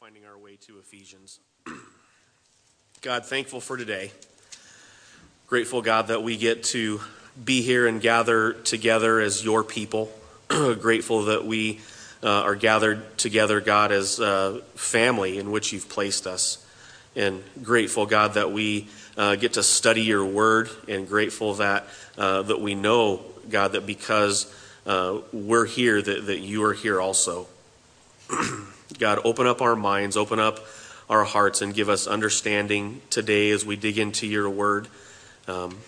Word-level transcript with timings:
finding 0.00 0.24
our 0.24 0.38
way 0.38 0.54
to 0.54 0.78
Ephesians. 0.78 1.40
God, 3.02 3.26
thankful 3.26 3.60
for 3.60 3.76
today. 3.76 4.12
Grateful, 5.48 5.82
God, 5.82 6.06
that 6.06 6.22
we 6.22 6.36
get 6.36 6.62
to 6.64 7.00
be 7.44 7.62
here 7.62 7.88
and 7.88 8.00
gather 8.00 8.52
together 8.52 9.18
as 9.18 9.44
your 9.44 9.64
people. 9.64 10.08
Grateful 10.48 11.24
that 11.24 11.44
we 11.44 11.80
uh, 12.22 12.28
are 12.28 12.54
gathered 12.54 13.18
together, 13.18 13.60
God, 13.60 13.90
as 13.90 14.18
family 14.76 15.36
in 15.36 15.50
which 15.50 15.72
you've 15.72 15.88
placed 15.88 16.28
us. 16.28 16.64
And 17.16 17.42
grateful, 17.64 18.06
God, 18.06 18.34
that 18.34 18.52
we 18.52 18.86
uh, 19.16 19.34
get 19.34 19.54
to 19.54 19.64
study 19.64 20.02
your 20.02 20.24
word, 20.24 20.70
and 20.86 21.08
grateful 21.08 21.54
that, 21.54 21.88
uh, 22.16 22.42
that 22.42 22.60
we 22.60 22.76
know, 22.76 23.22
God, 23.50 23.72
that 23.72 23.84
because 23.84 24.46
uh, 24.86 25.18
we're 25.32 25.66
here, 25.66 26.00
that, 26.00 26.26
that 26.26 26.38
you 26.38 26.62
are 26.62 26.74
here 26.74 27.00
also. 27.00 27.48
God, 28.98 29.20
open 29.24 29.46
up 29.46 29.62
our 29.62 29.76
minds, 29.76 30.16
open 30.16 30.38
up 30.38 30.60
our 31.08 31.24
hearts, 31.24 31.62
and 31.62 31.74
give 31.74 31.88
us 31.88 32.06
understanding 32.06 33.00
today 33.10 33.50
as 33.50 33.64
we 33.64 33.76
dig 33.76 33.98
into 33.98 34.26
your 34.26 34.50
word. 34.50 34.88
Um, 35.46 35.78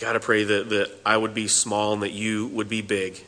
God, 0.00 0.16
I 0.16 0.18
pray 0.18 0.44
that, 0.44 0.70
that 0.70 0.90
I 1.04 1.16
would 1.16 1.34
be 1.34 1.46
small 1.46 1.92
and 1.92 2.02
that 2.02 2.12
you 2.12 2.46
would 2.48 2.68
be 2.68 2.80
big. 2.80 3.22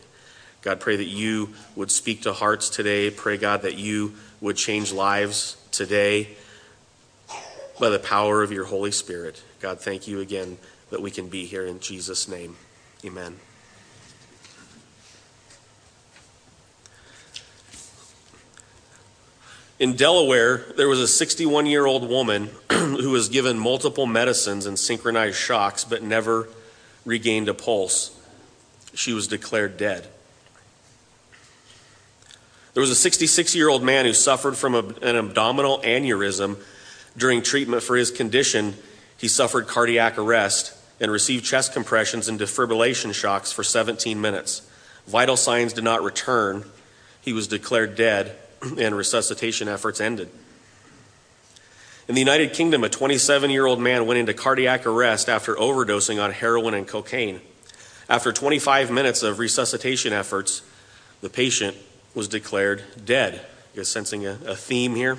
God, 0.63 0.81
pray 0.81 0.97
that 0.97 1.05
you 1.05 1.51
would 1.77 1.91
speak 1.91 2.23
to 2.23 2.33
hearts 2.33 2.71
today. 2.71 3.11
Pray, 3.11 3.37
God, 3.37 3.63
that 3.63 3.75
you 3.75 4.15
would 4.41 4.57
change 4.57 4.93
lives 4.93 5.57
today 5.71 6.29
by 7.79 7.91
the 7.91 7.99
power 7.99 8.43
of 8.43 8.53
your 8.53 8.65
Holy 8.65 8.93
Spirit. 8.93 9.43
God, 9.61 9.81
thank 9.81 10.07
you 10.07 10.21
again 10.21 10.59
that 10.91 11.03
we 11.03 11.11
can 11.11 11.29
be 11.29 11.47
here 11.47 11.67
in 11.67 11.81
Jesus' 11.81 12.29
name. 12.29 12.57
Amen. 13.05 13.39
In 19.79 19.97
Delaware, 19.97 20.59
there 20.77 20.89
was 20.89 21.01
a 21.01 21.09
61 21.09 21.67
year 21.67 21.87
old 21.87 22.09
woman 22.09 22.51
who 22.71 23.11
was 23.11 23.29
given 23.29 23.59
multiple 23.59 24.07
medicines 24.07 24.67
and 24.67 24.79
synchronized 24.79 25.37
shocks 25.37 25.85
but 25.85 26.03
never 26.03 26.49
regained 27.05 27.49
a 27.49 27.55
pulse. 27.55 28.17
She 28.95 29.13
was 29.13 29.27
declared 29.27 29.77
dead. 29.77 30.07
There 32.75 32.81
was 32.81 32.91
a 32.91 32.95
66 32.95 33.55
year 33.55 33.69
old 33.69 33.83
man 33.83 34.05
who 34.05 34.13
suffered 34.13 34.57
from 34.57 34.75
an 34.75 35.17
abdominal 35.17 35.79
aneurysm. 35.81 36.59
During 37.17 37.43
treatment 37.43 37.83
for 37.83 37.97
his 37.97 38.11
condition, 38.11 38.75
he 39.19 39.29
suffered 39.29 39.67
cardiac 39.67 40.17
arrest 40.17 40.75
and 40.99 41.11
received 41.11 41.45
chest 41.45 41.73
compressions 41.73 42.29
and 42.29 42.41
defibrillation 42.41 43.13
shocks 43.13 43.53
for 43.53 43.63
17 43.63 44.21
minutes. 44.21 44.63
Vital 45.07 45.37
signs 45.37 45.73
did 45.73 45.85
not 45.85 46.03
return. 46.03 46.65
He 47.21 47.33
was 47.33 47.49
declared 47.49 47.97
dead, 47.97 48.37
and 48.79 48.97
resuscitation 48.97 49.69
efforts 49.69 50.01
ended. 50.01 50.31
In 52.09 52.15
the 52.15 52.21
United 52.21 52.53
Kingdom, 52.53 52.85
a 52.85 52.89
27 52.89 53.51
year 53.51 53.67
old 53.67 53.81
man 53.81 54.07
went 54.07 54.19
into 54.19 54.35
cardiac 54.35 54.87
arrest 54.87 55.29
after 55.29 55.55
overdosing 55.55 56.23
on 56.23 56.33
heroin 56.33 56.75
and 56.75 56.87
cocaine. 56.87 57.41
After 58.09 58.33
25 58.33 58.91
minutes 58.91 59.23
of 59.23 59.39
resuscitation 59.39 60.13
efforts, 60.13 60.63
the 61.21 61.31
patient 61.31 61.77
was 62.15 62.29
declared 62.29 62.83
dead. 63.05 63.35
You 63.73 63.81
guys 63.81 63.89
sensing 63.89 64.27
a, 64.27 64.39
a 64.45 64.57
theme 64.57 64.95
here? 64.95 65.19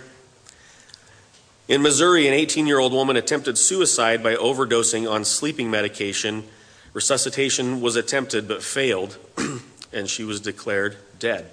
In 1.67 1.81
Missouri, 1.81 2.27
an 2.27 2.33
18 2.33 2.67
year 2.67 2.79
old 2.79 2.91
woman 2.91 3.15
attempted 3.15 3.57
suicide 3.57 4.21
by 4.21 4.35
overdosing 4.35 5.09
on 5.09 5.23
sleeping 5.23 5.71
medication. 5.71 6.43
Resuscitation 6.91 7.79
was 7.79 7.95
attempted 7.95 8.47
but 8.47 8.61
failed, 8.61 9.17
and 9.93 10.09
she 10.09 10.23
was 10.23 10.41
declared 10.41 10.97
dead. 11.17 11.49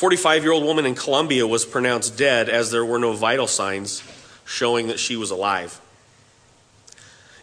45 0.00 0.44
year 0.44 0.52
old 0.52 0.64
woman 0.64 0.86
in 0.86 0.94
Colombia 0.94 1.46
was 1.46 1.66
pronounced 1.66 2.16
dead 2.16 2.48
as 2.48 2.70
there 2.70 2.86
were 2.86 2.98
no 2.98 3.12
vital 3.12 3.46
signs 3.46 4.02
showing 4.46 4.86
that 4.86 4.98
she 4.98 5.14
was 5.14 5.30
alive. 5.30 5.78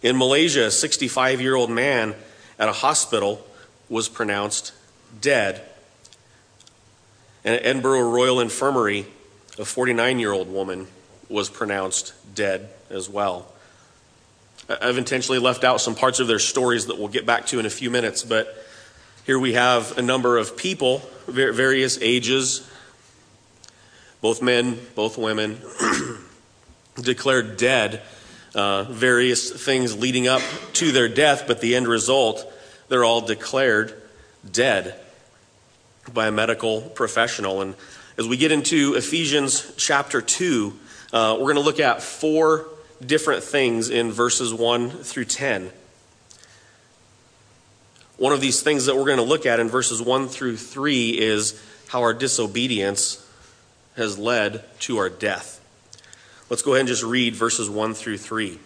In 0.02 0.18
Malaysia, 0.18 0.66
a 0.66 0.72
65 0.72 1.40
year 1.40 1.54
old 1.54 1.70
man 1.70 2.16
at 2.58 2.68
a 2.68 2.72
hospital 2.72 3.46
was 3.90 4.10
pronounced 4.10 4.74
dead. 5.22 5.62
And 7.46 7.54
at 7.54 7.64
Edinburgh 7.64 8.10
Royal 8.10 8.40
Infirmary, 8.40 9.06
a 9.60 9.64
49 9.64 10.18
year 10.18 10.32
old 10.32 10.52
woman 10.52 10.88
was 11.30 11.52
pronounced 11.52 12.16
dead 12.34 12.70
as 12.90 13.08
well. 13.08 13.54
I've 14.68 14.98
intentionally 14.98 15.38
left 15.38 15.64
out 15.64 15.80
some 15.80 15.94
parts 15.94 16.20
of 16.20 16.26
their 16.26 16.40
stories 16.40 16.88
that 16.88 16.98
we'll 16.98 17.08
get 17.08 17.28
back 17.28 17.46
to 17.48 17.60
in 17.60 17.68
a 17.68 17.70
few 17.70 17.92
minutes, 17.92 18.24
but 18.24 18.67
here 19.28 19.38
we 19.38 19.56
have 19.56 19.98
a 19.98 20.02
number 20.02 20.38
of 20.38 20.56
people, 20.56 21.00
various 21.28 22.00
ages, 22.02 22.66
both 24.22 24.42
men, 24.42 24.80
both 24.96 25.18
women, 25.18 25.62
declared 27.02 27.58
dead. 27.58 28.04
Uh, 28.56 28.84
various 28.86 29.52
things 29.66 29.98
leading 29.98 30.30
up 30.30 30.42
to 30.72 30.94
their 30.94 31.10
death, 31.10 31.44
but 31.46 31.60
the 31.60 31.76
end 31.76 31.90
result, 31.90 32.50
they're 32.88 33.04
all 33.04 33.20
declared 33.20 34.02
dead 34.50 34.98
by 36.14 36.28
a 36.28 36.32
medical 36.32 36.80
professional. 36.80 37.62
And 37.62 37.76
as 38.18 38.30
we 38.30 38.38
get 38.38 38.54
into 38.54 38.96
Ephesians 38.96 39.74
chapter 39.76 40.22
2, 40.22 40.80
uh, 41.12 41.36
we're 41.38 41.54
going 41.54 41.56
to 41.56 41.62
look 41.62 41.82
at 41.82 42.02
four 42.02 42.66
different 43.06 43.44
things 43.44 43.90
in 43.90 44.10
verses 44.10 44.54
1 44.54 44.90
through 44.90 45.26
10. 45.26 45.70
One 48.18 48.34
of 48.34 48.42
these 48.42 48.62
things 48.62 48.88
that 48.88 48.96
we're 48.96 49.06
going 49.06 49.18
to 49.18 49.24
look 49.24 49.46
at 49.46 49.60
in 49.60 49.70
verses 49.70 50.02
1 50.02 50.28
through 50.28 50.58
3 50.58 51.10
is 51.20 51.62
how 51.90 52.02
our 52.02 52.16
disobedience 52.16 53.24
has 53.96 54.18
led 54.18 54.64
to 54.82 54.98
our 54.98 55.10
death. 55.10 55.64
Let's 56.50 56.64
go 56.64 56.72
ahead 56.74 56.82
and 56.82 56.90
just 56.90 57.04
read 57.04 57.36
verses 57.36 57.70
1 57.70 57.94
through 57.94 58.18
3. 58.18 58.54
It 58.54 58.60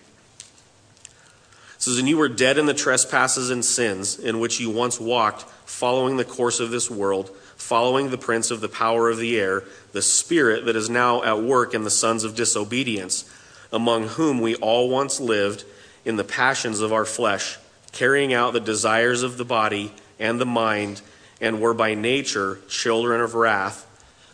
says, 1.78 1.97
And 1.97 2.07
you 2.07 2.17
were 2.17 2.29
dead 2.29 2.57
in 2.57 2.66
the 2.66 2.73
trespasses 2.73 3.50
and 3.50 3.66
sins 3.66 4.17
in 4.17 4.39
which 4.39 4.62
you 4.62 4.69
once 4.69 5.01
walked, 5.01 5.41
following 5.66 6.16
the 6.16 6.23
course 6.23 6.62
of 6.62 6.72
this 6.72 6.89
world, 6.89 7.29
following 7.57 8.09
the 8.09 8.18
prince 8.18 8.51
of 8.51 8.62
the 8.62 8.69
power 8.69 9.09
of 9.09 9.18
the 9.18 9.38
air, 9.38 9.63
the 9.91 10.01
spirit 10.01 10.63
that 10.66 10.78
is 10.78 10.89
now 10.89 11.23
at 11.23 11.41
work 11.41 11.73
in 11.73 11.83
the 11.83 11.89
sons 11.89 12.23
of 12.23 12.35
disobedience, 12.35 13.29
among 13.73 14.07
whom 14.09 14.39
we 14.39 14.56
all 14.56 14.89
once 14.89 15.19
lived 15.19 15.66
in 16.06 16.16
the 16.16 16.23
passions 16.23 16.79
of 16.79 16.94
our 16.94 17.06
flesh 17.06 17.57
carrying 17.91 18.34
out 18.34 18.53
the 18.53 18.59
desires 18.59 19.24
of 19.24 19.38
the 19.38 19.46
body 19.46 19.94
and 20.19 20.40
the 20.40 20.46
mind, 20.46 21.02
and 21.40 21.59
were 21.59 21.74
by 21.74 21.94
nature 21.96 22.59
children 22.68 23.22
of 23.22 23.34
wrath 23.34 23.88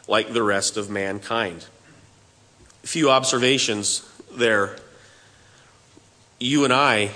like 0.07 0.33
the 0.33 0.43
rest 0.43 0.77
of 0.77 0.89
mankind. 0.89 1.65
A 2.83 2.87
few 2.87 3.09
observations 3.09 4.07
there. 4.33 4.77
You 6.39 6.65
and 6.65 6.73
I, 6.73 7.11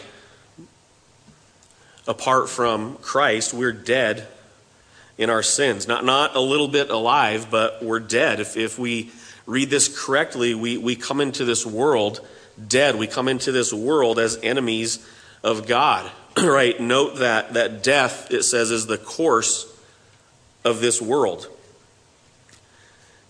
apart 2.08 2.50
from 2.50 2.96
Christ, 2.98 3.54
we're 3.54 3.74
dead 3.74 4.28
in 5.18 5.30
our 5.30 5.44
sins. 5.44 5.88
Not, 5.88 6.04
not 6.04 6.36
a 6.36 6.40
little 6.40 6.68
bit 6.68 6.90
alive, 6.90 7.48
but 7.52 7.84
we're 7.84 8.00
dead. 8.00 8.40
If, 8.40 8.58
if 8.58 8.80
we 8.80 9.12
read 9.46 9.70
this 9.70 10.06
correctly, 10.06 10.56
we, 10.56 10.78
we 10.78 10.96
come 10.96 11.22
into 11.22 11.46
this 11.46 11.66
world 11.66 12.26
dead. 12.68 12.96
We 12.96 13.08
come 13.08 13.28
into 13.28 13.52
this 13.52 13.72
world 13.72 14.18
as 14.20 14.40
enemies 14.42 15.06
of 15.44 15.68
God. 15.68 16.10
right, 16.38 16.80
note 16.80 17.18
that, 17.18 17.54
that 17.54 17.84
death, 17.84 18.32
it 18.32 18.44
says, 18.44 18.72
is 18.72 18.88
the 18.88 18.98
course 18.98 19.68
of 20.64 20.80
this 20.80 21.02
world. 21.02 21.48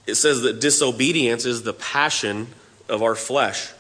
It 0.06 0.16
says 0.16 0.42
that 0.42 0.60
disobedience 0.60 1.46
is 1.46 1.64
the 1.64 1.74
passion 1.74 2.48
of 2.90 3.04
our 3.04 3.16
flesh, 3.16 3.72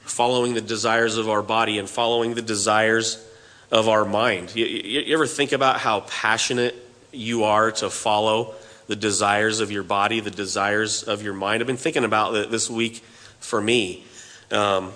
following 0.00 0.54
the 0.54 0.60
desires 0.60 1.16
of 1.16 1.28
our 1.28 1.42
body 1.42 1.78
and 1.78 1.88
following 1.88 2.34
the 2.34 2.42
desires 2.42 3.24
of 3.70 3.88
our 3.88 4.04
mind. 4.04 4.54
You, 4.54 4.66
you, 4.66 5.14
ever 5.14 5.26
think 5.26 5.52
about 5.52 5.78
how 5.78 6.00
passionate 6.00 6.74
you 7.10 7.44
are 7.44 7.70
to 7.72 7.88
follow 7.88 8.54
the 8.86 8.96
desires 8.96 9.60
of 9.60 9.70
your 9.70 9.82
body, 9.82 10.20
the 10.20 10.30
desires 10.30 11.04
of 11.04 11.22
your 11.22 11.32
mind? 11.32 11.62
I've 11.62 11.66
been 11.66 11.76
thinking 11.76 12.04
about 12.04 12.34
it 12.34 12.50
this 12.50 12.68
week 12.68 12.96
for 13.40 13.60
me. 13.60 14.04
Um, 14.50 14.92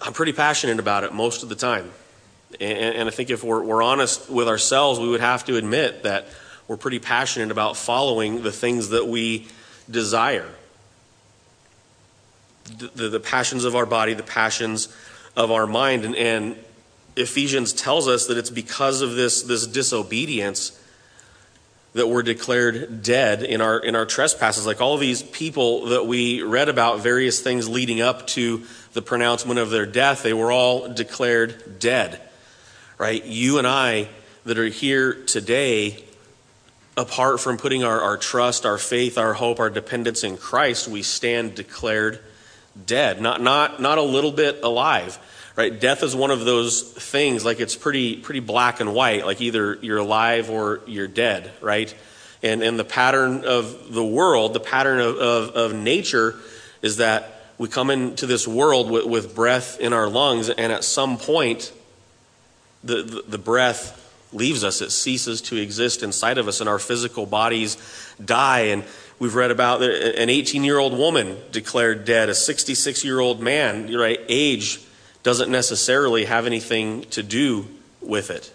I'm 0.00 0.12
pretty 0.12 0.32
passionate 0.32 0.80
about 0.80 1.04
it 1.04 1.12
most 1.12 1.42
of 1.42 1.48
the 1.48 1.54
time. 1.54 1.92
And, 2.60 2.96
and 2.96 3.08
I 3.08 3.10
think 3.10 3.30
if 3.30 3.42
we're, 3.42 3.62
we're 3.62 3.82
honest 3.82 4.30
with 4.30 4.48
ourselves, 4.48 4.98
we 4.98 5.08
would 5.08 5.20
have 5.20 5.44
to 5.46 5.56
admit 5.56 6.04
that 6.04 6.28
we're 6.68 6.76
pretty 6.76 6.98
passionate 6.98 7.50
about 7.50 7.76
following 7.76 8.42
the 8.42 8.52
things 8.52 8.90
that 8.90 9.06
we 9.06 9.46
desire 9.90 10.48
the, 12.78 13.08
the, 13.08 13.20
passions 13.20 13.64
of 13.64 13.76
our 13.76 13.86
body, 13.86 14.14
the 14.14 14.24
passions 14.24 14.94
of 15.36 15.52
our 15.52 15.66
mind. 15.66 16.04
And, 16.04 16.16
and, 16.16 16.56
Ephesians 17.18 17.72
tells 17.72 18.08
us 18.08 18.26
that 18.26 18.36
it's 18.36 18.50
because 18.50 19.00
of 19.00 19.14
this, 19.14 19.40
this 19.44 19.66
disobedience 19.66 20.78
that 21.94 22.06
we're 22.08 22.22
declared 22.22 23.02
dead 23.02 23.42
in 23.42 23.62
our, 23.62 23.78
in 23.78 23.96
our 23.96 24.04
trespasses. 24.04 24.66
Like 24.66 24.82
all 24.82 24.98
these 24.98 25.22
people 25.22 25.86
that 25.86 26.06
we 26.06 26.42
read 26.42 26.68
about, 26.68 27.00
various 27.00 27.40
things 27.40 27.70
leading 27.70 28.02
up 28.02 28.26
to 28.28 28.64
the 28.92 29.00
pronouncement 29.00 29.58
of 29.58 29.70
their 29.70 29.86
death, 29.86 30.22
they 30.22 30.34
were 30.34 30.52
all 30.52 30.92
declared 30.92 31.78
dead 31.78 32.20
right? 32.98 33.24
You 33.24 33.58
and 33.58 33.66
I 33.66 34.08
that 34.44 34.58
are 34.58 34.66
here 34.66 35.12
today, 35.12 36.02
apart 36.96 37.40
from 37.40 37.56
putting 37.56 37.84
our, 37.84 38.00
our 38.00 38.16
trust, 38.16 38.64
our 38.64 38.78
faith, 38.78 39.18
our 39.18 39.34
hope, 39.34 39.60
our 39.60 39.70
dependence 39.70 40.24
in 40.24 40.36
Christ, 40.36 40.88
we 40.88 41.02
stand 41.02 41.54
declared 41.54 42.20
dead, 42.86 43.20
not, 43.20 43.40
not, 43.40 43.80
not 43.80 43.98
a 43.98 44.02
little 44.02 44.32
bit 44.32 44.62
alive. 44.62 45.18
Right? 45.56 45.78
Death 45.80 46.02
is 46.02 46.14
one 46.14 46.30
of 46.30 46.44
those 46.44 46.82
things, 46.82 47.42
like 47.42 47.60
it's 47.60 47.76
pretty, 47.76 48.16
pretty 48.16 48.40
black 48.40 48.80
and 48.80 48.92
white, 48.92 49.24
like 49.24 49.40
either 49.40 49.78
you're 49.80 49.98
alive 49.98 50.50
or 50.50 50.82
you're 50.86 51.08
dead, 51.08 51.50
right? 51.62 51.94
And, 52.42 52.62
and 52.62 52.78
the 52.78 52.84
pattern 52.84 53.46
of 53.46 53.94
the 53.94 54.04
world, 54.04 54.52
the 54.52 54.60
pattern 54.60 55.00
of, 55.00 55.16
of, 55.16 55.50
of 55.50 55.74
nature, 55.74 56.34
is 56.82 56.98
that 56.98 57.40
we 57.56 57.68
come 57.68 57.88
into 57.88 58.26
this 58.26 58.46
world 58.46 58.90
with, 58.90 59.06
with 59.06 59.34
breath 59.34 59.80
in 59.80 59.94
our 59.94 60.08
lungs, 60.08 60.50
and 60.50 60.70
at 60.70 60.84
some 60.84 61.16
point, 61.16 61.72
the, 62.84 63.02
the, 63.02 63.22
the 63.28 63.38
breath 63.38 64.02
leaves 64.32 64.64
us, 64.64 64.80
it 64.82 64.90
ceases 64.90 65.40
to 65.40 65.56
exist 65.56 66.02
inside 66.02 66.38
of 66.38 66.48
us, 66.48 66.60
and 66.60 66.68
our 66.68 66.78
physical 66.78 67.26
bodies 67.26 67.76
die. 68.22 68.60
And 68.60 68.84
we've 69.18 69.34
read 69.34 69.50
about 69.50 69.82
an 69.82 70.30
18 70.30 70.64
year 70.64 70.78
old 70.78 70.96
woman 70.96 71.38
declared 71.52 72.04
dead, 72.04 72.28
a 72.28 72.34
66 72.34 73.04
year 73.04 73.20
old 73.20 73.40
man, 73.40 73.92
right? 73.94 74.20
Age 74.28 74.80
doesn't 75.22 75.50
necessarily 75.50 76.24
have 76.24 76.46
anything 76.46 77.02
to 77.10 77.22
do 77.22 77.66
with 78.00 78.30
it. 78.30 78.52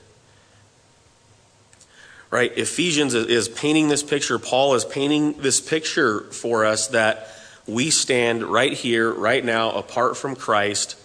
Right? 2.29 2.57
Ephesians 2.57 3.13
is 3.13 3.49
painting 3.49 3.89
this 3.89 4.03
picture. 4.03 4.39
Paul 4.39 4.75
is 4.75 4.85
painting 4.85 5.33
this 5.33 5.59
picture 5.59 6.21
for 6.31 6.63
us 6.63 6.87
that 6.89 7.27
we 7.67 7.89
stand 7.89 8.43
right 8.43 8.71
here, 8.71 9.11
right 9.11 9.43
now, 9.43 9.71
apart 9.71 10.15
from 10.15 10.37
Christ, 10.37 10.97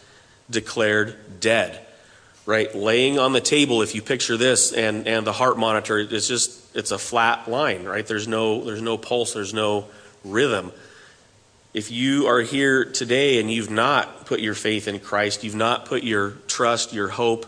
declared 0.48 1.40
dead 1.40 1.86
right? 2.46 2.72
Laying 2.75 3.19
on 3.19 3.32
the 3.32 3.40
table, 3.40 3.82
if 3.82 3.94
you 3.94 4.00
picture 4.00 4.37
this 4.37 4.72
and, 4.72 5.06
and 5.08 5.26
the 5.26 5.32
heart 5.32 5.58
monitor, 5.58 5.98
it's 5.98 6.28
just, 6.28 6.76
it's 6.76 6.93
a 6.93 6.98
flat 6.98 7.48
line, 7.48 7.84
right? 7.84 8.06
There's 8.06 8.28
no, 8.28 8.64
there's 8.64 8.81
no 8.81 8.96
pulse, 8.96 9.34
there's 9.34 9.52
no 9.52 9.87
rhythm. 10.25 10.72
If 11.75 11.90
you 11.90 12.28
are 12.28 12.40
here 12.40 12.84
today 12.84 13.40
and 13.40 13.50
you've 13.50 13.70
not 13.70 14.26
put 14.26 14.40
your 14.40 14.54
faith 14.54 14.88
in 14.88 15.00
Christ, 15.00 15.44
you've 15.44 15.56
not 15.56 15.87
put 15.87 16.04
your 16.04 16.31
trust, 16.46 16.94
your 16.94 17.08
hope, 17.08 17.46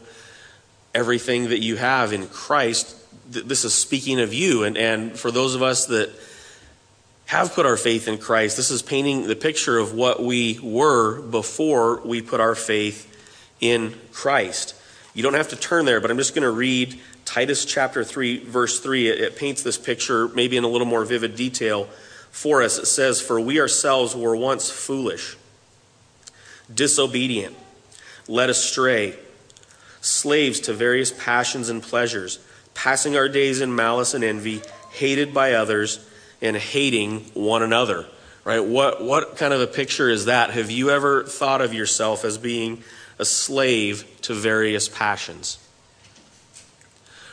everything 0.94 1.50
that 1.50 1.60
you 1.60 1.76
have 1.76 2.12
in 2.12 2.26
Christ, 2.26 2.96
this 3.30 3.64
is 3.64 3.72
speaking 3.72 4.20
of 4.20 4.34
you. 4.34 4.64
And, 4.64 4.76
and 4.76 5.18
for 5.18 5.30
those 5.30 5.54
of 5.54 5.62
us 5.62 5.86
that 5.86 6.10
have 7.26 7.54
put 7.54 7.66
our 7.66 7.76
faith 7.76 8.08
in 8.08 8.18
Christ, 8.18 8.56
this 8.56 8.70
is 8.70 8.82
painting 8.82 9.26
the 9.26 9.36
picture 9.36 9.78
of 9.78 9.94
what 9.94 10.22
we 10.22 10.58
were 10.62 11.20
before 11.20 12.00
we 12.04 12.20
put 12.20 12.40
our 12.40 12.54
faith 12.54 13.04
in 13.60 13.94
Christ. 14.12 14.74
You 15.14 15.22
don't 15.22 15.34
have 15.34 15.48
to 15.48 15.56
turn 15.56 15.84
there, 15.84 16.00
but 16.00 16.10
I'm 16.10 16.18
just 16.18 16.34
going 16.34 16.42
to 16.42 16.50
read 16.50 17.00
Titus 17.24 17.64
chapter 17.64 18.04
3, 18.04 18.44
verse 18.44 18.80
3. 18.80 19.08
It, 19.08 19.20
it 19.20 19.36
paints 19.36 19.62
this 19.62 19.78
picture 19.78 20.28
maybe 20.28 20.56
in 20.56 20.64
a 20.64 20.68
little 20.68 20.86
more 20.86 21.04
vivid 21.04 21.34
detail 21.36 21.88
for 22.30 22.62
us. 22.62 22.78
It 22.78 22.86
says, 22.86 23.20
For 23.20 23.40
we 23.40 23.60
ourselves 23.60 24.14
were 24.14 24.36
once 24.36 24.70
foolish, 24.70 25.36
disobedient, 26.72 27.56
led 28.28 28.50
astray, 28.50 29.16
slaves 30.00 30.60
to 30.60 30.72
various 30.72 31.10
passions 31.10 31.68
and 31.68 31.82
pleasures, 31.82 32.38
passing 32.74 33.16
our 33.16 33.28
days 33.28 33.60
in 33.60 33.74
malice 33.74 34.14
and 34.14 34.22
envy, 34.22 34.62
hated 34.92 35.34
by 35.34 35.54
others, 35.54 36.06
and 36.40 36.56
hating 36.56 37.20
one 37.34 37.62
another. 37.62 38.06
Right? 38.48 38.64
What, 38.64 39.04
what 39.04 39.36
kind 39.36 39.52
of 39.52 39.60
a 39.60 39.66
picture 39.66 40.08
is 40.08 40.24
that? 40.24 40.52
Have 40.52 40.70
you 40.70 40.88
ever 40.88 41.22
thought 41.24 41.60
of 41.60 41.74
yourself 41.74 42.24
as 42.24 42.38
being 42.38 42.82
a 43.18 43.24
slave 43.24 44.06
to 44.22 44.34
various 44.34 44.88
passions. 44.88 45.58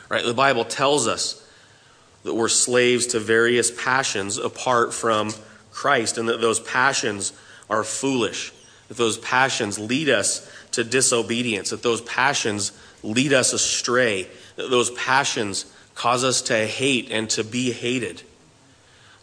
Right? 0.08 0.24
The 0.24 0.34
Bible 0.34 0.64
tells 0.64 1.06
us 1.06 1.42
that 2.24 2.34
we're 2.34 2.48
slaves 2.48 3.08
to 3.08 3.20
various 3.20 3.70
passions 3.70 4.36
apart 4.36 4.92
from 4.92 5.32
Christ, 5.70 6.18
and 6.18 6.28
that 6.28 6.40
those 6.40 6.58
passions 6.58 7.32
are 7.70 7.84
foolish, 7.84 8.52
that 8.88 8.96
those 8.96 9.18
passions 9.18 9.78
lead 9.78 10.08
us 10.08 10.50
to 10.72 10.82
disobedience, 10.84 11.70
that 11.70 11.82
those 11.82 12.00
passions 12.00 12.72
lead 13.02 13.32
us 13.32 13.52
astray, 13.52 14.28
that 14.56 14.70
those 14.70 14.90
passions 14.90 15.66
cause 15.94 16.24
us 16.24 16.42
to 16.42 16.66
hate 16.66 17.10
and 17.10 17.30
to 17.30 17.44
be 17.44 17.72
hated, 17.72 18.22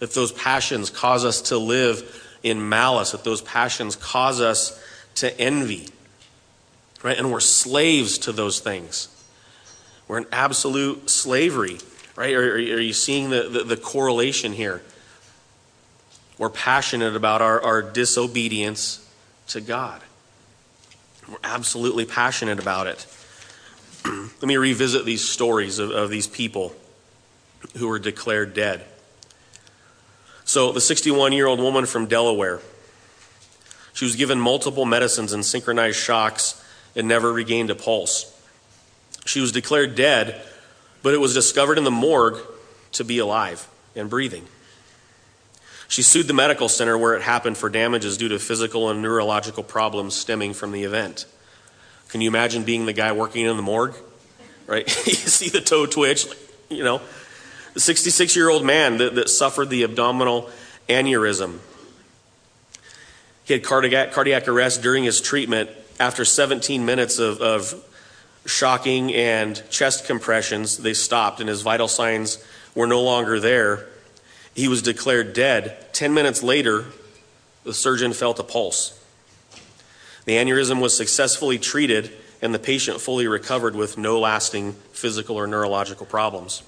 that 0.04 0.12
those 0.12 0.34
passions 0.34 0.90
cause 0.90 1.24
us 1.24 1.44
to 1.44 1.58
live 1.58 2.38
in 2.44 2.68
malice, 2.68 3.14
that 3.14 3.24
those 3.24 3.42
passions 3.42 3.96
cause 3.96 4.42
us 4.42 4.78
to 5.16 5.40
envy 5.40 5.88
right? 7.04 7.18
And 7.20 7.32
we're 7.32 7.42
slaves 7.42 8.18
to 8.20 8.32
those 8.32 8.60
things. 8.60 9.10
We're 10.08 10.20
in 10.20 10.26
absolute 10.32 11.10
slavery, 11.10 11.78
right? 12.16 12.34
Are, 12.34 12.56
are 12.56 12.58
you 12.58 12.94
seeing 12.94 13.30
the, 13.30 13.44
the, 13.44 13.64
the, 13.64 13.78
correlation 13.78 14.54
here? 14.54 14.82
We're 16.38 16.50
passionate 16.50 17.16
about 17.16 17.42
our, 17.42 17.62
our 17.62 17.82
disobedience 17.82 19.08
to 19.50 19.62
God. 19.62 20.02
We're 21.30 21.38
absolutely 21.44 22.06
passionate 22.06 22.60
about 22.60 22.88
it. 22.88 23.06
Let 24.06 24.44
me 24.44 24.58
revisit 24.58 25.06
these 25.06 25.28
stories 25.28 25.80
of, 25.80 25.92
of 25.92 26.10
these 26.10 26.28
people 26.28 26.74
who 27.78 27.88
were 27.88 28.00
declared 28.00 28.54
dead. 28.54 28.84
So, 30.54 30.72
the 30.72 30.82
61 30.82 31.34
year 31.34 31.48
old 31.48 31.60
woman 31.60 31.88
from 31.88 32.06
Delaware, 32.06 32.60
she 33.92 34.06
was 34.06 34.16
given 34.16 34.40
multiple 34.40 34.86
medicines 34.86 35.34
and 35.34 35.44
synchronized 35.44 35.98
shocks 35.98 36.64
and 36.96 37.08
never 37.08 37.34
regained 37.34 37.72
a 37.72 37.76
pulse. 37.76 38.32
She 39.26 39.40
was 39.40 39.52
declared 39.52 39.96
dead, 39.96 40.40
but 41.02 41.16
it 41.16 41.18
was 41.18 41.34
discovered 41.34 41.80
in 41.80 41.86
the 41.86 41.90
morgue 41.90 42.38
to 42.92 43.04
be 43.04 43.18
alive 43.18 43.68
and 43.96 44.12
breathing. 44.12 44.46
She 45.88 46.04
sued 46.04 46.28
the 46.28 46.36
medical 46.36 46.70
center 46.70 47.00
where 47.00 47.16
it 47.16 47.24
happened 47.24 47.58
for 47.58 47.68
damages 47.68 48.16
due 48.16 48.30
to 48.30 48.38
physical 48.38 48.92
and 48.92 49.02
neurological 49.02 49.64
problems 49.64 50.14
stemming 50.14 50.54
from 50.54 50.72
the 50.72 50.84
event. 50.84 51.26
Can 52.10 52.22
you 52.22 52.28
imagine 52.28 52.64
being 52.64 52.86
the 52.86 52.94
guy 52.94 53.12
working 53.12 53.48
in 53.48 53.58
the 53.58 53.64
morgue? 53.64 53.96
Right? 54.68 54.88
you 55.08 55.14
see 55.16 55.50
the 55.50 55.62
toe 55.62 55.88
twitch, 55.88 56.28
you 56.70 56.84
know. 56.84 57.02
The 57.74 57.80
66 57.80 58.36
year 58.36 58.50
old 58.50 58.64
man 58.64 58.98
that, 58.98 59.16
that 59.16 59.30
suffered 59.30 59.70
the 59.70 59.84
abdominal 59.84 60.50
aneurysm. 60.88 61.60
He 63.46 63.54
had 63.54 63.64
cardiac, 63.64 64.14
cardiac 64.14 64.48
arrest 64.48 64.82
during 64.82 65.04
his 65.04 65.20
treatment 65.20 65.70
after 66.00 66.26
17 66.26 66.86
minutes 66.86 67.20
of, 67.20 67.42
of 67.42 67.84
shocking 68.46 69.14
and 69.14 69.62
chest 69.70 70.06
compressions, 70.06 70.78
they 70.78 70.94
stopped 70.94 71.40
and 71.40 71.50
his 71.50 71.62
vital 71.62 71.88
signs 71.88 72.44
were 72.76 72.88
no 72.88 73.02
longer 73.02 73.40
there. 73.40 73.88
He 74.54 74.68
was 74.68 74.82
declared 74.82 75.34
dead. 75.34 75.94
10 75.94 76.14
minutes 76.14 76.44
later, 76.44 76.86
the 77.64 77.74
surgeon 77.74 78.14
felt 78.14 78.40
a 78.40 78.44
pulse. 78.44 79.00
The 80.26 80.34
aneurysm 80.34 80.80
was 80.80 80.96
successfully 80.96 81.58
treated 81.58 82.12
and 82.42 82.54
the 82.54 82.60
patient 82.60 83.00
fully 83.00 83.28
recovered 83.28 83.76
with 83.76 83.98
no 83.98 84.20
lasting 84.20 84.74
physical 84.92 85.38
or 85.38 85.48
neurological 85.48 86.06
problems. 86.06 86.62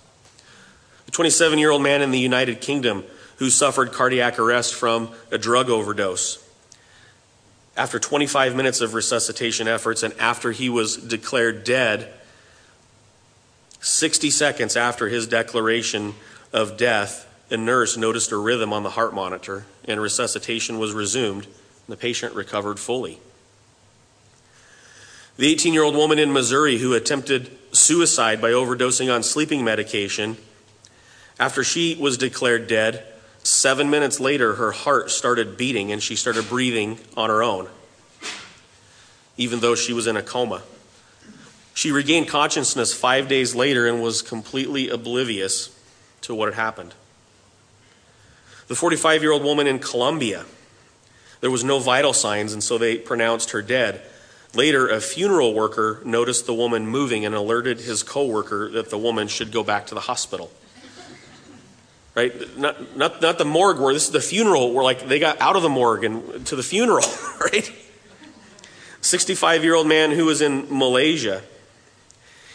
The 1.06 1.12
27 1.12 1.60
year 1.60 1.72
old 1.72 1.82
man 1.82 2.02
in 2.02 2.12
the 2.12 2.20
United 2.20 2.62
Kingdom 2.62 3.04
who 3.38 3.50
suffered 3.50 3.92
cardiac 3.92 4.40
arrest 4.40 4.74
from 4.74 5.10
a 5.32 5.38
drug 5.38 5.70
overdose 5.70 6.46
after 7.78 8.00
25 8.00 8.56
minutes 8.56 8.82
of 8.82 8.94
resuscitation 8.94 9.68
efforts 9.68 10.04
and 10.04 10.14
after 10.20 10.52
he 10.52 10.70
was 10.70 10.96
declared 10.96 11.64
dead, 11.64 12.12
60 13.82 14.30
seconds 14.30 14.76
after 14.76 15.10
his 15.10 15.28
declaration 15.28 16.16
of 16.54 16.78
death, 16.78 17.28
a 17.52 17.58
nurse 17.58 17.98
noticed 17.98 18.32
a 18.32 18.38
rhythm 18.38 18.72
on 18.74 18.84
the 18.84 18.92
heart 18.92 19.14
monitor 19.14 19.66
and 19.84 20.02
resuscitation 20.02 20.80
was 20.80 20.94
resumed. 20.94 21.48
The 21.88 21.98
patient 21.98 22.34
recovered 22.34 22.80
fully. 22.80 23.20
The 25.38 25.48
18 25.48 25.74
year 25.74 25.84
old 25.84 25.96
woman 25.96 26.18
in 26.18 26.32
Missouri 26.32 26.78
who 26.78 26.94
attempted 26.94 27.52
suicide 27.74 28.42
by 28.42 28.52
overdosing 28.52 29.14
on 29.14 29.22
sleeping 29.22 29.64
medication, 29.64 30.38
after 31.40 31.64
she 31.64 31.96
was 31.96 32.18
declared 32.18 32.68
dead, 32.68 33.06
Seven 33.46 33.92
minutes 33.92 34.20
later, 34.20 34.56
her 34.56 34.72
heart 34.72 35.12
started 35.12 35.56
beating 35.56 35.92
and 35.92 36.02
she 36.02 36.16
started 36.16 36.50
breathing 36.50 36.98
on 37.16 37.30
her 37.30 37.44
own, 37.44 37.70
even 39.38 39.60
though 39.60 39.76
she 39.76 39.94
was 39.94 40.08
in 40.08 40.18
a 40.18 40.24
coma. 40.24 40.64
She 41.76 41.92
regained 41.92 42.28
consciousness 42.28 42.92
five 42.92 43.28
days 43.28 43.54
later 43.54 43.86
and 43.86 44.02
was 44.02 44.24
completely 44.24 44.90
oblivious 44.90 45.80
to 46.22 46.34
what 46.34 46.48
had 46.48 46.56
happened. 46.56 46.96
The 48.68 48.74
45 48.74 49.22
year 49.22 49.32
old 49.32 49.44
woman 49.44 49.68
in 49.68 49.78
Colombia, 49.78 50.46
there 51.42 51.52
was 51.52 51.64
no 51.64 51.78
vital 51.78 52.14
signs, 52.14 52.52
and 52.52 52.64
so 52.64 52.80
they 52.80 52.98
pronounced 52.98 53.52
her 53.52 53.62
dead. 53.62 54.02
Later, 54.56 54.88
a 54.88 55.00
funeral 55.00 55.54
worker 55.54 56.02
noticed 56.04 56.48
the 56.48 56.54
woman 56.56 56.88
moving 56.88 57.26
and 57.26 57.36
alerted 57.36 57.82
his 57.82 58.02
coworker 58.02 58.72
that 58.72 58.90
the 58.90 58.98
woman 58.98 59.28
should 59.28 59.52
go 59.52 59.64
back 59.64 59.86
to 59.86 59.94
the 59.94 60.02
hospital 60.02 60.50
right? 62.16 62.58
Not, 62.58 62.98
not, 62.98 63.22
not 63.22 63.38
the 63.38 63.46
morgue 63.46 63.80
where 63.80 63.94
this 63.94 64.06
is 64.06 64.12
the 64.12 64.22
funeral 64.22 64.72
where 64.74 64.84
like 64.84 65.08
they 65.08 65.20
got 65.20 65.40
out 65.42 65.56
of 65.56 65.62
the 65.62 65.70
morgue 65.70 66.06
and 66.06 66.46
to 66.48 66.56
the 66.56 66.64
funeral, 66.64 67.06
right? 67.40 67.72
65 69.02 69.64
year 69.64 69.76
old 69.76 69.88
man 69.88 70.12
who 70.12 70.26
was 70.26 70.42
in 70.42 70.68
Malaysia. 70.76 71.44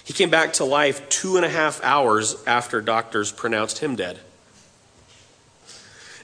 He 0.03 0.13
came 0.13 0.31
back 0.31 0.55
to 0.55 0.65
life 0.65 1.09
two 1.09 1.37
and 1.37 1.45
a 1.45 1.49
half 1.49 1.83
hours 1.85 2.43
after 2.47 2.81
doctors 2.81 3.31
pronounced 3.31 3.79
him 3.79 3.95
dead. 3.95 4.19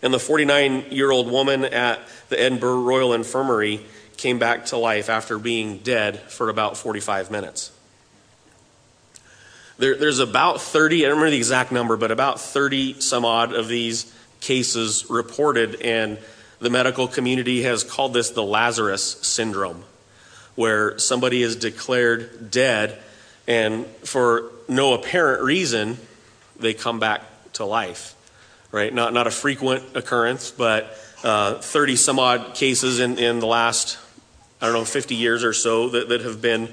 And 0.03 0.13
the 0.13 0.19
49 0.19 0.87
year 0.91 1.11
old 1.11 1.31
woman 1.31 1.65
at 1.65 2.01
the 2.29 2.41
Edinburgh 2.41 2.81
Royal 2.81 3.13
Infirmary 3.13 3.85
came 4.17 4.39
back 4.39 4.67
to 4.67 4.77
life 4.77 5.09
after 5.09 5.39
being 5.39 5.79
dead 5.79 6.19
for 6.21 6.49
about 6.49 6.77
45 6.77 7.31
minutes. 7.31 7.71
There, 9.79 9.95
there's 9.95 10.21
about 10.21 10.61
30, 10.63 11.05
I 11.05 11.09
don't 11.09 11.19
remember 11.19 11.31
the 11.33 11.37
exact 11.37 11.71
number, 11.71 11.97
but 11.97 12.11
about 12.11 12.41
30 12.41 13.01
some 13.01 13.25
odd 13.25 13.53
of 13.53 13.69
these 13.69 14.13
cases 14.41 15.07
reported, 15.11 15.83
and 15.83 16.19
the 16.61 16.71
medical 16.71 17.07
community 17.07 17.63
has 17.63 17.85
called 17.85 18.15
this 18.15 18.31
the 18.31 18.43
Lazarus 18.43 19.03
syndrome, 19.23 19.85
where 20.55 20.99
somebody 20.99 21.43
is 21.43 21.57
declared 21.57 22.51
dead, 22.51 22.99
and 23.47 23.87
for 24.03 24.51
no 24.67 24.95
apparent 24.95 25.43
reason, 25.43 25.99
they 26.59 26.73
come 26.73 26.99
back 26.99 27.23
to 27.55 27.65
life. 27.65 28.15
Right? 28.73 28.93
Not, 28.93 29.13
not 29.13 29.27
a 29.27 29.31
frequent 29.31 29.97
occurrence, 29.97 30.51
but 30.51 30.99
uh, 31.23 31.55
30 31.55 31.97
some 31.97 32.19
odd 32.19 32.55
cases 32.55 32.99
in, 32.99 33.19
in 33.19 33.41
the 33.41 33.47
last, 33.47 33.99
I 34.61 34.67
don't 34.67 34.75
know, 34.75 34.85
50 34.85 35.15
years 35.15 35.45
or 35.45 35.53
so 35.53 35.91
that, 35.91 36.09
that 36.09 36.23
have 36.23 36.41
been 36.41 36.73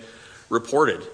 reported. 0.50 1.06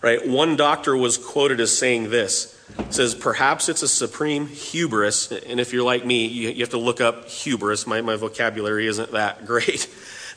Right? 0.00 0.26
One 0.26 0.56
doctor 0.56 0.96
was 0.96 1.18
quoted 1.18 1.60
as 1.60 1.76
saying 1.76 2.10
this 2.10 2.58
says, 2.90 3.14
Perhaps 3.14 3.68
it's 3.68 3.82
a 3.82 3.88
supreme 3.88 4.46
hubris. 4.46 5.32
And 5.32 5.60
if 5.60 5.72
you're 5.72 5.84
like 5.84 6.04
me, 6.04 6.26
you, 6.26 6.50
you 6.50 6.60
have 6.60 6.70
to 6.70 6.78
look 6.78 7.00
up 7.00 7.28
hubris. 7.28 7.86
My, 7.86 8.00
my 8.00 8.16
vocabulary 8.16 8.86
isn't 8.86 9.12
that 9.12 9.46
great. 9.46 9.88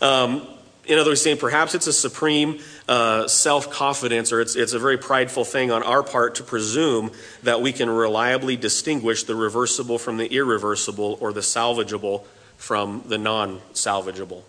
Um, 0.01 0.47
in 0.85 0.97
other 0.97 1.11
words, 1.11 1.21
saying 1.21 1.37
perhaps 1.37 1.75
it's 1.75 1.85
a 1.85 1.93
supreme 1.93 2.59
uh, 2.87 3.27
self 3.27 3.71
confidence 3.71 4.31
or 4.31 4.41
it's, 4.41 4.55
it's 4.55 4.73
a 4.73 4.79
very 4.79 4.97
prideful 4.97 5.45
thing 5.45 5.71
on 5.71 5.83
our 5.83 6.01
part 6.01 6.35
to 6.35 6.43
presume 6.43 7.11
that 7.43 7.61
we 7.61 7.71
can 7.71 7.89
reliably 7.89 8.57
distinguish 8.57 9.23
the 9.23 9.35
reversible 9.35 9.99
from 9.99 10.17
the 10.17 10.33
irreversible 10.33 11.19
or 11.21 11.33
the 11.33 11.41
salvageable 11.41 12.23
from 12.57 13.03
the 13.05 13.17
non 13.17 13.59
salvageable. 13.73 14.41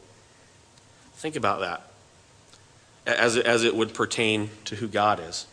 Think 1.16 1.36
about 1.36 1.60
that 1.60 1.91
as, 3.06 3.36
as 3.36 3.64
it 3.64 3.74
would 3.74 3.94
pertain 3.94 4.50
to 4.66 4.76
who 4.76 4.88
God 4.88 5.20
is. 5.20 5.46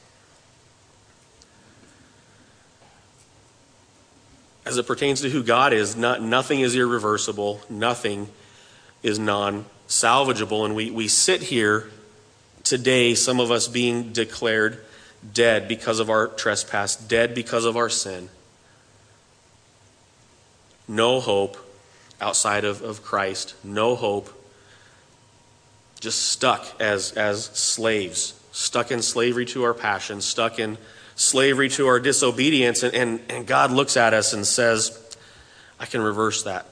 As 4.66 4.78
it 4.78 4.86
pertains 4.86 5.22
to 5.22 5.30
who 5.30 5.42
God 5.42 5.74
is, 5.74 5.96
not, 5.96 6.22
nothing 6.22 6.60
is 6.60 6.76
irreversible, 6.76 7.62
nothing 7.70 8.30
is 9.02 9.18
non 9.18 9.66
salvageable. 9.88 10.66
And 10.66 10.76
we, 10.76 10.92
we 10.92 11.08
sit 11.08 11.42
here 11.42 11.90
today, 12.64 13.16
some 13.16 13.40
of 13.40 13.50
us 13.50 13.68
being 13.68 14.14
declared 14.14 14.80
dead 15.34 15.68
because 15.68 16.00
of 16.00 16.10
our 16.10 16.28
trespass, 16.28 16.96
dead 16.96 17.34
because 17.34 17.66
of 17.66 17.76
our 17.76 17.90
sin. 17.90 18.30
No 20.88 21.20
hope 21.20 21.58
outside 22.22 22.64
of, 22.66 22.82
of 22.82 23.04
Christ, 23.04 23.56
no 23.64 23.96
hope 23.96 24.39
just 26.00 26.28
stuck 26.28 26.66
as, 26.80 27.12
as 27.14 27.46
slaves, 27.46 28.40
stuck 28.52 28.92
in 28.92 29.02
slavery 29.02 29.46
to 29.48 29.64
our 29.64 29.74
passions, 29.74 30.26
stuck 30.26 30.60
in 30.60 30.78
slavery 31.16 31.70
to 31.70 31.88
our 31.88 32.00
disobedience. 32.00 32.84
And, 32.84 32.96
and, 32.96 33.20
and 33.30 33.46
God 33.46 33.72
looks 33.72 33.98
at 33.98 34.14
us 34.14 34.34
and 34.34 34.46
says, 34.48 35.18
I 35.80 35.86
can 35.86 36.02
reverse 36.02 36.44
that. 36.44 36.66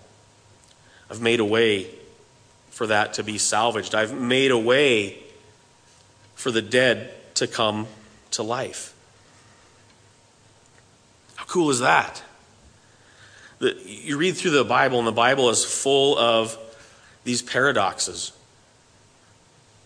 I've 1.09 1.21
made 1.21 1.39
a 1.39 1.45
way 1.45 1.87
for 2.69 2.87
that 2.87 3.15
to 3.15 3.23
be 3.23 3.37
salvaged. 3.37 3.95
I've 3.95 4.13
made 4.13 4.51
a 4.51 4.57
way 4.57 5.17
for 6.35 6.51
the 6.51 6.61
dead 6.61 7.13
to 7.35 7.47
come 7.47 7.87
to 8.31 8.43
life. 8.43 8.93
How 11.35 11.45
cool 11.45 11.69
is 11.69 11.79
that? 11.79 12.23
The, 13.59 13.75
you 13.85 14.17
read 14.17 14.37
through 14.37 14.51
the 14.51 14.63
Bible, 14.63 14.99
and 14.99 15.07
the 15.07 15.11
Bible 15.11 15.49
is 15.49 15.65
full 15.65 16.17
of 16.17 16.57
these 17.23 17.41
paradoxes 17.41 18.31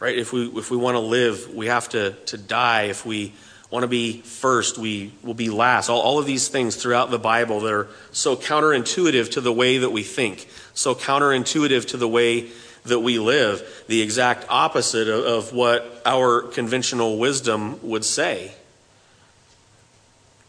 right? 0.01 0.17
If 0.17 0.33
we, 0.33 0.47
if 0.47 0.71
we 0.71 0.77
want 0.77 0.95
to 0.95 0.99
live, 0.99 1.53
we 1.53 1.67
have 1.67 1.87
to, 1.89 2.13
to 2.25 2.37
die. 2.37 2.85
If 2.85 3.05
we 3.05 3.33
want 3.69 3.83
to 3.83 3.87
be 3.87 4.21
first, 4.21 4.79
we 4.79 5.13
will 5.21 5.35
be 5.35 5.51
last. 5.51 5.89
All, 5.89 6.01
all 6.01 6.17
of 6.17 6.25
these 6.25 6.47
things 6.47 6.75
throughout 6.75 7.11
the 7.11 7.19
Bible 7.19 7.61
that 7.61 7.71
are 7.71 7.87
so 8.11 8.35
counterintuitive 8.35 9.29
to 9.33 9.41
the 9.41 9.53
way 9.53 9.77
that 9.77 9.91
we 9.91 10.01
think, 10.01 10.49
so 10.73 10.95
counterintuitive 10.95 11.87
to 11.89 11.97
the 11.97 12.07
way 12.07 12.49
that 12.83 12.99
we 12.99 13.19
live, 13.19 13.85
the 13.87 14.01
exact 14.01 14.43
opposite 14.49 15.07
of, 15.07 15.23
of 15.23 15.53
what 15.53 16.01
our 16.03 16.41
conventional 16.41 17.19
wisdom 17.19 17.79
would 17.87 18.03
say. 18.03 18.51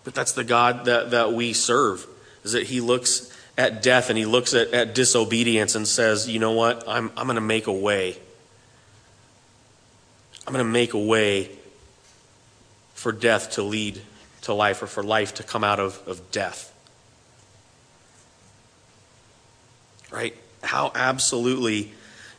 But 0.02 0.14
that's 0.14 0.32
the 0.32 0.44
God 0.44 0.86
that, 0.86 1.10
that 1.10 1.34
we 1.34 1.52
serve, 1.52 2.06
is 2.42 2.52
that 2.52 2.62
He 2.64 2.80
looks 2.80 3.30
at 3.58 3.82
death 3.82 4.08
and 4.08 4.16
He 4.16 4.24
looks 4.24 4.54
at, 4.54 4.72
at 4.72 4.94
disobedience 4.94 5.74
and 5.74 5.86
says, 5.86 6.26
you 6.26 6.38
know 6.38 6.52
what, 6.52 6.88
I'm, 6.88 7.12
I'm 7.18 7.26
going 7.26 7.34
to 7.34 7.42
make 7.42 7.66
a 7.66 7.72
way. 7.72 8.16
I'm 10.46 10.52
going 10.52 10.64
to 10.64 10.70
make 10.70 10.94
a 10.94 10.98
way 10.98 11.50
for 12.94 13.12
death 13.12 13.52
to 13.52 13.62
lead 13.62 14.00
to 14.42 14.54
life 14.54 14.82
or 14.82 14.86
for 14.86 15.02
life 15.02 15.34
to 15.34 15.42
come 15.42 15.62
out 15.62 15.78
of, 15.78 16.00
of 16.06 16.30
death. 16.30 16.68
Right? 20.10 20.36
How 20.62 20.92
absolutely 20.94 21.92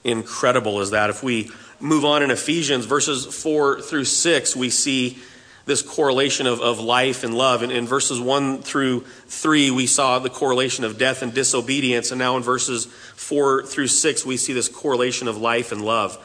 incredible 0.03 0.81
is 0.81 0.91
that? 0.91 1.09
If 1.09 1.23
we 1.23 1.49
move 1.79 2.05
on 2.05 2.23
in 2.23 2.31
Ephesians, 2.31 2.85
verses 2.85 3.25
4 3.25 3.81
through 3.81 4.05
6, 4.05 4.55
we 4.55 4.69
see 4.69 5.17
this 5.65 5.81
correlation 5.81 6.45
of, 6.45 6.59
of 6.59 6.79
life 6.79 7.23
and 7.23 7.33
love. 7.33 7.61
And 7.61 7.71
in 7.71 7.87
verses 7.87 8.19
1 8.19 8.61
through 8.61 9.01
3, 9.01 9.71
we 9.71 9.87
saw 9.87 10.19
the 10.19 10.29
correlation 10.29 10.83
of 10.83 10.97
death 10.97 11.21
and 11.21 11.33
disobedience. 11.33 12.11
And 12.11 12.19
now 12.19 12.35
in 12.35 12.43
verses 12.43 12.85
4 12.85 13.63
through 13.63 13.87
6, 13.87 14.25
we 14.25 14.35
see 14.35 14.53
this 14.53 14.67
correlation 14.67 15.27
of 15.27 15.37
life 15.37 15.71
and 15.71 15.83
love. 15.83 16.17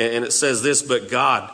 And 0.00 0.24
it 0.24 0.32
says 0.32 0.62
this 0.62 0.80
But 0.80 1.10
God, 1.10 1.52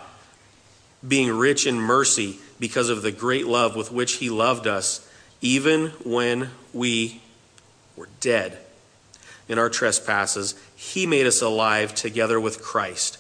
being 1.07 1.31
rich 1.37 1.67
in 1.67 1.79
mercy 1.79 2.39
because 2.61 2.89
of 2.89 3.03
the 3.03 3.11
great 3.11 3.47
love 3.47 3.75
with 3.75 3.91
which 3.91 4.15
He 4.15 4.31
loved 4.31 4.69
us, 4.69 5.07
even 5.41 5.89
when 6.05 6.51
we 6.73 7.21
were 7.97 8.09
dead 8.21 8.57
in 9.49 9.59
our 9.59 9.69
trespasses, 9.69 10.55
He 10.77 11.07
made 11.07 11.27
us 11.27 11.43
alive 11.43 11.93
together 11.95 12.39
with 12.41 12.63
Christ. 12.63 13.19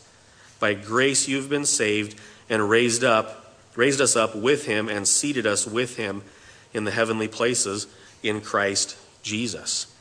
By 0.60 0.74
grace 0.74 1.26
you've 1.26 1.50
been 1.50 1.66
saved 1.66 2.18
and 2.48 2.70
raised 2.70 3.02
up, 3.02 3.56
raised 3.74 4.00
us 4.00 4.14
up 4.14 4.36
with 4.36 4.66
Him 4.66 4.88
and 4.88 5.08
seated 5.08 5.44
us 5.44 5.66
with 5.66 5.96
Him 5.96 6.22
in 6.72 6.84
the 6.84 6.92
heavenly 6.92 7.28
places 7.28 7.88
in 8.22 8.40
Christ 8.40 8.96
Jesus 9.22 9.92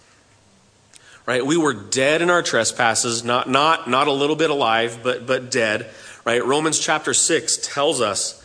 right? 1.26 1.46
We 1.46 1.58
were 1.58 1.74
dead 1.74 2.22
in 2.22 2.30
our 2.30 2.44
trespasses, 2.44 3.24
not, 3.24 3.50
not, 3.50 3.90
not 3.90 4.08
a 4.08 4.12
little 4.12 4.36
bit 4.36 4.50
alive, 4.50 5.00
but, 5.04 5.26
but 5.26 5.50
dead, 5.52 5.90
right? 6.24 6.46
Romans 6.46 6.80
chapter 6.80 7.14
6 7.14 7.58
tells 7.64 8.02
us 8.02 8.42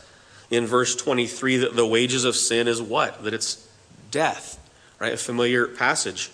in 0.51 0.67
verse 0.67 0.97
23 0.97 1.59
that 1.59 1.77
the 1.77 1.87
wages 1.87 2.25
of 2.25 2.37
sin 2.37 2.69
is 2.69 2.81
what? 2.81 3.23
That 3.25 3.35
it's 3.35 3.69
death, 4.11 4.59
right? 4.99 5.13
A 5.13 5.19
familiar 5.19 5.67
passage 5.67 6.31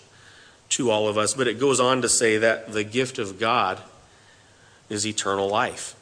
to 0.71 0.91
all 0.91 1.09
of 1.09 1.19
us, 1.19 1.35
but 1.35 1.49
it 1.49 1.59
goes 1.59 1.81
on 1.81 2.03
to 2.03 2.09
say 2.09 2.39
that 2.39 2.73
the 2.73 2.85
gift 2.85 3.19
of 3.19 3.39
God 3.39 3.81
is 4.89 5.07
eternal 5.07 5.49
life. 5.49 5.95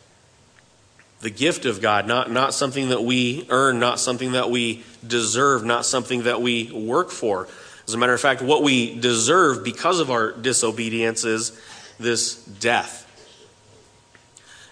The 1.20 1.30
gift 1.30 1.64
of 1.64 1.80
God, 1.80 2.06
not, 2.06 2.30
not 2.30 2.52
something 2.52 2.90
that 2.90 3.02
we 3.02 3.46
earn, 3.48 3.78
not 3.78 3.98
something 3.98 4.32
that 4.32 4.50
we 4.50 4.84
deserve, 5.06 5.64
not 5.64 5.86
something 5.86 6.24
that 6.24 6.42
we 6.42 6.70
work 6.70 7.10
for 7.10 7.48
as 7.86 7.94
a 7.94 7.98
matter 7.98 8.14
of 8.14 8.20
fact, 8.20 8.40
what 8.40 8.62
we 8.62 8.98
deserve 8.98 9.62
because 9.62 10.00
of 10.00 10.10
our 10.10 10.32
disobedience 10.32 11.24
is 11.24 11.60
this 11.98 12.42
death. 12.44 13.02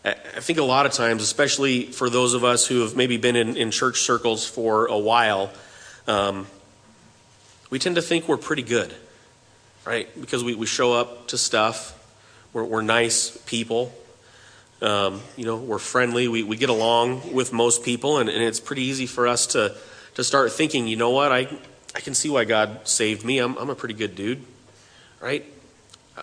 I 0.05 0.41
think 0.41 0.59
a 0.59 0.65
lot 0.65 0.87
of 0.87 0.93
times, 0.93 1.23
especially 1.23 1.85
for 1.85 2.11
those 2.11 2.35
of 2.35 2.43
us 2.43 2.67
who 2.67 2.81
have 2.81 2.97
maybe 2.97 3.19
been 3.19 3.37
in, 3.37 3.57
in 3.57 3.71
church 3.71 4.01
circles 4.01 4.45
for 4.47 4.87
a 4.87 4.99
while, 4.99 5.51
um, 6.09 6.47
we 7.71 7.79
tend 7.79 7.95
to 7.97 8.03
think 8.03 8.29
we're 8.29 8.37
pretty 8.37 8.63
good, 8.63 8.93
right? 9.85 10.09
Because 10.21 10.43
we, 10.43 10.55
we 10.55 10.67
show 10.67 10.93
up 10.93 11.29
to 11.29 11.39
stuff, 11.39 11.97
we're, 12.53 12.65
we're 12.65 12.83
nice 12.83 13.37
people, 13.47 13.95
um, 14.81 15.21
you 15.37 15.45
know, 15.45 15.57
we're 15.57 15.79
friendly, 15.79 16.27
we, 16.27 16.43
we 16.43 16.57
get 16.57 16.69
along 16.69 17.33
with 17.33 17.53
most 17.53 17.85
people, 17.85 18.19
and, 18.19 18.29
and 18.29 18.43
it's 18.43 18.59
pretty 18.59 18.83
easy 18.83 19.07
for 19.07 19.29
us 19.29 19.47
to, 19.49 19.77
to 20.15 20.25
start 20.25 20.51
thinking, 20.51 20.89
you 20.89 20.97
know 20.97 21.11
what, 21.11 21.31
I, 21.31 21.47
I 21.95 22.01
can 22.01 22.15
see 22.15 22.31
why 22.31 22.45
God 22.45 22.87
saved 22.89 23.25
me. 23.25 23.39
I'm, 23.39 23.57
I'm 23.59 23.71
a 23.71 23.75
pretty 23.75 23.95
good 23.95 24.15
dude, 24.15 24.43
right? 25.21 25.45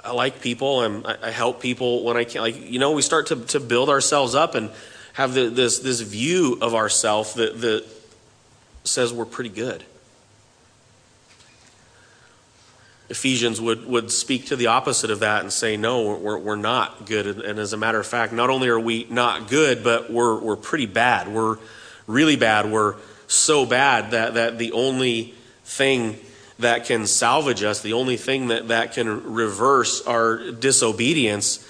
I 0.03 0.11
like 0.11 0.41
people. 0.41 0.81
I'm, 0.81 1.05
I 1.05 1.31
help 1.31 1.61
people 1.61 2.03
when 2.03 2.17
I 2.17 2.23
can. 2.23 2.41
Like 2.41 2.69
you 2.69 2.79
know, 2.79 2.91
we 2.91 3.01
start 3.01 3.27
to, 3.27 3.35
to 3.47 3.59
build 3.59 3.89
ourselves 3.89 4.35
up 4.35 4.55
and 4.55 4.69
have 5.13 5.33
the, 5.33 5.49
this 5.49 5.79
this 5.79 6.01
view 6.01 6.57
of 6.61 6.75
ourselves 6.75 7.33
that 7.35 7.59
that 7.61 7.85
says 8.83 9.11
we're 9.11 9.25
pretty 9.25 9.49
good. 9.49 9.83
Ephesians 13.09 13.59
would, 13.59 13.87
would 13.87 14.11
speak 14.11 14.45
to 14.45 14.55
the 14.55 14.67
opposite 14.67 15.09
of 15.09 15.21
that 15.21 15.41
and 15.41 15.51
say, 15.51 15.77
no, 15.77 16.15
we're, 16.15 16.37
we're 16.37 16.55
not 16.55 17.07
good. 17.07 17.25
And 17.25 17.57
as 17.57 17.73
a 17.73 17.77
matter 17.77 17.99
of 17.99 18.05
fact, 18.05 18.33
not 18.33 18.51
only 18.51 18.69
are 18.69 18.79
we 18.79 19.07
not 19.09 19.47
good, 19.49 19.83
but 19.83 20.11
we're, 20.11 20.39
we're 20.39 20.55
pretty 20.55 20.85
bad. 20.85 21.27
We're 21.27 21.57
really 22.05 22.35
bad 22.35 22.71
We're 22.71 22.95
so 23.27 23.65
bad 23.65 24.11
that, 24.11 24.35
that 24.35 24.57
the 24.59 24.73
only 24.73 25.33
thing 25.69 26.17
that 26.57 26.85
can 26.85 27.07
salvage 27.07 27.63
us, 27.63 27.81
the 27.81 27.93
only 27.93 28.17
thing 28.17 28.49
that, 28.49 28.67
that 28.67 28.93
can 28.93 29.33
reverse 29.33 30.05
our 30.05 30.51
disobedience 30.51 31.65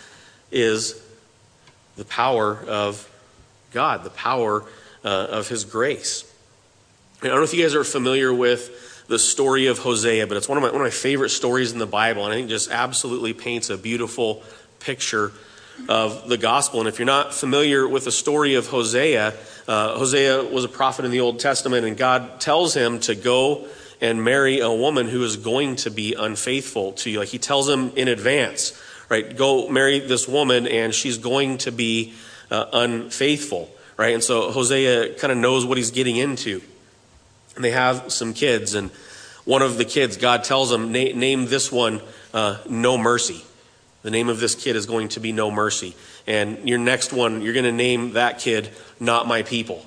is 0.51 0.99
the 1.95 2.05
power 2.05 2.57
of 2.67 3.07
God, 3.71 4.03
the 4.03 4.09
power 4.09 4.63
uh, 5.03 5.27
of 5.29 5.47
His 5.47 5.65
grace. 5.65 6.23
I 7.21 7.27
don't 7.27 7.37
know 7.37 7.43
if 7.43 7.53
you 7.53 7.61
guys 7.61 7.75
are 7.75 7.83
familiar 7.83 8.33
with 8.33 9.05
the 9.07 9.19
story 9.19 9.67
of 9.67 9.79
Hosea, 9.79 10.25
but 10.27 10.37
it's 10.37 10.47
one 10.47 10.57
of, 10.57 10.63
my, 10.63 10.69
one 10.69 10.81
of 10.81 10.85
my 10.85 10.89
favorite 10.89 11.29
stories 11.29 11.71
in 11.71 11.77
the 11.77 11.85
Bible, 11.85 12.23
and 12.23 12.33
I 12.33 12.37
think 12.37 12.49
just 12.49 12.71
absolutely 12.71 13.33
paints 13.33 13.69
a 13.69 13.77
beautiful 13.77 14.41
picture 14.79 15.33
of 15.87 16.27
the 16.27 16.37
gospel. 16.37 16.79
And 16.79 16.89
if 16.89 16.97
you're 16.97 17.05
not 17.05 17.33
familiar 17.33 17.87
with 17.87 18.05
the 18.05 18.11
story 18.11 18.55
of 18.55 18.67
Hosea, 18.67 19.33
uh, 19.67 19.97
Hosea 19.97 20.43
was 20.43 20.63
a 20.63 20.69
prophet 20.69 21.05
in 21.05 21.11
the 21.11 21.19
Old 21.19 21.39
Testament, 21.39 21.85
and 21.85 21.97
God 21.97 22.39
tells 22.39 22.73
him 22.73 22.99
to 23.01 23.15
go 23.15 23.67
and 24.01 24.23
marry 24.23 24.59
a 24.59 24.71
woman 24.71 25.07
who 25.07 25.23
is 25.23 25.37
going 25.37 25.75
to 25.77 25.91
be 25.91 26.13
unfaithful 26.13 26.93
to 26.93 27.09
you. 27.09 27.19
Like 27.19 27.29
he 27.29 27.37
tells 27.37 27.67
him 27.67 27.91
in 27.95 28.07
advance, 28.07 28.79
right? 29.09 29.35
Go 29.35 29.67
marry 29.69 29.99
this 29.99 30.27
woman, 30.27 30.67
and 30.67 30.93
she's 30.93 31.17
going 31.17 31.57
to 31.59 31.71
be 31.71 32.13
uh, 32.49 32.65
unfaithful, 32.71 33.69
right? 33.97 34.13
And 34.13 34.23
so 34.23 34.51
Hosea 34.51 35.15
kind 35.15 35.31
of 35.31 35.37
knows 35.37 35.65
what 35.65 35.77
he's 35.77 35.91
getting 35.91 36.15
into. 36.15 36.61
And 37.55 37.63
they 37.63 37.71
have 37.71 38.11
some 38.11 38.33
kids, 38.33 38.73
and 38.73 38.89
one 39.45 39.61
of 39.61 39.77
the 39.77 39.85
kids, 39.85 40.15
God 40.17 40.43
tells 40.43 40.71
him, 40.71 40.91
name 40.91 41.45
this 41.45 41.71
one 41.71 42.01
uh, 42.33 42.57
No 42.69 42.97
Mercy. 42.97 43.43
The 44.01 44.11
name 44.11 44.29
of 44.29 44.39
this 44.39 44.55
kid 44.55 44.75
is 44.75 44.85
going 44.85 45.09
to 45.09 45.19
be 45.19 45.31
No 45.31 45.51
Mercy. 45.51 45.95
And 46.27 46.69
your 46.69 46.77
next 46.77 47.11
one, 47.11 47.41
you're 47.41 47.53
going 47.53 47.65
to 47.65 47.71
name 47.71 48.13
that 48.13 48.39
kid 48.39 48.69
Not 48.99 49.27
My 49.27 49.41
People. 49.41 49.83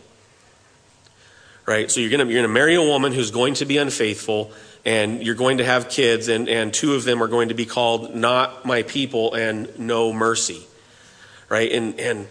Right? 1.64 1.90
So 1.90 2.00
you're 2.00 2.10
going 2.10 2.26
to, 2.26 2.32
you're 2.32 2.42
going 2.42 2.50
to 2.50 2.52
marry 2.52 2.74
a 2.74 2.82
woman 2.82 3.12
who's 3.12 3.30
going 3.30 3.54
to 3.54 3.64
be 3.64 3.78
unfaithful, 3.78 4.52
and 4.84 5.22
you're 5.22 5.36
going 5.36 5.58
to 5.58 5.64
have 5.64 5.88
kids, 5.88 6.28
and, 6.28 6.48
and 6.48 6.74
two 6.74 6.94
of 6.94 7.04
them 7.04 7.22
are 7.22 7.28
going 7.28 7.48
to 7.48 7.54
be 7.54 7.66
called 7.66 8.14
Not 8.14 8.64
My 8.64 8.82
People 8.82 9.34
and 9.34 9.78
No 9.78 10.12
Mercy. 10.12 10.66
Right? 11.48 11.70
And, 11.70 12.00
and 12.00 12.26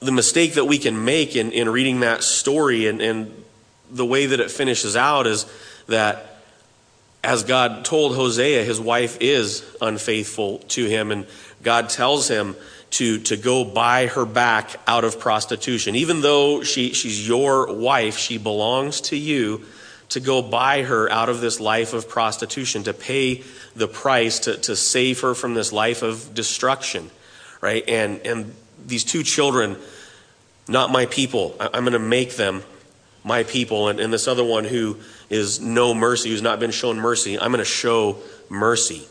the 0.00 0.12
mistake 0.12 0.54
that 0.54 0.66
we 0.66 0.78
can 0.78 1.04
make 1.04 1.36
in, 1.36 1.52
in 1.52 1.68
reading 1.68 2.00
that 2.00 2.22
story 2.22 2.86
and, 2.86 3.00
and 3.00 3.44
the 3.90 4.06
way 4.06 4.26
that 4.26 4.40
it 4.40 4.50
finishes 4.50 4.96
out 4.96 5.26
is 5.26 5.46
that 5.86 6.40
as 7.22 7.44
God 7.44 7.84
told 7.84 8.16
Hosea, 8.16 8.64
his 8.64 8.80
wife 8.80 9.18
is 9.20 9.64
unfaithful 9.80 10.58
to 10.58 10.86
him, 10.86 11.12
and 11.12 11.26
God 11.62 11.88
tells 11.88 12.26
him 12.28 12.56
to, 12.92 13.18
to 13.20 13.36
go 13.36 13.64
buy 13.64 14.06
her 14.06 14.26
back 14.26 14.76
out 14.86 15.04
of 15.04 15.18
prostitution. 15.18 15.96
Even 15.96 16.20
though 16.20 16.62
she, 16.62 16.92
she's 16.92 17.26
your 17.26 17.74
wife, 17.74 18.18
she 18.18 18.38
belongs 18.38 19.00
to 19.00 19.16
you, 19.16 19.64
to 20.10 20.20
go 20.20 20.42
buy 20.42 20.82
her 20.82 21.10
out 21.10 21.30
of 21.30 21.40
this 21.40 21.58
life 21.58 21.94
of 21.94 22.06
prostitution, 22.06 22.82
to 22.82 22.92
pay 22.92 23.42
the 23.74 23.88
price 23.88 24.40
to, 24.40 24.58
to 24.58 24.76
save 24.76 25.20
her 25.20 25.34
from 25.34 25.54
this 25.54 25.72
life 25.72 26.02
of 26.02 26.34
destruction. 26.34 27.10
Right? 27.62 27.82
And, 27.88 28.20
and 28.26 28.54
these 28.84 29.04
two 29.04 29.22
children, 29.22 29.76
not 30.68 30.90
my 30.90 31.06
people, 31.06 31.56
I'm 31.58 31.84
going 31.84 31.94
to 31.94 31.98
make 31.98 32.36
them 32.36 32.62
my 33.24 33.44
people. 33.44 33.88
And, 33.88 34.00
and 34.00 34.12
this 34.12 34.28
other 34.28 34.44
one 34.44 34.64
who 34.64 34.98
is 35.30 35.60
no 35.60 35.94
mercy, 35.94 36.28
who's 36.28 36.42
not 36.42 36.60
been 36.60 36.72
shown 36.72 36.98
mercy, 36.98 37.38
I'm 37.38 37.52
going 37.52 37.60
to 37.60 37.64
show 37.64 38.18
mercy. 38.50 39.06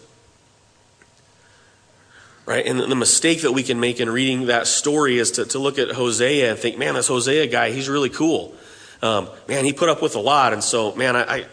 Right? 2.52 2.66
And 2.66 2.82
the 2.82 2.98
mistake 2.98 3.44
that 3.44 3.54
we 3.54 3.64
can 3.64 3.80
make 3.80 4.02
in 4.02 4.10
reading 4.10 4.48
that 4.48 4.68
story 4.68 5.20
is 5.20 5.32
to, 5.32 5.46
to 5.46 5.58
look 5.58 5.80
at 5.80 5.90
Hosea 5.90 6.50
and 6.50 6.60
think, 6.60 6.78
man, 6.78 6.96
this 6.96 7.08
Hosea 7.08 7.48
guy, 7.48 7.72
he's 7.72 7.88
really 7.88 8.10
cool. 8.10 8.54
Um, 9.02 9.30
man, 9.48 9.64
he 9.64 9.72
put 9.72 9.88
up 9.88 10.02
with 10.02 10.16
a 10.16 10.20
lot. 10.20 10.52
And 10.52 10.62
so, 10.62 10.94
man, 10.94 11.16
I, 11.16 11.22
I, 11.22 11.46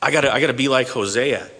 I 0.00 0.10
got 0.12 0.24
I 0.24 0.38
to 0.38 0.52
be 0.52 0.68
like 0.68 0.86
Hosea. 0.86 1.50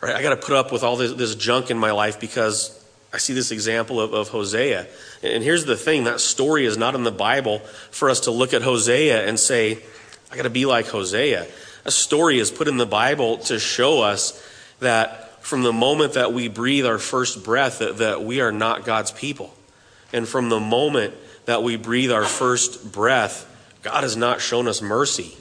Right? 0.00 0.16
I 0.16 0.22
got 0.22 0.30
to 0.30 0.44
put 0.44 0.56
up 0.56 0.72
with 0.72 0.82
all 0.82 0.96
this, 0.96 1.12
this 1.12 1.36
junk 1.36 1.70
in 1.70 1.78
my 1.78 1.92
life 1.92 2.18
because 2.18 2.84
I 3.12 3.18
see 3.18 3.32
this 3.32 3.52
example 3.52 4.00
of, 4.00 4.12
of 4.12 4.30
Hosea. 4.30 4.88
And 5.22 5.44
here's 5.44 5.64
the 5.64 5.76
thing 5.76 6.02
that 6.04 6.20
story 6.20 6.66
is 6.66 6.76
not 6.76 6.96
in 6.96 7.04
the 7.04 7.12
Bible 7.12 7.60
for 7.92 8.10
us 8.10 8.18
to 8.22 8.32
look 8.32 8.52
at 8.54 8.62
Hosea 8.62 9.24
and 9.24 9.38
say, 9.38 9.78
I 10.32 10.36
got 10.36 10.42
to 10.42 10.50
be 10.50 10.66
like 10.66 10.88
Hosea. 10.88 11.46
A 11.84 11.92
story 11.92 12.40
is 12.40 12.50
put 12.50 12.66
in 12.66 12.76
the 12.76 12.86
Bible 12.86 13.38
to 13.38 13.60
show 13.60 14.02
us 14.02 14.44
that 14.80 15.31
from 15.42 15.62
the 15.62 15.72
moment 15.72 16.14
that 16.14 16.32
we 16.32 16.48
breathe 16.48 16.86
our 16.86 16.98
first 16.98 17.44
breath, 17.44 17.80
that, 17.80 17.98
that 17.98 18.24
we 18.24 18.40
are 18.40 18.52
not 18.52 18.84
God's 18.84 19.10
people. 19.10 19.54
And 20.12 20.26
from 20.26 20.48
the 20.48 20.60
moment 20.60 21.14
that 21.44 21.62
we 21.62 21.76
breathe 21.76 22.12
our 22.12 22.24
first 22.24 22.92
breath, 22.92 23.48
God 23.82 24.02
has 24.02 24.16
not 24.16 24.40
shown 24.40 24.68
us 24.68 24.80
mercy. 24.80 25.36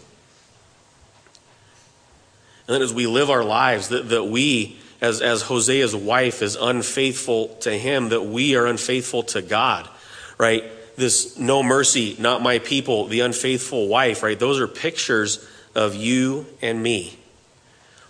And 2.67 2.75
then 2.75 2.81
as 2.81 2.93
we 2.93 3.07
live 3.07 3.29
our 3.29 3.43
lives, 3.43 3.89
that, 3.89 4.09
that 4.09 4.23
we 4.25 4.79
as, 5.01 5.21
as 5.21 5.43
Hosea's 5.43 5.95
wife 5.95 6.41
is 6.41 6.55
unfaithful 6.55 7.49
to 7.61 7.71
him, 7.71 8.09
that 8.09 8.21
we 8.21 8.55
are 8.55 8.67
unfaithful 8.67 9.23
to 9.23 9.41
God, 9.41 9.89
right? 10.37 10.63
This 10.95 11.37
no 11.37 11.63
mercy, 11.63 12.15
not 12.19 12.41
my 12.41 12.59
people, 12.59 13.07
the 13.07 13.21
unfaithful 13.21 13.87
wife, 13.87 14.21
right? 14.23 14.37
Those 14.37 14.59
are 14.59 14.67
pictures 14.67 15.45
of 15.73 15.95
you 15.95 16.45
and 16.61 16.81
me, 16.81 17.17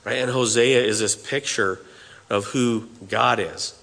right? 0.03 0.17
And 0.17 0.31
Hosea 0.31 0.81
is 0.81 0.99
this 0.99 1.15
picture 1.15 1.79
of 2.29 2.45
who 2.45 2.87
God 3.09 3.39
is. 3.39 3.77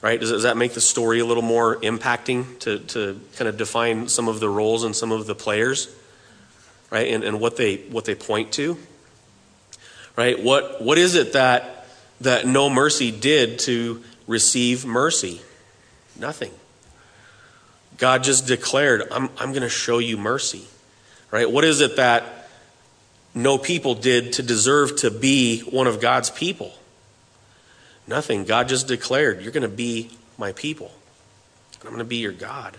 Right? 0.00 0.20
Does, 0.20 0.30
does 0.30 0.42
that 0.42 0.56
make 0.56 0.74
the 0.74 0.80
story 0.80 1.20
a 1.20 1.24
little 1.24 1.42
more 1.42 1.76
impacting 1.76 2.58
to, 2.60 2.78
to 2.78 3.20
kind 3.36 3.48
of 3.48 3.56
define 3.56 4.08
some 4.08 4.28
of 4.28 4.38
the 4.38 4.48
roles 4.48 4.84
and 4.84 4.94
some 4.94 5.12
of 5.12 5.26
the 5.26 5.34
players? 5.34 5.94
Right? 6.90 7.08
And, 7.08 7.24
and 7.24 7.40
what 7.40 7.56
they 7.56 7.76
what 7.76 8.04
they 8.04 8.14
point 8.14 8.52
to? 8.52 8.76
Right? 10.16 10.40
What, 10.40 10.82
what 10.82 10.98
is 10.98 11.14
it 11.14 11.32
that, 11.32 11.86
that 12.20 12.46
no 12.46 12.70
mercy 12.70 13.10
did 13.10 13.58
to 13.60 14.04
receive 14.26 14.84
mercy? 14.84 15.40
Nothing. 16.18 16.52
God 17.96 18.22
just 18.22 18.46
declared, 18.46 19.02
I'm, 19.10 19.28
I'm 19.38 19.50
going 19.50 19.62
to 19.62 19.68
show 19.68 19.98
you 19.98 20.16
mercy. 20.16 20.64
Right? 21.30 21.50
What 21.50 21.64
is 21.64 21.80
it 21.80 21.96
that 21.96 22.43
no 23.34 23.58
people 23.58 23.94
did 23.94 24.34
to 24.34 24.42
deserve 24.42 24.96
to 24.96 25.10
be 25.10 25.60
one 25.60 25.86
of 25.86 26.00
God's 26.00 26.30
people? 26.30 26.72
Nothing. 28.06 28.44
God 28.44 28.68
just 28.68 28.86
declared, 28.86 29.42
You're 29.42 29.52
going 29.52 29.62
to 29.62 29.68
be 29.68 30.10
my 30.38 30.52
people. 30.52 30.92
I'm 31.82 31.90
going 31.90 31.98
to 31.98 32.04
be 32.04 32.16
your 32.16 32.32
God. 32.32 32.76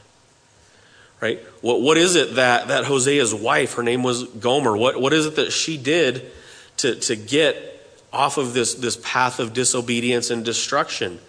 Right? 1.21 1.39
What, 1.61 1.81
what 1.81 1.97
is 1.97 2.15
it 2.15 2.35
that, 2.35 2.67
that 2.69 2.85
Hosea's 2.85 3.33
wife, 3.33 3.73
her 3.75 3.83
name 3.83 4.03
was 4.03 4.23
Gomer, 4.23 4.75
what, 4.75 4.99
what 4.99 5.13
is 5.13 5.25
it 5.25 5.35
that 5.37 5.51
she 5.51 5.77
did 5.77 6.31
to, 6.77 6.95
to 6.95 7.15
get 7.15 7.71
off 8.11 8.37
of 8.37 8.53
this, 8.53 8.73
this 8.75 8.97
path 8.97 9.39
of 9.39 9.53
disobedience 9.53 10.29
and 10.29 10.43
destruction? 10.43 11.19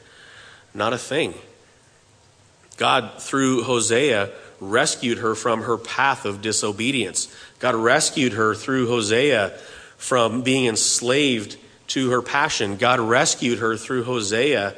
Not 0.75 0.93
a 0.93 0.99
thing. 0.99 1.35
God, 2.77 3.23
through 3.23 3.63
Hosea, 3.63 4.31
rescued 4.61 5.19
her 5.19 5.35
from 5.35 5.63
her 5.63 5.77
path 5.77 6.25
of 6.25 6.43
disobedience. 6.43 7.35
God 7.59 7.75
rescued 7.75 8.35
her 8.35 8.55
through 8.55 8.89
Hosea 8.89 9.51
from 9.97 10.43
being 10.43 10.67
enslaved 10.67 11.57
to 11.89 12.11
her 12.11 12.23
passion. 12.23 12.77
God 12.77 13.01
rescued 13.01 13.59
her 13.59 13.77
through 13.77 14.05
Hosea 14.05 14.75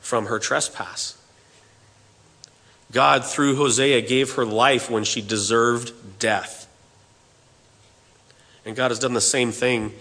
from 0.00 0.26
her 0.26 0.38
trespass. 0.38 1.16
God, 2.92 3.24
through 3.24 3.56
Hosea, 3.56 4.02
gave 4.02 4.34
her 4.34 4.44
life 4.44 4.90
when 4.90 5.04
she 5.04 5.20
deserved 5.20 5.92
death. 6.18 6.68
And 8.64 8.76
God 8.76 8.90
has 8.90 8.98
done 8.98 9.14
the 9.14 9.20
same 9.20 9.52
thing 9.52 9.92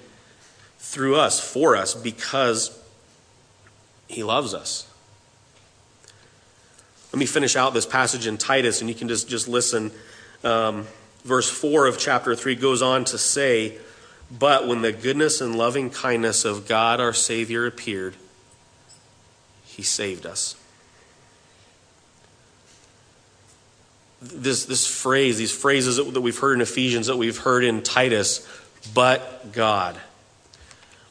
through 0.78 1.16
us, 1.16 1.40
for 1.40 1.76
us, 1.76 1.94
because 1.94 2.78
He 4.08 4.24
loves 4.24 4.54
us. 4.54 4.88
Let 7.12 7.20
me 7.20 7.26
finish 7.26 7.56
out 7.56 7.74
this 7.74 7.86
passage 7.86 8.28
in 8.28 8.38
Titus, 8.38 8.82
and 8.82 8.90
you 8.90 8.96
can 8.96 9.08
just, 9.08 9.28
just 9.28 9.48
listen. 9.48 9.92
Um, 10.44 10.88
verse 11.24 11.50
4 11.50 11.88
of 11.88 11.98
chapter 11.98 12.36
3 12.36 12.56
goes 12.56 12.82
on 12.82 13.06
to 13.06 13.18
say, 13.18 13.78
But 14.32 14.68
when 14.68 14.82
the 14.82 14.92
goodness 14.92 15.42
and 15.42 15.56
loving 15.56 15.90
kindness 15.90 16.46
of 16.46 16.68
God 16.68 17.00
our 17.00 17.14
Savior 17.14 17.66
appeared, 17.66 18.16
He 19.66 19.84
saved 19.84 20.26
us. 20.26 20.56
this, 24.24 24.66
this 24.66 24.88
phrase, 24.88 25.38
these 25.38 25.52
phrases 25.52 25.98
that 25.98 26.22
we've 26.22 26.38
heard 26.38 26.54
in 26.54 26.62
Ephesians, 26.62 27.08
that 27.08 27.18
we've 27.18 27.38
heard 27.38 27.64
in 27.64 27.82
Titus, 27.82 28.48
but 28.94 29.52
God. 29.52 30.00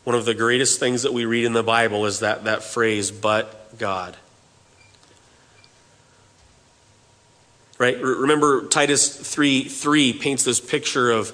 One 0.05 0.17
of 0.17 0.25
the 0.25 0.35
greatest 0.35 0.81
things 0.81 1.03
that 1.03 1.13
we 1.13 1.25
read 1.25 1.45
in 1.45 1.53
the 1.53 1.63
Bible 1.63 2.07
is 2.07 2.21
that, 2.21 2.45
that 2.45 2.63
phrase, 2.63 3.11
but 3.11 3.79
God. 3.79 4.17
Right? 7.83 8.01
Remember, 8.01 8.69
Titus 8.69 9.09
3 9.09 9.65
3 9.65 10.13
paints 10.13 10.45
this 10.45 10.61
picture 10.61 11.11
of 11.11 11.33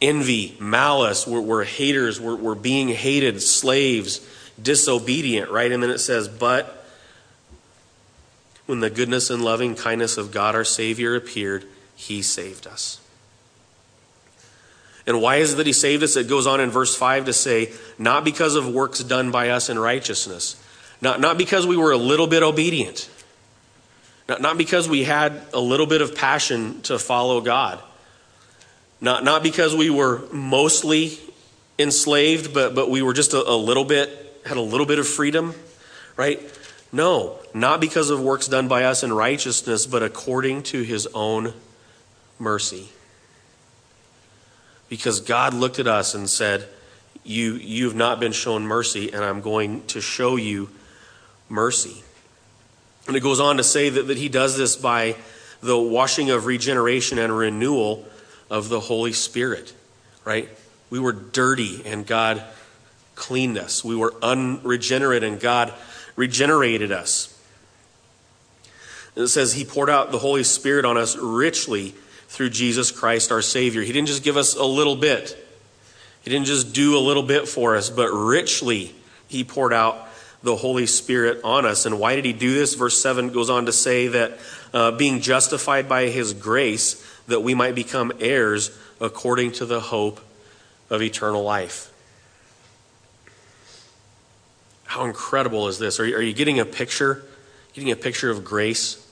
envy, 0.00 0.56
malice. 0.58 1.24
We're, 1.24 1.40
we're 1.40 1.62
haters, 1.62 2.20
we're, 2.20 2.34
we're 2.34 2.56
being 2.56 2.88
hated, 2.88 3.40
slaves, 3.40 4.26
disobedient, 4.60 5.52
right? 5.52 5.70
And 5.70 5.80
then 5.80 5.90
it 5.90 5.98
says, 5.98 6.26
but 6.26 6.84
when 8.66 8.80
the 8.80 8.90
goodness 8.90 9.30
and 9.30 9.44
loving 9.44 9.76
kindness 9.76 10.16
of 10.16 10.32
God 10.32 10.56
our 10.56 10.64
Savior 10.64 11.14
appeared, 11.14 11.64
he 11.94 12.22
saved 12.22 12.66
us. 12.66 13.00
And 15.06 15.22
why 15.22 15.36
is 15.36 15.52
it 15.52 15.56
that 15.58 15.66
he 15.68 15.72
saved 15.72 16.02
us? 16.02 16.16
It 16.16 16.28
goes 16.28 16.48
on 16.48 16.58
in 16.58 16.70
verse 16.70 16.96
5 16.96 17.26
to 17.26 17.32
say, 17.32 17.70
not 17.98 18.24
because 18.24 18.56
of 18.56 18.68
works 18.68 18.98
done 18.98 19.30
by 19.30 19.50
us 19.50 19.68
in 19.68 19.78
righteousness, 19.78 20.60
not, 21.00 21.20
not 21.20 21.38
because 21.38 21.68
we 21.68 21.76
were 21.76 21.92
a 21.92 21.96
little 21.96 22.26
bit 22.26 22.42
obedient, 22.42 23.08
not, 24.28 24.40
not 24.40 24.58
because 24.58 24.88
we 24.88 25.04
had 25.04 25.40
a 25.52 25.60
little 25.60 25.86
bit 25.86 26.00
of 26.00 26.14
passion 26.14 26.80
to 26.82 26.98
follow 26.98 27.40
God, 27.40 27.80
not, 29.00 29.24
not 29.24 29.42
because 29.42 29.74
we 29.74 29.90
were 29.90 30.22
mostly 30.32 31.18
enslaved, 31.78 32.54
but, 32.54 32.74
but 32.74 32.90
we 32.90 33.02
were 33.02 33.12
just 33.12 33.34
a, 33.34 33.48
a 33.48 33.56
little 33.56 33.84
bit, 33.84 34.40
had 34.46 34.56
a 34.56 34.62
little 34.62 34.86
bit 34.86 34.98
of 34.98 35.06
freedom, 35.06 35.54
right? 36.16 36.40
No, 36.92 37.38
not 37.52 37.80
because 37.80 38.10
of 38.10 38.20
works 38.20 38.48
done 38.48 38.68
by 38.68 38.84
us 38.84 39.02
in 39.02 39.12
righteousness, 39.12 39.86
but 39.86 40.02
according 40.02 40.62
to 40.64 40.82
his 40.82 41.06
own 41.08 41.52
mercy. 42.38 42.88
Because 44.88 45.20
God 45.20 45.52
looked 45.52 45.78
at 45.78 45.86
us 45.86 46.14
and 46.14 46.30
said, 46.30 46.68
you, 47.24 47.54
You've 47.54 47.96
not 47.96 48.20
been 48.20 48.32
shown 48.32 48.62
mercy, 48.62 49.12
and 49.12 49.24
I'm 49.24 49.40
going 49.40 49.84
to 49.88 50.00
show 50.00 50.36
you 50.36 50.70
mercy. 51.48 52.04
And 53.06 53.16
it 53.16 53.20
goes 53.20 53.40
on 53.40 53.58
to 53.58 53.64
say 53.64 53.88
that, 53.88 54.08
that 54.08 54.16
he 54.16 54.28
does 54.28 54.56
this 54.56 54.76
by 54.76 55.16
the 55.60 55.78
washing 55.78 56.30
of 56.30 56.46
regeneration 56.46 57.18
and 57.18 57.36
renewal 57.36 58.04
of 58.50 58.68
the 58.68 58.80
Holy 58.80 59.12
Spirit, 59.12 59.72
right? 60.24 60.48
We 60.90 60.98
were 60.98 61.12
dirty, 61.12 61.82
and 61.84 62.06
God 62.06 62.42
cleaned 63.14 63.58
us. 63.58 63.84
We 63.84 63.96
were 63.96 64.14
unregenerate, 64.22 65.24
and 65.24 65.40
God 65.40 65.72
regenerated 66.14 66.92
us. 66.92 67.32
it 69.14 69.28
says 69.28 69.52
he 69.52 69.64
poured 69.64 69.90
out 69.90 70.12
the 70.12 70.18
Holy 70.18 70.44
Spirit 70.44 70.84
on 70.84 70.96
us 70.96 71.16
richly 71.16 71.94
through 72.28 72.50
Jesus 72.50 72.90
Christ 72.90 73.32
our 73.32 73.42
Savior. 73.42 73.82
He 73.82 73.92
didn't 73.92 74.08
just 74.08 74.22
give 74.22 74.36
us 74.36 74.54
a 74.54 74.64
little 74.64 74.96
bit, 74.96 75.36
He 76.22 76.30
didn't 76.30 76.46
just 76.46 76.72
do 76.72 76.96
a 76.96 77.00
little 77.00 77.22
bit 77.22 77.48
for 77.48 77.76
us, 77.76 77.90
but 77.90 78.10
richly 78.10 78.94
He 79.28 79.44
poured 79.44 79.72
out 79.72 80.05
the 80.46 80.56
Holy 80.56 80.86
Spirit 80.86 81.40
on 81.42 81.66
us. 81.66 81.86
And 81.86 81.98
why 81.98 82.14
did 82.14 82.24
He 82.24 82.32
do 82.32 82.54
this? 82.54 82.74
Verse 82.74 83.02
7 83.02 83.30
goes 83.30 83.50
on 83.50 83.66
to 83.66 83.72
say 83.72 84.06
that 84.06 84.38
uh, 84.72 84.92
being 84.92 85.20
justified 85.20 85.88
by 85.88 86.06
His 86.06 86.32
grace, 86.32 87.04
that 87.26 87.40
we 87.40 87.52
might 87.52 87.74
become 87.74 88.12
heirs 88.20 88.70
according 89.00 89.50
to 89.52 89.66
the 89.66 89.80
hope 89.80 90.20
of 90.88 91.02
eternal 91.02 91.42
life. 91.42 91.92
How 94.84 95.04
incredible 95.04 95.66
is 95.66 95.80
this? 95.80 95.98
Are 95.98 96.06
you, 96.06 96.16
are 96.16 96.22
you 96.22 96.32
getting 96.32 96.60
a 96.60 96.64
picture? 96.64 97.24
Getting 97.74 97.90
a 97.90 97.96
picture 97.96 98.30
of 98.30 98.44
grace 98.44 99.04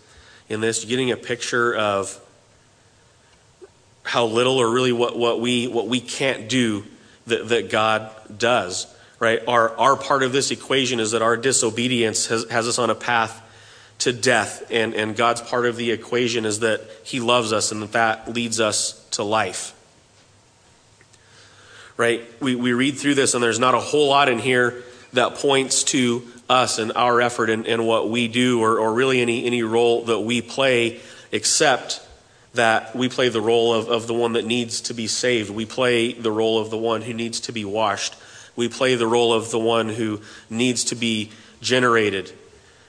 in 0.48 0.60
this? 0.60 0.84
You're 0.84 0.90
getting 0.90 1.10
a 1.10 1.16
picture 1.16 1.74
of 1.74 2.16
how 4.04 4.26
little 4.26 4.58
or 4.58 4.70
really 4.70 4.92
what, 4.92 5.18
what, 5.18 5.40
we, 5.40 5.66
what 5.66 5.88
we 5.88 5.98
can't 5.98 6.48
do 6.48 6.84
that, 7.26 7.48
that 7.48 7.70
God 7.70 8.12
does, 8.38 8.86
right? 9.24 9.40
Our, 9.48 9.74
our 9.78 9.96
part 9.96 10.22
of 10.22 10.32
this 10.32 10.50
equation 10.50 11.00
is 11.00 11.12
that 11.12 11.22
our 11.22 11.38
disobedience 11.38 12.26
has, 12.26 12.44
has 12.50 12.68
us 12.68 12.78
on 12.78 12.90
a 12.90 12.94
path 12.94 13.40
to 14.00 14.12
death, 14.12 14.70
and, 14.70 14.92
and 14.92 15.16
God's 15.16 15.40
part 15.40 15.64
of 15.64 15.76
the 15.76 15.92
equation 15.92 16.44
is 16.44 16.60
that 16.60 16.82
He 17.04 17.20
loves 17.20 17.50
us 17.50 17.72
and 17.72 17.80
that 17.80 17.92
that 17.92 18.28
leads 18.28 18.60
us 18.60 19.02
to 19.12 19.24
life. 19.24 19.74
Right? 21.96 22.22
We, 22.38 22.54
we 22.54 22.74
read 22.74 22.98
through 22.98 23.14
this, 23.14 23.32
and 23.32 23.42
there's 23.42 23.58
not 23.58 23.74
a 23.74 23.80
whole 23.80 24.08
lot 24.08 24.28
in 24.28 24.38
here 24.38 24.82
that 25.14 25.36
points 25.36 25.84
to 25.84 26.22
us 26.50 26.78
and 26.78 26.92
our 26.92 27.22
effort 27.22 27.48
and, 27.48 27.66
and 27.66 27.86
what 27.86 28.10
we 28.10 28.28
do, 28.28 28.60
or, 28.60 28.78
or 28.78 28.92
really 28.92 29.22
any, 29.22 29.46
any 29.46 29.62
role 29.62 30.04
that 30.04 30.20
we 30.20 30.42
play, 30.42 31.00
except 31.32 32.06
that 32.52 32.94
we 32.94 33.08
play 33.08 33.30
the 33.30 33.40
role 33.40 33.72
of, 33.72 33.88
of 33.88 34.06
the 34.06 34.12
one 34.12 34.34
that 34.34 34.44
needs 34.44 34.82
to 34.82 34.92
be 34.92 35.06
saved. 35.06 35.48
We 35.48 35.64
play 35.64 36.12
the 36.12 36.30
role 36.30 36.60
of 36.60 36.68
the 36.68 36.76
one 36.76 37.00
who 37.00 37.14
needs 37.14 37.40
to 37.40 37.52
be 37.52 37.64
washed. 37.64 38.16
We 38.56 38.68
play 38.68 38.94
the 38.94 39.06
role 39.06 39.32
of 39.32 39.50
the 39.50 39.58
one 39.58 39.88
who 39.88 40.20
needs 40.48 40.84
to 40.84 40.94
be 40.94 41.30
generated. 41.60 42.32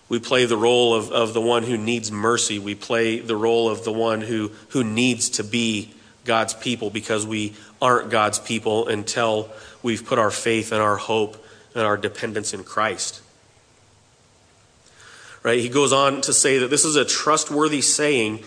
We 0.08 0.20
play 0.20 0.46
the 0.46 0.58
role 0.58 0.94
of, 0.94 1.12
of 1.12 1.34
the 1.34 1.42
one 1.42 1.64
who 1.64 1.78
needs 1.78 2.12
mercy. 2.12 2.60
We 2.60 2.76
play 2.76 3.20
the 3.20 3.36
role 3.36 3.70
of 3.70 3.84
the 3.84 3.92
one 3.92 4.22
who, 4.22 4.52
who 4.70 4.84
needs 4.84 5.30
to 5.32 5.44
be 5.44 5.94
God's 6.24 6.54
people 6.54 6.90
because 6.90 7.26
we 7.26 7.54
aren't 7.82 8.10
God's 8.10 8.40
people 8.40 8.88
until 8.88 9.50
we've 9.82 10.06
put 10.06 10.20
our 10.20 10.32
faith 10.32 10.72
and 10.72 10.82
our 10.82 10.98
hope 10.98 11.44
and 11.74 11.84
our 11.84 11.98
dependence 11.98 12.54
in 12.54 12.64
Christ. 12.64 13.22
Right? 15.42 15.60
He 15.60 15.70
goes 15.70 15.94
on 15.94 16.22
to 16.22 16.34
say 16.34 16.60
that 16.60 16.70
this 16.70 16.86
is 16.86 16.96
a 16.96 17.06
trustworthy 17.06 17.82
saying 17.82 18.44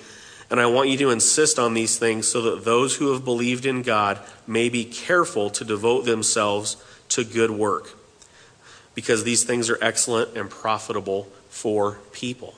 and 0.50 0.60
I 0.60 0.66
want 0.66 0.88
you 0.88 0.96
to 0.98 1.10
insist 1.10 1.58
on 1.58 1.74
these 1.74 1.98
things 1.98 2.26
so 2.26 2.40
that 2.42 2.64
those 2.64 2.96
who 2.96 3.12
have 3.12 3.24
believed 3.24 3.66
in 3.66 3.82
God 3.82 4.18
may 4.46 4.68
be 4.68 4.84
careful 4.84 5.50
to 5.50 5.64
devote 5.64 6.06
themselves 6.06 6.82
to 7.10 7.24
good 7.24 7.50
work, 7.50 7.90
because 8.94 9.24
these 9.24 9.44
things 9.44 9.70
are 9.70 9.78
excellent 9.80 10.36
and 10.36 10.50
profitable 10.50 11.24
for 11.50 11.98
people. 12.12 12.54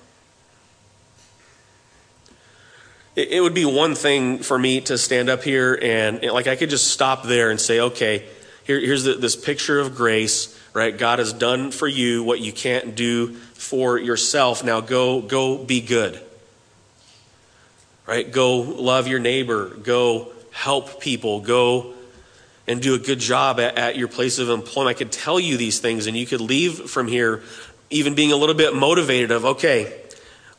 It, 3.16 3.42
would 3.42 3.54
be 3.54 3.64
one 3.64 3.94
thing 3.94 4.38
for 4.38 4.58
me 4.58 4.80
to 4.82 4.96
stand 4.96 5.28
up 5.28 5.42
here 5.42 5.78
and, 5.82 6.22
like, 6.22 6.46
I 6.46 6.56
could 6.56 6.70
just 6.70 6.88
stop 6.88 7.24
there 7.24 7.50
and 7.50 7.60
say, 7.60 7.80
okay, 7.80 8.24
here, 8.64 8.80
here's 8.80 9.04
the, 9.04 9.14
this 9.14 9.36
picture 9.36 9.80
of 9.80 9.96
grace, 9.96 10.58
right? 10.72 10.96
God 10.96 11.18
has 11.18 11.32
done 11.32 11.70
for 11.70 11.88
you 11.88 12.22
what 12.22 12.40
you 12.40 12.52
can't 12.52 12.94
do 12.94 13.34
for 13.34 13.98
yourself. 13.98 14.64
Now 14.64 14.80
go, 14.80 15.20
go 15.20 15.58
be 15.58 15.80
good 15.80 16.20
right? 18.10 18.32
Go 18.32 18.58
love 18.58 19.06
your 19.06 19.20
neighbor, 19.20 19.68
go 19.68 20.32
help 20.50 21.00
people, 21.00 21.40
go 21.40 21.94
and 22.66 22.80
do 22.80 22.94
a 22.94 22.98
good 22.98 23.18
job 23.18 23.58
at, 23.58 23.78
at, 23.78 23.96
your 23.96 24.08
place 24.08 24.38
of 24.38 24.48
employment. 24.48 24.96
I 24.96 24.98
could 24.98 25.12
tell 25.12 25.40
you 25.40 25.56
these 25.56 25.78
things, 25.78 26.06
and 26.06 26.16
you 26.16 26.26
could 26.26 26.40
leave 26.40 26.90
from 26.90 27.08
here 27.08 27.42
even 27.90 28.14
being 28.14 28.32
a 28.32 28.36
little 28.36 28.54
bit 28.54 28.74
motivated 28.74 29.30
of, 29.30 29.44
okay, 29.44 29.92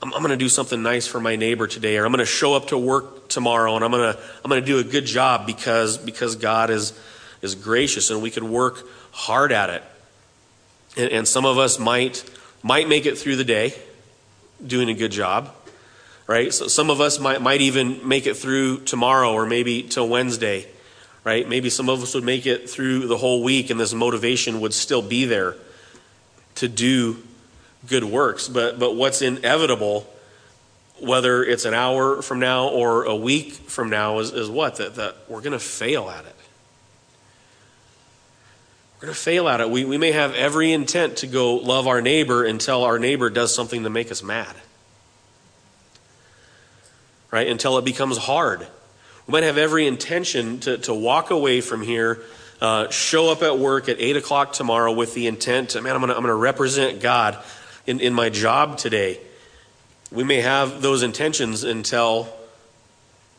I'm, 0.01 0.13
I'm 0.13 0.21
going 0.21 0.31
to 0.31 0.37
do 0.37 0.49
something 0.49 0.81
nice 0.81 1.07
for 1.07 1.19
my 1.19 1.35
neighbor 1.35 1.67
today, 1.67 1.97
or 1.97 2.05
I'm 2.05 2.11
going 2.11 2.19
to 2.19 2.25
show 2.25 2.53
up 2.53 2.67
to 2.67 2.77
work 2.77 3.29
tomorrow, 3.29 3.75
and 3.75 3.85
I'm 3.85 3.91
going 3.91 4.13
to 4.13 4.19
I'm 4.43 4.49
going 4.49 4.61
to 4.61 4.65
do 4.65 4.79
a 4.79 4.83
good 4.83 5.05
job 5.05 5.45
because 5.45 5.97
because 5.97 6.35
God 6.35 6.69
is 6.69 6.99
is 7.41 7.55
gracious, 7.55 8.09
and 8.09 8.21
we 8.21 8.31
could 8.31 8.43
work 8.43 8.87
hard 9.11 9.51
at 9.51 9.69
it. 9.69 9.83
And, 10.97 11.11
and 11.11 11.27
some 11.27 11.45
of 11.45 11.57
us 11.57 11.79
might 11.79 12.23
might 12.63 12.89
make 12.89 13.05
it 13.05 13.17
through 13.17 13.37
the 13.37 13.45
day 13.45 13.73
doing 14.65 14.89
a 14.89 14.93
good 14.93 15.11
job 15.11 15.53
right? 16.31 16.53
So 16.53 16.69
some 16.69 16.89
of 16.89 17.01
us 17.01 17.19
might, 17.19 17.41
might 17.41 17.59
even 17.59 18.07
make 18.07 18.25
it 18.25 18.37
through 18.37 18.85
tomorrow 18.85 19.33
or 19.33 19.45
maybe 19.45 19.83
till 19.83 20.07
Wednesday, 20.07 20.65
right? 21.23 21.47
Maybe 21.47 21.69
some 21.69 21.89
of 21.89 22.01
us 22.01 22.13
would 22.15 22.23
make 22.23 22.45
it 22.45 22.69
through 22.69 23.07
the 23.07 23.17
whole 23.17 23.43
week 23.43 23.69
and 23.69 23.79
this 23.79 23.93
motivation 23.93 24.62
would 24.62 24.73
still 24.73 25.01
be 25.01 25.25
there 25.25 25.55
to 26.55 26.67
do 26.67 27.17
good 27.88 28.03
works. 28.03 28.47
But, 28.47 28.79
but 28.79 28.95
what's 28.95 29.21
inevitable, 29.21 30.12
whether 30.99 31.43
it's 31.43 31.65
an 31.65 31.73
hour 31.73 32.21
from 32.21 32.39
now 32.39 32.67
or 32.67 33.03
a 33.03 33.15
week 33.15 33.53
from 33.53 33.89
now, 33.89 34.19
is, 34.19 34.31
is 34.31 34.49
what? 34.49 34.77
That, 34.77 34.95
that 34.95 35.15
we're 35.27 35.41
going 35.41 35.51
to 35.53 35.60
fail 35.60 36.10
at 36.10 36.25
it. 36.25 36.36
We're 38.97 39.07
going 39.07 39.13
to 39.13 39.19
fail 39.19 39.47
at 39.47 39.62
it. 39.62 39.69
We, 39.69 39.86
we 39.86 39.97
may 39.97 40.12
have 40.12 40.34
every 40.36 40.71
intent 40.71 41.17
to 41.17 41.27
go 41.27 41.55
love 41.55 41.88
our 41.88 42.01
neighbor 42.01 42.43
until 42.43 42.84
our 42.84 42.99
neighbor 42.99 43.29
does 43.29 43.53
something 43.53 43.84
to 43.84 43.89
make 43.89 44.12
us 44.12 44.21
mad 44.21 44.55
right? 47.31 47.47
Until 47.47 47.77
it 47.77 47.86
becomes 47.86 48.17
hard. 48.17 48.67
We 49.27 49.31
might 49.34 49.43
have 49.43 49.57
every 49.57 49.88
intention 49.88 50.60
to, 50.62 50.77
to 50.79 50.93
walk 50.93 51.29
away 51.29 51.62
from 51.62 51.81
here, 51.81 52.21
uh, 52.60 52.89
show 52.89 53.31
up 53.31 53.43
at 53.43 53.57
work 53.57 53.89
at 53.89 53.99
8 53.99 54.17
o'clock 54.17 54.53
tomorrow 54.53 54.91
with 54.91 55.13
the 55.13 55.27
intent 55.27 55.71
to, 55.71 55.81
man, 55.81 55.95
I'm 55.95 56.01
going 56.01 56.23
to 56.23 56.34
represent 56.34 57.01
God 57.01 57.38
in, 57.86 57.99
in 57.99 58.13
my 58.13 58.29
job 58.29 58.77
today. 58.77 59.19
We 60.12 60.23
may 60.23 60.41
have 60.41 60.81
those 60.81 61.03
intentions 61.03 61.63
until 61.63 62.34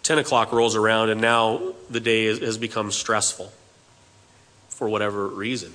10 0.04 0.18
o'clock 0.18 0.52
rolls 0.52 0.76
around 0.76 1.10
and 1.10 1.20
now 1.20 1.74
the 1.90 2.00
day 2.00 2.26
has 2.26 2.58
become 2.58 2.90
stressful 2.90 3.52
for 4.68 4.88
whatever 4.88 5.26
reason. 5.26 5.72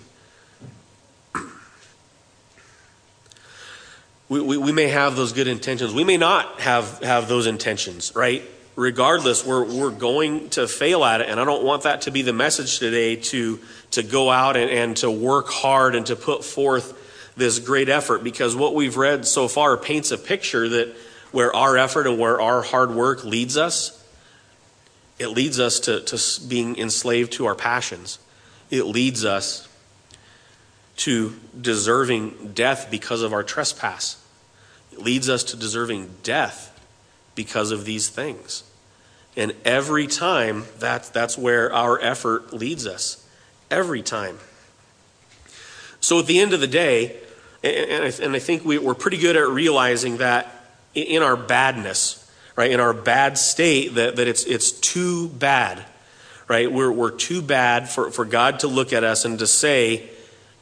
We, 4.29 4.41
we, 4.41 4.57
we, 4.57 4.71
may 4.73 4.87
have 4.87 5.15
those 5.15 5.31
good 5.31 5.47
intentions. 5.47 5.93
We 5.93 6.03
may 6.03 6.17
not 6.17 6.59
have, 6.59 7.01
have 7.01 7.29
those 7.29 7.47
intentions, 7.47 8.13
right? 8.13 8.43
Regardless, 8.77 9.43
we're, 9.43 9.65
we're 9.65 9.89
going 9.89 10.49
to 10.51 10.67
fail 10.67 11.03
at 11.03 11.19
it. 11.19 11.29
And 11.29 11.39
I 11.39 11.45
don't 11.45 11.63
want 11.63 11.83
that 11.83 12.03
to 12.03 12.11
be 12.11 12.21
the 12.21 12.31
message 12.31 12.77
today 12.77 13.15
to, 13.15 13.59
to 13.91 14.03
go 14.03 14.29
out 14.29 14.55
and, 14.55 14.69
and 14.69 14.97
to 14.97 15.09
work 15.09 15.47
hard 15.47 15.95
and 15.95 16.05
to 16.05 16.15
put 16.15 16.45
forth 16.45 17.33
this 17.35 17.57
great 17.57 17.89
effort 17.89 18.23
because 18.23 18.55
what 18.55 18.75
we've 18.75 18.95
read 18.95 19.25
so 19.25 19.47
far 19.47 19.77
paints 19.77 20.11
a 20.11 20.17
picture 20.17 20.69
that 20.69 20.95
where 21.31 21.55
our 21.55 21.75
effort 21.75 22.05
and 22.05 22.19
where 22.19 22.39
our 22.39 22.61
hard 22.61 22.91
work 22.91 23.23
leads 23.25 23.57
us, 23.57 24.05
it 25.17 25.29
leads 25.29 25.59
us 25.59 25.79
to, 25.79 26.01
to 26.01 26.47
being 26.47 26.77
enslaved 26.77 27.31
to 27.33 27.47
our 27.47 27.55
passions. 27.55 28.19
It 28.69 28.83
leads 28.83 29.25
us 29.25 29.67
to 30.97 31.35
deserving 31.59 32.51
death 32.53 32.89
because 32.91 33.23
of 33.23 33.33
our 33.33 33.41
trespass. 33.41 34.23
It 34.91 34.99
leads 34.99 35.29
us 35.29 35.43
to 35.45 35.57
deserving 35.57 36.11
death 36.21 36.76
because 37.37 37.71
of 37.71 37.85
these 37.85 38.09
things. 38.09 38.63
And 39.37 39.53
every 39.63 40.07
time, 40.07 40.65
that's, 40.79 41.09
that's 41.09 41.37
where 41.37 41.71
our 41.71 42.01
effort 42.01 42.51
leads 42.51 42.85
us. 42.85 43.25
Every 43.71 44.01
time. 44.01 44.39
So 46.01 46.19
at 46.19 46.25
the 46.25 46.39
end 46.39 46.53
of 46.53 46.59
the 46.59 46.67
day, 46.67 47.15
and 47.63 48.03
I, 48.03 48.11
and 48.21 48.35
I 48.35 48.39
think 48.39 48.65
we, 48.65 48.77
we're 48.77 48.95
pretty 48.95 49.17
good 49.17 49.35
at 49.35 49.47
realizing 49.47 50.17
that 50.17 50.51
in 50.95 51.21
our 51.21 51.37
badness, 51.37 52.29
right, 52.55 52.71
in 52.71 52.79
our 52.79 52.93
bad 52.93 53.37
state, 53.37 53.95
that, 53.95 54.15
that 54.15 54.27
it's, 54.27 54.43
it's 54.45 54.71
too 54.71 55.29
bad, 55.29 55.85
right? 56.47 56.71
We're, 56.71 56.91
we're 56.91 57.11
too 57.11 57.41
bad 57.41 57.87
for, 57.87 58.09
for 58.09 58.25
God 58.25 58.59
to 58.59 58.67
look 58.67 58.91
at 58.91 59.03
us 59.03 59.23
and 59.25 59.37
to 59.39 59.47
say, 59.47 60.09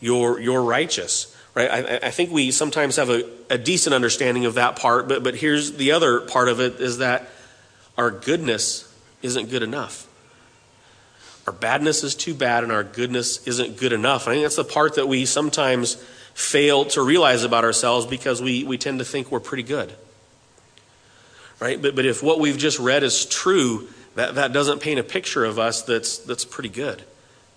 you're, 0.01 0.39
you're 0.39 0.61
righteous 0.61 1.34
right? 1.55 1.71
I, 1.71 2.07
I, 2.07 2.11
think 2.11 2.31
we 2.31 2.51
sometimes 2.51 2.97
have 2.97 3.09
a, 3.09 3.27
a, 3.49 3.57
decent 3.57 3.95
understanding 3.95 4.45
of 4.45 4.55
that 4.55 4.75
part, 4.75 5.07
but, 5.07 5.23
but 5.23 5.35
here's 5.35 5.71
the 5.73 5.93
other 5.93 6.19
part 6.19 6.49
of 6.49 6.59
it 6.59 6.79
is 6.81 6.99
that 6.99 7.29
our 7.97 8.11
goodness 8.11 8.93
isn't 9.21 9.49
good 9.49 9.63
enough. 9.63 10.07
Our 11.47 11.53
badness 11.53 12.03
is 12.03 12.13
too 12.13 12.33
bad, 12.33 12.63
and 12.63 12.71
our 12.71 12.83
goodness 12.83 13.45
isn't 13.47 13.77
good 13.77 13.93
enough. 13.93 14.27
I 14.27 14.31
think 14.31 14.43
that's 14.43 14.57
the 14.57 14.63
part 14.63 14.95
that 14.95 15.07
we 15.07 15.25
sometimes 15.25 15.95
fail 16.33 16.85
to 16.85 17.01
realize 17.01 17.43
about 17.43 17.63
ourselves 17.63 18.05
because 18.05 18.41
we, 18.41 18.63
we 18.63 18.77
tend 18.77 18.99
to 18.99 19.05
think 19.05 19.31
we're 19.31 19.39
pretty 19.39 19.63
good. 19.63 19.93
Right? 21.59 21.81
But, 21.81 21.95
but 21.95 22.05
if 22.05 22.21
what 22.21 22.39
we've 22.39 22.57
just 22.57 22.79
read 22.79 23.03
is 23.03 23.25
true, 23.25 23.87
that, 24.15 24.35
that 24.35 24.51
doesn't 24.51 24.81
paint 24.81 24.99
a 24.99 25.03
picture 25.03 25.45
of 25.45 25.57
us 25.57 25.83
that's, 25.83 26.17
that's 26.17 26.43
pretty 26.43 26.69
good. 26.69 27.03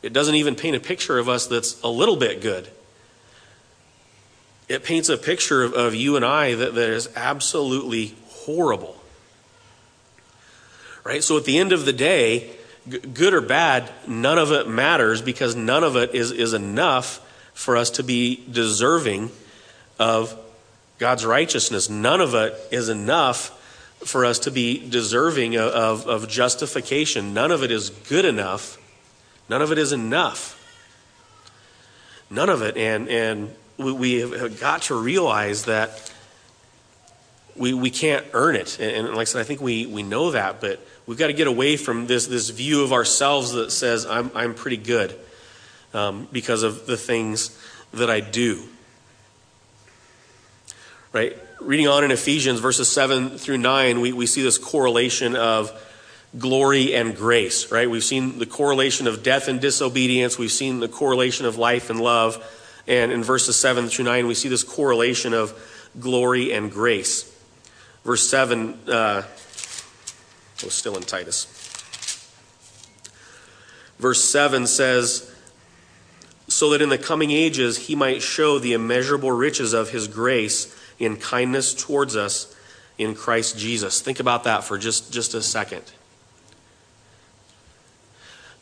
It 0.03 0.13
doesn't 0.13 0.37
even 0.37 0.55
paint 0.55 0.77
a 0.77 0.81
picture 0.81 1.19
of 1.19 1.29
us 1.29 1.47
that's 1.47 1.83
a 1.83 1.89
little 1.89 2.17
bit 2.17 2.41
good 2.41 2.71
it 4.69 4.85
paints 4.85 5.09
a 5.09 5.17
picture 5.17 5.63
of, 5.63 5.73
of 5.75 5.95
you 5.95 6.17
and 6.17 6.25
I 6.25 6.55
that, 6.55 6.75
that 6.75 6.91
is 6.91 7.09
absolutely 7.17 8.15
horrible. 8.29 8.97
Right? 11.05 11.25
So 11.25 11.39
at 11.39 11.45
the 11.45 11.59
end 11.59 11.73
of 11.73 11.87
the 11.87 11.93
day, 11.93 12.51
g- 12.89 12.99
good 12.99 13.33
or 13.33 13.41
bad, 13.41 13.91
none 14.07 14.39
of 14.39 14.53
it 14.53 14.69
matters 14.69 15.23
because 15.23 15.57
none 15.57 15.85
of 15.85 15.97
it 15.97 16.15
is, 16.15 16.31
is 16.31 16.53
enough 16.53 17.25
for 17.55 17.77
us 17.77 17.91
to 17.91 18.03
be 18.03 18.45
deserving 18.51 19.31
of 19.99 20.39
God's 20.99 21.25
righteousness. 21.25 21.89
None 21.89 22.21
of 22.21 22.35
it 22.35 22.55
is 22.71 22.89
enough 22.89 23.55
for 24.05 24.25
us 24.25 24.39
to 24.41 24.51
be 24.51 24.87
deserving 24.89 25.57
of, 25.57 25.73
of, 25.73 26.07
of 26.07 26.29
justification. 26.29 27.33
None 27.35 27.51
of 27.51 27.63
it 27.63 27.71
is 27.71 27.91
good 27.91 28.25
enough. 28.25 28.79
None 29.49 29.63
of 29.63 29.73
it 29.73 29.79
is 29.79 29.93
enough. 29.93 30.55
None 32.31 32.51
of 32.51 32.63
it. 32.63 32.77
And, 32.77 33.09
and 33.09 33.55
we, 33.79 33.93
we 33.93 34.15
have 34.21 34.61
got 34.61 34.83
to 34.83 35.01
realize 35.01 35.65
that 35.65 36.13
we, 37.57 37.73
we 37.73 37.91
can't 37.91 38.27
earn 38.33 38.57
it. 38.57 38.79
And, 38.81 39.07
and 39.07 39.09
like 39.15 39.23
I 39.23 39.25
said, 39.25 39.41
I 39.41 39.45
think 39.45 39.61
we, 39.61 39.87
we 39.87 40.03
know 40.03 40.33
that, 40.33 40.61
but 40.61 40.81
we've 41.07 41.19
got 41.19 41.29
to 41.29 41.33
get 41.33 41.47
away 41.47 41.77
from 41.77 42.07
this, 42.07 42.27
this 42.27 42.51
view 42.51 42.83
of 42.83 42.93
ourselves 42.93 43.53
that 43.53 43.71
says, 43.71 44.05
I'm, 44.05 44.31
I'm 44.35 44.55
pretty 44.55 44.77
good 44.77 45.19
um, 45.95 46.29
because 46.33 46.63
of 46.63 46.87
the 46.87 46.97
things 46.97 47.57
that 47.93 48.11
I 48.11 48.21
do. 48.21 48.63
Right? 51.13 51.37
Reading 51.61 51.89
on 51.89 52.05
in 52.05 52.11
Ephesians 52.11 52.61
verses 52.61 52.91
7 52.91 53.39
through 53.39 53.59
9, 53.59 54.01
we, 54.01 54.13
we 54.13 54.27
see 54.27 54.43
this 54.43 54.59
correlation 54.59 55.35
of 55.35 55.73
glory 56.37 56.95
and 56.95 57.17
grace, 57.17 57.73
right? 57.73 57.89
We've 57.89 58.05
seen 58.05 58.39
the 58.39 58.47
correlation 58.47 59.07
of 59.07 59.23
death 59.23 59.49
and 59.49 59.61
disobedience. 59.61 60.37
We've 60.37 60.53
seen 60.53 60.81
the 60.81 60.89
correlation 60.89 61.47
of 61.47 61.57
life 61.57 61.89
and 61.91 62.01
love. 62.01 62.45
And 62.89 63.13
in 63.13 63.23
verses 63.23 63.55
7 63.55 63.89
through 63.89 64.07
9, 64.07 64.27
we 64.27 64.35
see 64.35 64.49
this 64.49 64.65
correlation 64.65 65.35
of 65.35 65.53
glory 66.01 66.53
and 66.53 66.73
grace. 66.73 67.31
Verse 68.03 68.29
7, 68.29 68.79
uh, 68.89 69.23
was 70.65 70.75
still 70.75 70.97
in 70.97 71.03
Titus. 71.03 71.45
Verse 73.99 74.25
7 74.25 74.67
says, 74.67 75.35
So 76.49 76.71
that 76.71 76.81
in 76.81 76.89
the 76.89 76.99
coming 76.99 77.31
ages 77.31 77.89
he 77.89 77.95
might 77.95 78.23
show 78.23 78.59
the 78.59 78.73
immeasurable 78.73 79.33
riches 79.33 79.75
of 79.75 79.91
his 79.91 80.09
grace 80.09 80.75
in 80.99 81.17
kindness 81.17 81.75
towards 81.75 82.17
us 82.17 82.57
in 82.97 83.15
Christ 83.15 83.59
Jesus. 83.59 84.01
Think 84.01 84.19
about 84.19 84.45
that 84.45 84.65
for 84.65 84.79
just, 84.79 85.13
just 85.13 85.35
a 85.35 85.43
second. 85.43 85.93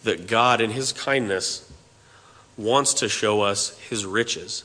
That 0.03 0.27
God, 0.27 0.61
in 0.61 0.71
his 0.71 0.93
kindness, 0.93 1.66
wants 2.57 2.95
to 2.95 3.09
show 3.09 3.43
us 3.43 3.79
his 3.79 4.07
riches. 4.07 4.65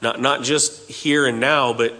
Not, 0.00 0.20
not 0.20 0.42
just 0.42 0.90
here 0.90 1.26
and 1.26 1.40
now, 1.40 1.72
but 1.72 1.94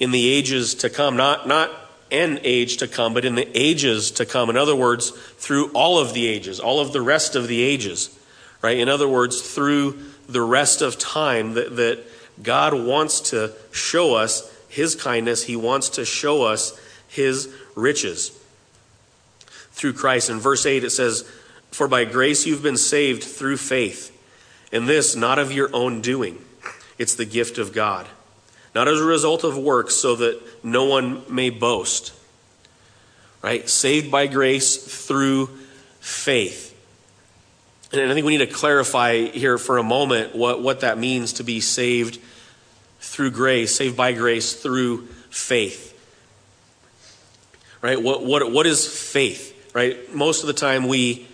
in 0.00 0.10
the 0.10 0.28
ages 0.28 0.74
to 0.76 0.90
come. 0.90 1.16
Not, 1.16 1.46
not 1.46 1.70
an 2.10 2.40
age 2.42 2.78
to 2.78 2.88
come, 2.88 3.14
but 3.14 3.24
in 3.24 3.34
the 3.34 3.48
ages 3.58 4.10
to 4.12 4.26
come. 4.26 4.50
In 4.50 4.56
other 4.56 4.74
words, 4.74 5.10
through 5.10 5.70
all 5.72 5.98
of 5.98 6.14
the 6.14 6.26
ages, 6.26 6.60
all 6.60 6.80
of 6.80 6.92
the 6.92 7.02
rest 7.02 7.36
of 7.36 7.48
the 7.48 7.60
ages. 7.60 8.16
Right? 8.62 8.78
In 8.78 8.88
other 8.88 9.08
words, 9.08 9.42
through 9.42 9.98
the 10.28 10.40
rest 10.40 10.80
of 10.80 10.98
time, 10.98 11.54
that, 11.54 11.76
that 11.76 12.04
God 12.42 12.72
wants 12.72 13.20
to 13.30 13.52
show 13.72 14.14
us 14.14 14.50
his 14.68 14.94
kindness. 14.94 15.44
He 15.44 15.56
wants 15.56 15.90
to 15.90 16.04
show 16.04 16.44
us 16.44 16.78
his 17.08 17.54
riches 17.74 18.36
through 19.72 19.92
Christ. 19.92 20.30
In 20.30 20.38
verse 20.38 20.64
8, 20.66 20.82
it 20.82 20.90
says, 20.90 21.30
for 21.74 21.88
by 21.88 22.04
grace 22.04 22.46
you've 22.46 22.62
been 22.62 22.76
saved 22.76 23.24
through 23.24 23.56
faith, 23.56 24.16
and 24.70 24.88
this 24.88 25.16
not 25.16 25.40
of 25.40 25.50
your 25.50 25.68
own 25.74 26.00
doing. 26.00 26.38
It's 26.98 27.16
the 27.16 27.24
gift 27.24 27.58
of 27.58 27.72
God, 27.72 28.06
not 28.76 28.86
as 28.86 29.00
a 29.00 29.04
result 29.04 29.42
of 29.42 29.58
works, 29.58 29.96
so 29.96 30.14
that 30.14 30.40
no 30.64 30.84
one 30.84 31.22
may 31.28 31.50
boast. 31.50 32.14
Right? 33.42 33.68
Saved 33.68 34.08
by 34.08 34.28
grace 34.28 34.76
through 35.06 35.48
faith. 35.98 36.70
And 37.92 38.08
I 38.08 38.14
think 38.14 38.24
we 38.24 38.38
need 38.38 38.46
to 38.46 38.54
clarify 38.54 39.22
here 39.24 39.58
for 39.58 39.76
a 39.76 39.82
moment 39.82 40.32
what, 40.32 40.62
what 40.62 40.80
that 40.80 40.96
means 40.96 41.34
to 41.34 41.42
be 41.42 41.60
saved 41.60 42.20
through 43.00 43.32
grace, 43.32 43.74
saved 43.74 43.96
by 43.96 44.12
grace 44.12 44.52
through 44.52 45.06
faith. 45.28 45.90
Right? 47.82 48.00
What, 48.00 48.24
what, 48.24 48.52
what 48.52 48.64
is 48.64 48.86
faith? 48.86 49.72
Right? 49.74 50.14
Most 50.14 50.42
of 50.42 50.46
the 50.46 50.52
time 50.52 50.86
we 50.86 51.26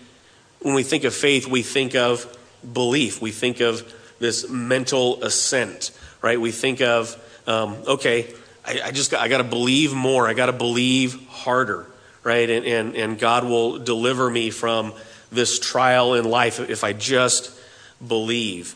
when 0.60 0.74
we 0.74 0.82
think 0.82 1.04
of 1.04 1.14
faith, 1.14 1.46
we 1.46 1.62
think 1.62 1.94
of 1.94 2.36
belief. 2.72 3.20
We 3.20 3.30
think 3.30 3.60
of 3.60 3.92
this 4.18 4.48
mental 4.48 5.22
assent, 5.24 5.90
right? 6.22 6.40
We 6.40 6.52
think 6.52 6.80
of, 6.80 7.16
um, 7.46 7.76
okay, 7.86 8.32
I, 8.64 8.80
I, 8.86 8.90
just 8.90 9.10
got, 9.10 9.20
I 9.20 9.28
got 9.28 9.38
to 9.38 9.44
believe 9.44 9.94
more. 9.94 10.28
I 10.28 10.34
got 10.34 10.46
to 10.46 10.52
believe 10.52 11.26
harder, 11.28 11.86
right? 12.22 12.48
And, 12.48 12.66
and, 12.66 12.94
and 12.94 13.18
God 13.18 13.44
will 13.44 13.78
deliver 13.78 14.28
me 14.28 14.50
from 14.50 14.92
this 15.32 15.58
trial 15.58 16.14
in 16.14 16.24
life 16.24 16.60
if 16.60 16.84
I 16.84 16.92
just 16.92 17.58
believe. 18.06 18.74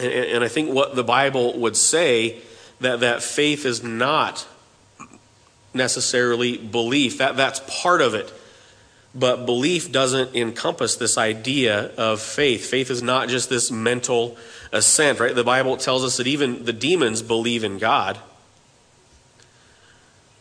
And, 0.00 0.12
and 0.12 0.44
I 0.44 0.48
think 0.48 0.72
what 0.72 0.96
the 0.96 1.04
Bible 1.04 1.58
would 1.60 1.76
say 1.76 2.40
that, 2.80 3.00
that 3.00 3.22
faith 3.22 3.64
is 3.64 3.84
not 3.84 4.46
necessarily 5.72 6.56
belief. 6.58 7.18
That, 7.18 7.36
that's 7.36 7.60
part 7.82 8.00
of 8.00 8.14
it. 8.14 8.32
But 9.14 9.44
belief 9.44 9.90
doesn't 9.90 10.36
encompass 10.36 10.96
this 10.96 11.18
idea 11.18 11.90
of 11.96 12.20
faith. 12.20 12.66
Faith 12.66 12.90
is 12.90 13.02
not 13.02 13.28
just 13.28 13.48
this 13.48 13.70
mental 13.70 14.36
assent, 14.72 15.18
right? 15.18 15.34
The 15.34 15.44
Bible 15.44 15.76
tells 15.76 16.04
us 16.04 16.18
that 16.18 16.28
even 16.28 16.64
the 16.64 16.72
demons 16.72 17.22
believe 17.22 17.64
in 17.64 17.78
God, 17.78 18.18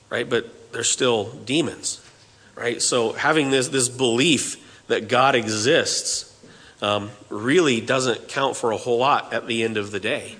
right? 0.09 0.29
But 0.29 0.71
they're 0.71 0.83
still 0.83 1.31
demons, 1.31 1.99
right? 2.55 2.79
So 2.81 3.13
having 3.13 3.49
this, 3.49 3.69
this 3.69 3.89
belief 3.89 4.85
that 4.87 5.07
God 5.07 5.33
exists 5.33 6.25
um, 6.81 7.09
really 7.29 7.81
doesn't 7.81 8.27
count 8.27 8.55
for 8.55 8.71
a 8.71 8.77
whole 8.77 8.99
lot 8.99 9.33
at 9.33 9.47
the 9.47 9.63
end 9.63 9.77
of 9.77 9.91
the 9.91 9.99
day 9.99 10.38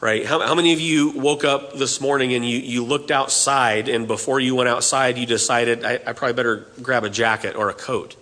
right? 0.00 0.24
How, 0.24 0.40
how 0.40 0.54
many 0.54 0.72
of 0.72 0.80
you 0.80 1.10
woke 1.10 1.44
up 1.44 1.74
this 1.74 2.00
morning 2.00 2.32
and 2.32 2.44
you, 2.44 2.58
you 2.58 2.84
looked 2.84 3.10
outside, 3.10 3.88
and 3.88 4.08
before 4.08 4.40
you 4.40 4.54
went 4.54 4.68
outside, 4.68 5.18
you 5.18 5.26
decided, 5.26 5.84
I, 5.84 5.94
I 6.06 6.12
probably 6.12 6.32
better 6.32 6.66
grab 6.80 7.04
a 7.04 7.10
jacket 7.10 7.54
or 7.54 7.68
a 7.68 7.74
coat, 7.74 8.16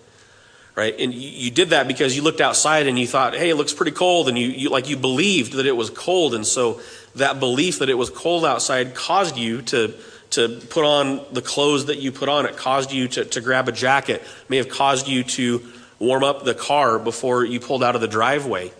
right? 0.74 0.94
And 0.98 1.14
you, 1.14 1.28
you, 1.30 1.50
did 1.50 1.70
that 1.70 1.86
because 1.86 2.16
you 2.16 2.22
looked 2.22 2.40
outside 2.40 2.88
and 2.88 2.98
you 2.98 3.06
thought, 3.06 3.34
hey, 3.34 3.50
it 3.50 3.54
looks 3.54 3.72
pretty 3.72 3.92
cold, 3.92 4.28
and 4.28 4.36
you, 4.36 4.48
you 4.48 4.70
like 4.70 4.88
you 4.88 4.96
believed 4.96 5.52
that 5.52 5.66
it 5.66 5.76
was 5.76 5.90
cold, 5.90 6.34
and 6.34 6.46
so 6.46 6.80
that 7.14 7.38
belief 7.38 7.78
that 7.78 7.88
it 7.88 7.94
was 7.94 8.10
cold 8.10 8.44
outside 8.44 8.94
caused 8.94 9.36
you 9.36 9.62
to 9.62 9.94
to 10.30 10.60
put 10.68 10.84
on 10.84 11.22
the 11.32 11.40
clothes 11.40 11.86
that 11.86 11.98
you 12.00 12.12
put 12.12 12.28
on. 12.28 12.44
It 12.44 12.54
caused 12.54 12.92
you 12.92 13.08
to, 13.08 13.24
to 13.24 13.40
grab 13.40 13.66
a 13.66 13.72
jacket, 13.72 14.22
may 14.50 14.58
have 14.58 14.68
caused 14.68 15.08
you 15.08 15.24
to 15.24 15.66
warm 15.98 16.22
up 16.22 16.44
the 16.44 16.52
car 16.52 16.98
before 16.98 17.46
you 17.46 17.60
pulled 17.60 17.82
out 17.82 17.94
of 17.94 18.02
the 18.02 18.08
driveway 18.08 18.70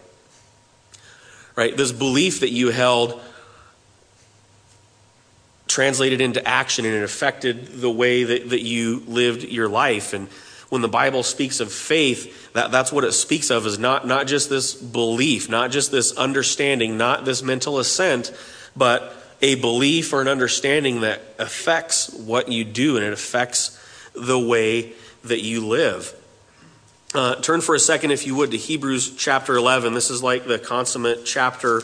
right? 1.59 1.77
This 1.77 1.91
belief 1.91 2.39
that 2.41 2.51
you 2.51 2.69
held 2.69 3.21
translated 5.67 6.21
into 6.21 6.47
action 6.47 6.85
and 6.85 6.95
it 6.95 7.03
affected 7.03 7.81
the 7.81 7.91
way 7.91 8.23
that, 8.23 8.51
that 8.51 8.63
you 8.63 9.03
lived 9.09 9.43
your 9.43 9.69
life. 9.69 10.13
And 10.13 10.29
when 10.69 10.83
the 10.83 10.89
Bible 10.89 11.25
speaks 11.25 11.59
of 11.59 11.73
faith, 11.73 12.53
that, 12.53 12.71
that's 12.71 12.93
what 12.93 13.03
it 13.03 13.11
speaks 13.11 13.51
of 13.51 13.67
is 13.67 13.77
not, 13.77 14.07
not 14.07 14.29
just 14.29 14.49
this 14.49 14.73
belief, 14.73 15.51
not 15.51 15.73
just 15.73 15.91
this 15.91 16.17
understanding, 16.17 16.97
not 16.97 17.25
this 17.25 17.43
mental 17.43 17.81
assent, 17.81 18.33
but 18.77 19.13
a 19.43 19.57
belief 19.57 20.13
or 20.13 20.21
an 20.21 20.29
understanding 20.29 21.01
that 21.01 21.21
affects 21.41 22.09
what 22.15 22.53
you 22.53 22.63
do 22.63 22.97
and 22.97 23.05
it 23.05 23.13
affects 23.13 23.77
the 24.15 24.39
way 24.39 24.93
that 25.25 25.43
you 25.43 25.67
live. 25.67 26.15
Uh, 27.15 27.37
turn 27.37 27.63
for 27.63 27.75
a 27.75 27.79
second, 27.79 28.11
if 28.11 28.27
you 28.27 28.35
would, 28.35 28.51
to 28.51 28.59
Hebrews 28.59 29.17
chapter 29.17 29.57
11. 29.57 29.95
This 29.95 30.11
is 30.11 30.23
like 30.23 30.45
the 30.45 30.59
consummate 30.59 31.25
chapter 31.25 31.81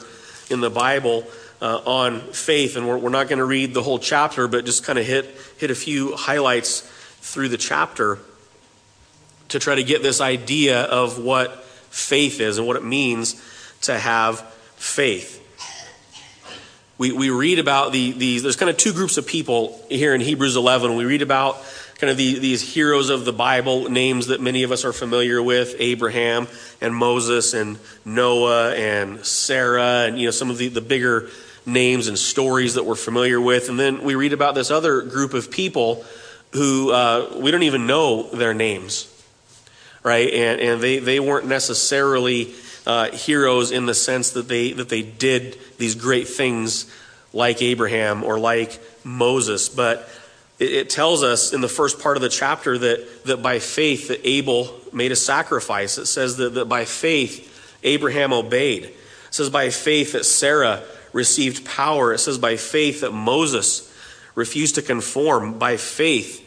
in 0.50 0.60
the 0.60 0.68
Bible 0.68 1.24
uh, 1.62 1.78
on 1.86 2.20
faith, 2.20 2.76
and 2.76 2.86
we're, 2.86 2.98
we're 2.98 3.08
not 3.08 3.28
going 3.28 3.38
to 3.38 3.44
read 3.46 3.72
the 3.72 3.82
whole 3.82 3.98
chapter, 3.98 4.48
but 4.48 4.66
just 4.66 4.84
kind 4.84 4.98
of 4.98 5.06
hit, 5.06 5.34
hit 5.56 5.70
a 5.70 5.74
few 5.74 6.14
highlights 6.14 6.80
through 7.22 7.48
the 7.48 7.56
chapter 7.56 8.18
to 9.48 9.58
try 9.58 9.74
to 9.74 9.82
get 9.82 10.02
this 10.02 10.20
idea 10.20 10.82
of 10.82 11.18
what 11.18 11.64
faith 11.64 12.38
is 12.38 12.58
and 12.58 12.66
what 12.66 12.76
it 12.76 12.84
means 12.84 13.42
to 13.80 13.98
have 13.98 14.40
faith. 14.76 15.40
We, 16.98 17.12
we 17.12 17.30
read 17.30 17.58
about 17.58 17.92
the, 17.92 18.12
these, 18.12 18.42
there's 18.42 18.56
kind 18.56 18.68
of 18.68 18.76
two 18.76 18.92
groups 18.92 19.16
of 19.16 19.26
people 19.26 19.82
here 19.88 20.14
in 20.14 20.20
Hebrews 20.20 20.56
11. 20.56 20.96
We 20.96 21.06
read 21.06 21.22
about 21.22 21.64
kind 22.04 22.10
of 22.10 22.18
the, 22.18 22.38
these 22.38 22.60
heroes 22.60 23.08
of 23.08 23.24
the 23.24 23.32
Bible, 23.32 23.88
names 23.88 24.26
that 24.26 24.38
many 24.38 24.62
of 24.62 24.70
us 24.70 24.84
are 24.84 24.92
familiar 24.92 25.42
with 25.42 25.74
Abraham 25.78 26.46
and 26.82 26.94
Moses 26.94 27.54
and 27.54 27.78
Noah 28.04 28.74
and 28.74 29.24
Sarah, 29.24 30.04
and 30.06 30.18
you 30.18 30.26
know, 30.26 30.30
some 30.30 30.50
of 30.50 30.58
the, 30.58 30.68
the 30.68 30.82
bigger 30.82 31.30
names 31.64 32.06
and 32.06 32.18
stories 32.18 32.74
that 32.74 32.84
we're 32.84 32.94
familiar 32.94 33.40
with. 33.40 33.70
And 33.70 33.80
then 33.80 34.02
we 34.04 34.16
read 34.16 34.34
about 34.34 34.54
this 34.54 34.70
other 34.70 35.00
group 35.00 35.32
of 35.32 35.50
people 35.50 36.04
who 36.52 36.92
uh, 36.92 37.38
we 37.38 37.50
don't 37.50 37.62
even 37.62 37.86
know 37.86 38.24
their 38.24 38.52
names, 38.52 39.10
right? 40.02 40.30
And, 40.30 40.60
and 40.60 40.82
they, 40.82 40.98
they 40.98 41.20
weren't 41.20 41.46
necessarily 41.46 42.52
uh, 42.86 43.12
heroes 43.12 43.70
in 43.70 43.86
the 43.86 43.94
sense 43.94 44.32
that 44.32 44.46
they, 44.46 44.72
that 44.72 44.90
they 44.90 45.00
did 45.00 45.56
these 45.78 45.94
great 45.94 46.28
things 46.28 46.84
like 47.32 47.62
Abraham 47.62 48.24
or 48.24 48.38
like 48.38 48.78
Moses, 49.04 49.70
but 49.70 50.06
it, 50.58 50.90
tells 50.90 51.22
us 51.22 51.52
in 51.52 51.60
the 51.60 51.68
first 51.68 52.00
part 52.00 52.16
of 52.16 52.22
the 52.22 52.28
chapter 52.28 52.78
that, 52.78 53.24
that 53.24 53.42
by 53.42 53.58
faith 53.58 54.08
that 54.08 54.26
Abel 54.26 54.72
made 54.92 55.12
a 55.12 55.16
sacrifice. 55.16 55.98
It 55.98 56.06
says 56.06 56.36
that, 56.36 56.54
that 56.54 56.66
by 56.66 56.84
faith 56.84 57.78
Abraham 57.82 58.32
obeyed. 58.32 58.84
It 58.84 58.94
says 59.30 59.50
by 59.50 59.70
faith 59.70 60.12
that 60.12 60.24
Sarah 60.24 60.82
received 61.12 61.64
power. 61.64 62.12
It 62.12 62.18
says 62.18 62.38
by 62.38 62.56
faith 62.56 63.00
that 63.00 63.12
Moses 63.12 63.92
refused 64.34 64.76
to 64.76 64.82
conform. 64.82 65.58
By 65.58 65.76
faith, 65.76 66.40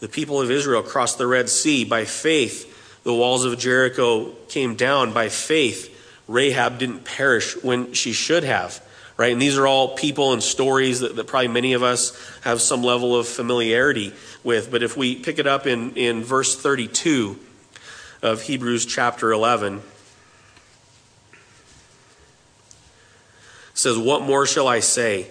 the 0.00 0.08
people 0.08 0.40
of 0.40 0.50
Israel 0.50 0.82
crossed 0.82 1.18
the 1.18 1.26
Red 1.26 1.48
Sea. 1.48 1.84
By 1.84 2.04
faith, 2.04 3.02
the 3.04 3.14
walls 3.14 3.44
of 3.44 3.58
Jericho 3.58 4.32
came 4.48 4.74
down. 4.74 5.12
By 5.12 5.28
faith, 5.28 5.90
Rahab 6.26 6.78
didn't 6.78 7.04
perish 7.04 7.62
when 7.62 7.92
she 7.92 8.12
should 8.12 8.44
have 8.44 8.83
right? 9.16 9.32
And 9.32 9.40
these 9.40 9.56
are 9.56 9.66
all 9.66 9.94
people 9.94 10.32
and 10.32 10.42
stories 10.42 11.00
that, 11.00 11.16
that, 11.16 11.26
probably 11.26 11.48
many 11.48 11.72
of 11.72 11.82
us 11.82 12.18
have 12.42 12.60
some 12.60 12.82
level 12.82 13.16
of 13.16 13.28
familiarity 13.28 14.12
with. 14.42 14.70
But 14.70 14.82
if 14.82 14.96
we 14.96 15.16
pick 15.16 15.38
it 15.38 15.46
up 15.46 15.66
in, 15.66 15.94
in 15.94 16.24
verse 16.24 16.60
32 16.60 17.38
of 18.22 18.42
Hebrews 18.42 18.86
chapter 18.86 19.32
11, 19.32 19.82
says, 23.74 23.98
What 23.98 24.22
more 24.22 24.46
shall 24.46 24.66
I 24.66 24.80
say? 24.80 25.28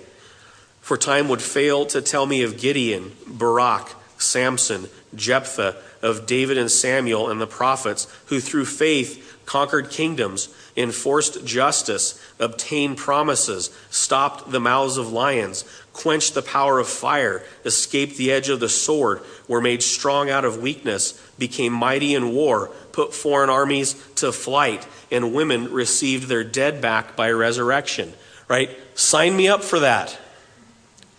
For 0.81 0.97
time 0.97 1.29
would 1.29 1.41
fail 1.41 1.85
to 1.87 2.01
tell 2.01 2.25
me 2.25 2.43
of 2.43 2.59
Gideon, 2.59 3.13
Barak, 3.25 3.95
Samson, 4.17 4.89
Jephthah, 5.15 5.77
of 6.01 6.25
David 6.25 6.57
and 6.57 6.69
Samuel 6.69 7.29
and 7.29 7.39
the 7.39 7.47
prophets, 7.47 8.13
who 8.25 8.41
through 8.41 8.65
faith 8.65 9.39
conquered 9.45 9.89
kingdoms 9.89 10.53
enforced 10.75 11.45
justice, 11.45 12.19
obtained 12.39 12.97
promises, 12.97 13.69
stopped 13.89 14.51
the 14.51 14.59
mouths 14.59 14.97
of 14.97 15.11
lions, 15.11 15.63
quenched 15.93 16.33
the 16.33 16.41
power 16.41 16.79
of 16.79 16.87
fire, 16.87 17.43
escaped 17.65 18.17
the 18.17 18.31
edge 18.31 18.49
of 18.49 18.59
the 18.59 18.69
sword, 18.69 19.21
were 19.47 19.61
made 19.61 19.83
strong 19.83 20.29
out 20.29 20.45
of 20.45 20.61
weakness, 20.61 21.13
became 21.37 21.71
mighty 21.73 22.15
in 22.15 22.33
war, 22.33 22.69
put 22.91 23.13
foreign 23.13 23.49
armies 23.49 23.93
to 24.15 24.31
flight, 24.31 24.87
and 25.11 25.33
women 25.33 25.71
received 25.71 26.27
their 26.27 26.43
dead 26.43 26.81
back 26.81 27.15
by 27.15 27.31
resurrection. 27.31 28.13
Right? 28.47 28.69
Sign 28.95 29.35
me 29.35 29.47
up 29.47 29.63
for 29.63 29.79
that. 29.79 30.17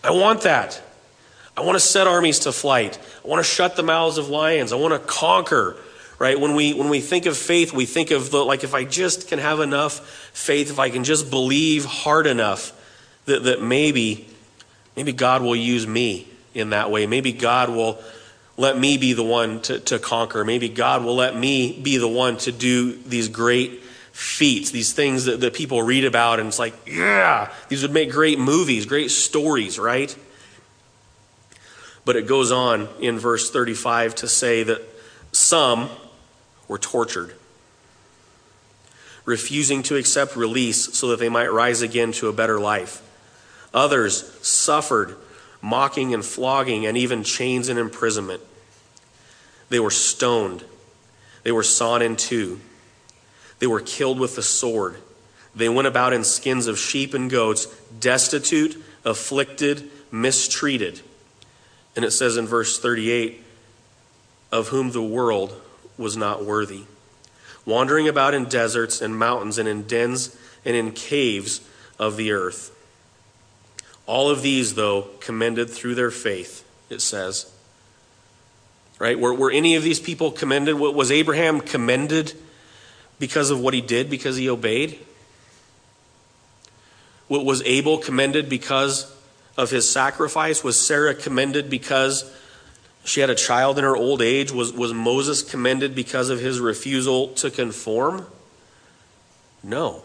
I 0.03 0.11
want 0.11 0.41
that. 0.41 0.81
I 1.57 1.61
want 1.61 1.75
to 1.75 1.79
set 1.79 2.05
armies 2.05 2.39
to 2.39 2.51
flight. 2.51 2.99
I 3.23 3.27
want 3.27 3.43
to 3.43 3.49
shut 3.49 3.75
the 3.75 3.83
mouths 3.83 4.17
of 4.17 4.29
lions. 4.29 4.73
I 4.73 4.75
want 4.75 4.93
to 4.93 4.99
conquer 4.99 5.77
right 6.19 6.39
when 6.39 6.55
we 6.55 6.73
when 6.73 6.89
we 6.89 7.01
think 7.01 7.25
of 7.25 7.37
faith 7.37 7.73
we 7.73 7.85
think 7.85 8.11
of 8.11 8.31
the 8.31 8.37
like 8.37 8.63
if 8.63 8.73
i 8.73 8.83
just 8.83 9.27
can 9.27 9.39
have 9.39 9.59
enough 9.59 10.24
faith 10.35 10.69
if 10.69 10.79
i 10.79 10.89
can 10.89 11.03
just 11.03 11.29
believe 11.31 11.85
hard 11.85 12.27
enough 12.27 12.73
that, 13.25 13.43
that 13.43 13.61
maybe 13.61 14.27
maybe 14.95 15.11
god 15.11 15.41
will 15.41 15.55
use 15.55 15.85
me 15.85 16.27
in 16.55 16.69
that 16.71 16.89
way. 16.89 17.05
Maybe 17.05 17.33
god 17.33 17.69
will 17.69 18.01
let 18.57 18.77
me 18.77 18.97
be 18.97 19.11
the 19.13 19.23
one 19.23 19.61
to, 19.63 19.79
to 19.81 19.99
conquer. 19.99 20.43
Maybe 20.45 20.69
god 20.69 21.03
will 21.03 21.15
let 21.15 21.35
me 21.35 21.79
be 21.79 21.97
the 21.97 22.07
one 22.07 22.37
to 22.37 22.51
do 22.51 22.93
these 22.93 23.27
great 23.27 23.81
feats 24.11 24.71
these 24.71 24.93
things 24.93 25.25
that, 25.25 25.41
that 25.41 25.53
people 25.53 25.83
read 25.83 26.05
about 26.05 26.39
and 26.39 26.47
it's 26.47 26.57
like 26.57 26.73
yeah 26.87 27.51
these 27.67 27.81
would 27.81 27.91
make 27.91 28.09
great 28.09 28.39
movies 28.39 28.85
great 28.85 29.11
stories 29.11 29.77
right? 29.77 30.15
But 32.05 32.15
it 32.15 32.25
goes 32.25 32.51
on 32.51 32.87
in 33.01 33.19
verse 33.19 33.51
35 33.51 34.15
to 34.15 34.27
say 34.27 34.63
that 34.63 34.81
some 35.33 35.89
were 36.67 36.77
tortured, 36.77 37.33
refusing 39.25 39.83
to 39.83 39.95
accept 39.95 40.35
release 40.35 40.97
so 40.97 41.09
that 41.09 41.19
they 41.19 41.29
might 41.29 41.51
rise 41.51 41.81
again 41.81 42.11
to 42.13 42.29
a 42.29 42.33
better 42.33 42.59
life. 42.59 43.01
Others 43.73 44.47
suffered 44.47 45.17
mocking 45.61 46.13
and 46.13 46.23
flogging 46.23 46.85
and 46.85 46.95
even 46.95 47.23
chains 47.23 47.69
and 47.69 47.79
imprisonment. 47.79 48.41
They 49.69 49.79
were 49.79 49.91
stoned. 49.91 50.63
They 51.43 51.51
were 51.51 51.63
sawn 51.63 52.01
in 52.01 52.15
two. 52.15 52.59
They 53.59 53.67
were 53.67 53.81
killed 53.81 54.19
with 54.19 54.35
the 54.35 54.43
sword. 54.43 54.97
They 55.55 55.69
went 55.69 55.87
about 55.87 56.13
in 56.13 56.23
skins 56.23 56.67
of 56.67 56.77
sheep 56.77 57.13
and 57.13 57.29
goats, 57.29 57.65
destitute, 57.99 58.83
afflicted, 59.03 59.89
mistreated. 60.11 61.01
And 61.95 62.03
it 62.05 62.11
says 62.11 62.37
in 62.37 62.45
verse 62.45 62.79
38 62.79 63.41
of 64.51 64.67
whom 64.69 64.91
the 64.91 65.01
world 65.01 65.59
was 65.97 66.15
not 66.15 66.45
worthy. 66.45 66.83
Wandering 67.65 68.07
about 68.07 68.33
in 68.33 68.45
deserts 68.45 69.01
and 69.01 69.17
mountains 69.17 69.57
and 69.57 69.67
in 69.67 69.83
dens 69.83 70.37
and 70.63 70.75
in 70.75 70.91
caves 70.91 71.61
of 71.97 72.17
the 72.17 72.31
earth. 72.31 72.71
All 74.05 74.29
of 74.29 74.41
these, 74.41 74.75
though, 74.75 75.07
commended 75.19 75.69
through 75.69 75.95
their 75.95 76.11
faith, 76.11 76.63
it 76.89 77.01
says. 77.01 77.51
Right? 78.99 79.19
Were, 79.19 79.33
were 79.33 79.51
any 79.51 79.75
of 79.75 79.83
these 79.83 79.99
people 79.99 80.31
commended? 80.31 80.75
Was 80.75 81.11
Abraham 81.11 81.59
commended 81.59 82.33
because 83.19 83.49
of 83.49 83.59
what 83.59 83.73
he 83.73 83.81
did, 83.81 84.09
because 84.09 84.37
he 84.37 84.49
obeyed? 84.49 84.99
Was 87.27 87.63
Abel 87.63 87.97
commended 87.97 88.47
because 88.47 89.11
of 89.57 89.71
his 89.71 89.89
sacrifice? 89.89 90.63
Was 90.63 90.79
Sarah 90.79 91.15
commended 91.15 91.69
because 91.69 92.31
she 93.05 93.21
had 93.21 93.29
a 93.29 93.35
child 93.35 93.77
in 93.77 93.83
her 93.83 93.95
old 93.95 94.21
age. 94.21 94.51
Was, 94.51 94.73
was 94.73 94.93
Moses 94.93 95.43
commended 95.43 95.95
because 95.95 96.29
of 96.29 96.39
his 96.39 96.59
refusal 96.59 97.29
to 97.35 97.51
conform? 97.51 98.25
No. 99.63 100.03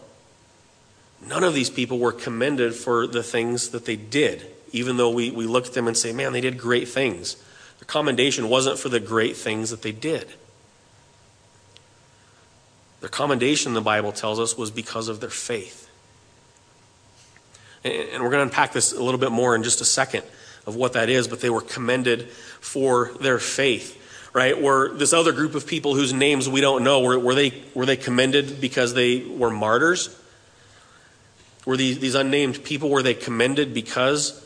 None 1.25 1.43
of 1.43 1.53
these 1.53 1.69
people 1.69 1.99
were 1.99 2.11
commended 2.11 2.73
for 2.75 3.07
the 3.07 3.23
things 3.23 3.69
that 3.69 3.85
they 3.85 3.95
did, 3.95 4.45
even 4.71 4.97
though 4.97 5.09
we, 5.09 5.31
we 5.31 5.45
look 5.45 5.65
at 5.65 5.73
them 5.73 5.87
and 5.87 5.97
say, 5.97 6.13
man, 6.13 6.31
they 6.31 6.41
did 6.41 6.57
great 6.57 6.87
things. 6.87 7.35
Their 7.79 7.87
commendation 7.87 8.49
wasn't 8.49 8.77
for 8.77 8.89
the 8.89 8.99
great 8.99 9.35
things 9.35 9.71
that 9.71 9.81
they 9.81 9.91
did. 9.91 10.27
Their 12.99 13.09
commendation, 13.09 13.73
the 13.73 13.81
Bible 13.81 14.11
tells 14.11 14.39
us, 14.39 14.55
was 14.55 14.69
because 14.69 15.07
of 15.07 15.19
their 15.19 15.29
faith. 15.31 15.89
And 17.83 18.23
we're 18.23 18.29
going 18.29 18.47
to 18.47 18.53
unpack 18.53 18.73
this 18.73 18.93
a 18.93 19.01
little 19.01 19.19
bit 19.19 19.31
more 19.31 19.55
in 19.55 19.63
just 19.63 19.81
a 19.81 19.85
second 19.85 20.23
of 20.67 20.75
what 20.75 20.93
that 20.93 21.09
is, 21.09 21.27
but 21.27 21.41
they 21.41 21.49
were 21.49 21.61
commended 21.61 22.29
for 22.61 23.11
their 23.19 23.39
faith. 23.39 23.97
Right? 24.33 24.61
Were 24.61 24.93
this 24.93 25.11
other 25.11 25.33
group 25.33 25.55
of 25.55 25.67
people 25.67 25.93
whose 25.93 26.13
names 26.13 26.47
we 26.47 26.61
don't 26.61 26.85
know, 26.85 27.01
were, 27.01 27.19
were, 27.19 27.35
they, 27.35 27.61
were 27.73 27.85
they 27.85 27.97
commended 27.97 28.61
because 28.61 28.93
they 28.93 29.25
were 29.25 29.49
martyrs? 29.49 30.17
Were 31.65 31.75
these, 31.75 31.99
these 31.99 32.15
unnamed 32.15 32.63
people, 32.63 32.89
were 32.89 33.03
they 33.03 33.13
commended 33.13 33.73
because 33.73 34.41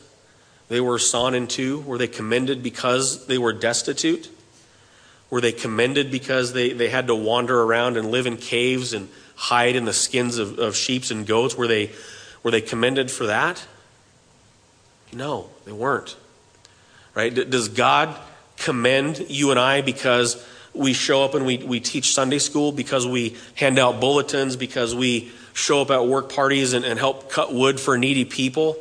they 0.68 0.80
were 0.80 0.98
sawn 0.98 1.34
in 1.34 1.46
two? 1.46 1.80
Were 1.82 1.98
they 1.98 2.08
commended 2.08 2.64
because 2.64 3.26
they 3.26 3.38
were 3.38 3.52
destitute? 3.52 4.28
Were 5.30 5.40
they 5.40 5.52
commended 5.52 6.10
because 6.10 6.52
they, 6.52 6.72
they 6.72 6.88
had 6.88 7.06
to 7.06 7.14
wander 7.14 7.62
around 7.62 7.96
and 7.96 8.10
live 8.10 8.26
in 8.26 8.36
caves 8.36 8.92
and 8.92 9.08
hide 9.36 9.76
in 9.76 9.84
the 9.84 9.92
skins 9.92 10.38
of, 10.38 10.58
of 10.58 10.74
sheep 10.76 11.04
and 11.10 11.26
goats? 11.26 11.56
Were 11.56 11.68
they, 11.68 11.92
were 12.42 12.50
they 12.50 12.60
commended 12.60 13.10
for 13.10 13.26
that? 13.26 13.64
No, 15.12 15.50
they 15.64 15.72
weren't. 15.72 16.16
Right? 17.16 17.34
Does 17.34 17.68
God 17.70 18.14
commend 18.58 19.24
you 19.30 19.50
and 19.50 19.58
I 19.58 19.80
because 19.80 20.46
we 20.74 20.92
show 20.92 21.24
up 21.24 21.34
and 21.34 21.46
we, 21.46 21.56
we 21.56 21.80
teach 21.80 22.12
Sunday 22.12 22.38
school, 22.38 22.72
because 22.72 23.06
we 23.06 23.36
hand 23.54 23.78
out 23.78 24.00
bulletins, 24.00 24.54
because 24.54 24.94
we 24.94 25.32
show 25.54 25.80
up 25.80 25.90
at 25.90 26.06
work 26.06 26.30
parties 26.30 26.74
and, 26.74 26.84
and 26.84 26.98
help 26.98 27.30
cut 27.30 27.54
wood 27.54 27.80
for 27.80 27.96
needy 27.96 28.26
people? 28.26 28.76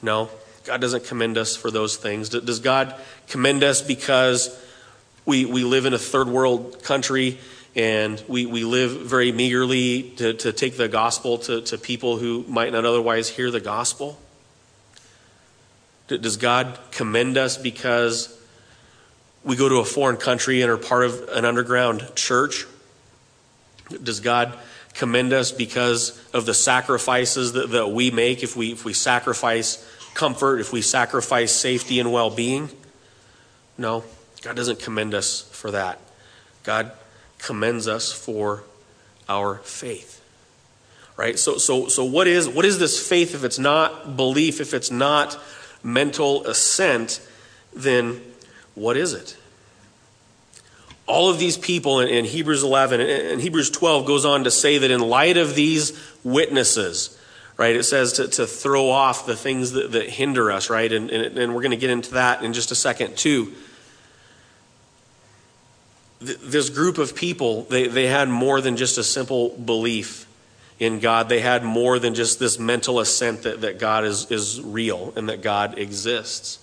No, 0.00 0.30
God 0.64 0.80
doesn't 0.80 1.04
commend 1.04 1.36
us 1.36 1.54
for 1.54 1.70
those 1.70 1.96
things. 1.96 2.30
Does 2.30 2.60
God 2.60 2.94
commend 3.28 3.62
us 3.62 3.82
because 3.82 4.58
we, 5.26 5.44
we 5.44 5.62
live 5.62 5.84
in 5.84 5.92
a 5.92 5.98
third 5.98 6.28
world 6.28 6.82
country 6.82 7.38
and 7.76 8.22
we, 8.28 8.46
we 8.46 8.64
live 8.64 8.92
very 9.02 9.30
meagerly 9.30 10.14
to, 10.16 10.32
to 10.32 10.54
take 10.54 10.78
the 10.78 10.88
gospel 10.88 11.36
to, 11.38 11.60
to 11.60 11.76
people 11.76 12.16
who 12.16 12.46
might 12.48 12.72
not 12.72 12.86
otherwise 12.86 13.28
hear 13.28 13.50
the 13.50 13.60
gospel? 13.60 14.18
Does 16.20 16.36
God 16.36 16.78
commend 16.90 17.38
us 17.38 17.56
because 17.56 18.38
we 19.44 19.56
go 19.56 19.68
to 19.68 19.76
a 19.76 19.84
foreign 19.84 20.16
country 20.16 20.62
and 20.62 20.70
are 20.70 20.76
part 20.76 21.04
of 21.04 21.28
an 21.30 21.44
underground 21.44 22.10
church? 22.14 22.66
Does 24.02 24.20
God 24.20 24.56
commend 24.94 25.32
us 25.32 25.52
because 25.52 26.20
of 26.32 26.46
the 26.46 26.54
sacrifices 26.54 27.52
that, 27.52 27.70
that 27.70 27.88
we 27.88 28.10
make 28.10 28.42
if 28.42 28.56
we, 28.56 28.72
if 28.72 28.84
we 28.84 28.92
sacrifice 28.92 29.86
comfort, 30.14 30.60
if 30.60 30.72
we 30.72 30.82
sacrifice 30.82 31.52
safety 31.52 31.98
and 31.98 32.12
well 32.12 32.30
being? 32.30 32.68
No, 33.78 34.04
God 34.42 34.56
doesn't 34.56 34.80
commend 34.80 35.14
us 35.14 35.42
for 35.52 35.70
that. 35.70 35.98
God 36.62 36.92
commends 37.38 37.88
us 37.88 38.12
for 38.12 38.64
our 39.28 39.56
faith. 39.58 40.20
Right? 41.16 41.38
So 41.38 41.58
so 41.58 41.88
so 41.88 42.04
what 42.04 42.26
is 42.26 42.48
what 42.48 42.64
is 42.64 42.78
this 42.78 43.06
faith 43.06 43.34
if 43.34 43.44
it's 43.44 43.58
not 43.58 44.16
belief, 44.16 44.60
if 44.60 44.74
it's 44.74 44.90
not 44.90 45.38
mental 45.82 46.46
assent, 46.46 47.26
then 47.74 48.20
what 48.74 48.96
is 48.96 49.12
it? 49.12 49.36
All 51.06 51.28
of 51.28 51.38
these 51.38 51.58
people 51.58 52.00
in, 52.00 52.08
in 52.08 52.24
Hebrews 52.24 52.62
11 52.62 53.00
and 53.00 53.40
Hebrews 53.40 53.70
12 53.70 54.06
goes 54.06 54.24
on 54.24 54.44
to 54.44 54.50
say 54.50 54.78
that 54.78 54.90
in 54.90 55.00
light 55.00 55.36
of 55.36 55.54
these 55.54 55.98
witnesses, 56.22 57.18
right, 57.56 57.74
it 57.74 57.82
says 57.82 58.14
to, 58.14 58.28
to 58.28 58.46
throw 58.46 58.88
off 58.88 59.26
the 59.26 59.36
things 59.36 59.72
that, 59.72 59.92
that 59.92 60.08
hinder 60.08 60.50
us, 60.50 60.70
right? 60.70 60.90
And, 60.92 61.10
and, 61.10 61.38
and 61.38 61.54
we're 61.54 61.62
going 61.62 61.72
to 61.72 61.76
get 61.76 61.90
into 61.90 62.12
that 62.14 62.44
in 62.44 62.52
just 62.52 62.70
a 62.70 62.76
second, 62.76 63.16
too 63.16 63.52
this 66.22 66.70
group 66.70 66.98
of 66.98 67.14
people, 67.14 67.64
they, 67.64 67.88
they 67.88 68.06
had 68.06 68.28
more 68.28 68.60
than 68.60 68.76
just 68.76 68.98
a 68.98 69.04
simple 69.04 69.50
belief 69.50 70.26
in 70.82 70.98
God. 70.98 71.28
They 71.28 71.40
had 71.40 71.62
more 71.62 72.00
than 72.00 72.14
just 72.14 72.40
this 72.40 72.58
mental 72.58 72.98
assent 72.98 73.42
that, 73.42 73.60
that 73.60 73.78
God 73.78 74.04
is, 74.04 74.28
is 74.32 74.60
real 74.60 75.12
and 75.14 75.28
that 75.28 75.40
God 75.40 75.78
exists. 75.78 76.58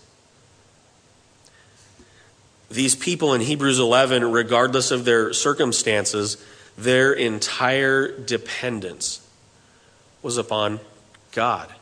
These 2.70 2.95
people 2.95 3.34
in 3.34 3.39
Hebrews 3.39 3.80
11, 3.80 4.30
regardless 4.30 4.91
of 4.91 5.05
their 5.05 5.32
circumstances, 5.32 6.36
their 6.78 7.13
entire 7.13 8.20
dependence 8.20 9.26
was 10.22 10.38
upon 10.38 10.82
God 11.32 11.74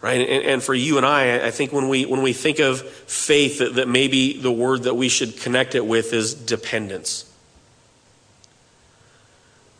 right 0.00 0.20
and, 0.20 0.44
and, 0.44 0.62
for 0.62 0.74
you 0.74 0.96
and 0.96 1.04
i 1.04 1.44
i 1.44 1.50
think 1.50 1.72
when 1.72 1.88
we 1.88 2.06
when 2.06 2.22
we 2.22 2.32
think 2.32 2.60
of 2.60 2.80
faith 2.80 3.58
that, 3.58 3.74
that 3.74 3.88
maybe 3.88 4.38
the 4.38 4.52
word 4.52 4.84
that 4.84 4.94
we 4.94 5.08
should 5.08 5.36
connect 5.38 5.74
it 5.74 5.84
with 5.84 6.12
is 6.12 6.34
dependence 6.34 7.27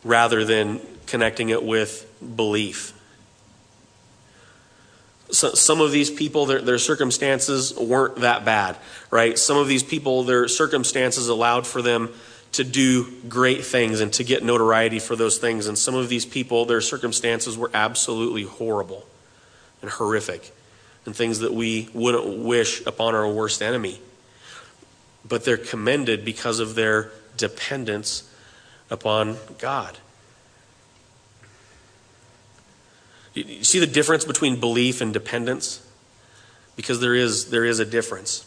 rather 0.03 0.45
than 0.45 0.79
connecting 1.07 1.49
it 1.49 1.63
with 1.63 2.05
belief. 2.35 2.93
So, 5.31 5.53
some 5.53 5.79
of 5.79 5.91
these 5.91 6.09
people 6.09 6.45
their, 6.47 6.61
their 6.61 6.79
circumstances 6.79 7.75
weren't 7.77 8.17
that 8.17 8.45
bad 8.45 8.77
right? 9.11 9.37
Some 9.37 9.57
of 9.57 9.67
these 9.67 9.83
people 9.83 10.23
their 10.23 10.47
circumstances 10.47 11.27
allowed 11.27 11.65
for 11.65 11.81
them 11.81 12.09
to 12.53 12.63
do 12.63 13.11
great 13.27 13.63
things 13.63 14.01
and 14.01 14.11
to 14.13 14.23
get 14.23 14.43
notoriety 14.43 14.99
for 14.99 15.15
those 15.15 15.37
things. 15.37 15.67
And 15.67 15.77
some 15.77 15.95
of 15.95 16.09
these 16.09 16.25
people 16.25 16.65
their 16.65 16.81
circumstances 16.81 17.57
were 17.57 17.71
absolutely 17.73 18.43
horrible 18.43 19.05
and 19.81 19.89
horrific 19.89 20.51
and 21.05 21.15
things 21.15 21.39
that 21.39 21.53
we 21.53 21.89
wouldn't 21.93 22.39
wish 22.39 22.85
upon 22.85 23.15
our 23.15 23.27
worst 23.27 23.61
enemy. 23.61 23.99
But 25.27 25.45
they're 25.45 25.57
commended 25.57 26.25
because 26.25 26.59
of 26.59 26.75
their 26.75 27.11
dependence 27.37 28.28
upon 28.89 29.37
God. 29.57 29.97
You 33.33 33.63
see 33.63 33.79
the 33.79 33.87
difference 33.87 34.25
between 34.25 34.59
belief 34.59 35.01
and 35.01 35.13
dependence? 35.13 35.85
Because 36.75 36.99
there 36.99 37.15
is, 37.15 37.49
there 37.49 37.65
is 37.65 37.79
a 37.79 37.85
difference. 37.85 38.45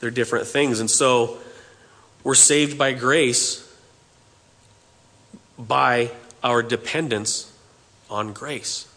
They're 0.00 0.10
different 0.10 0.46
things. 0.46 0.80
And 0.80 0.90
so 0.90 1.38
we're 2.24 2.34
saved 2.34 2.78
by 2.78 2.92
grace 2.92 3.68
by 5.58 6.10
our 6.42 6.62
dependence 6.62 7.52
on 8.10 8.32
grace. 8.32 8.88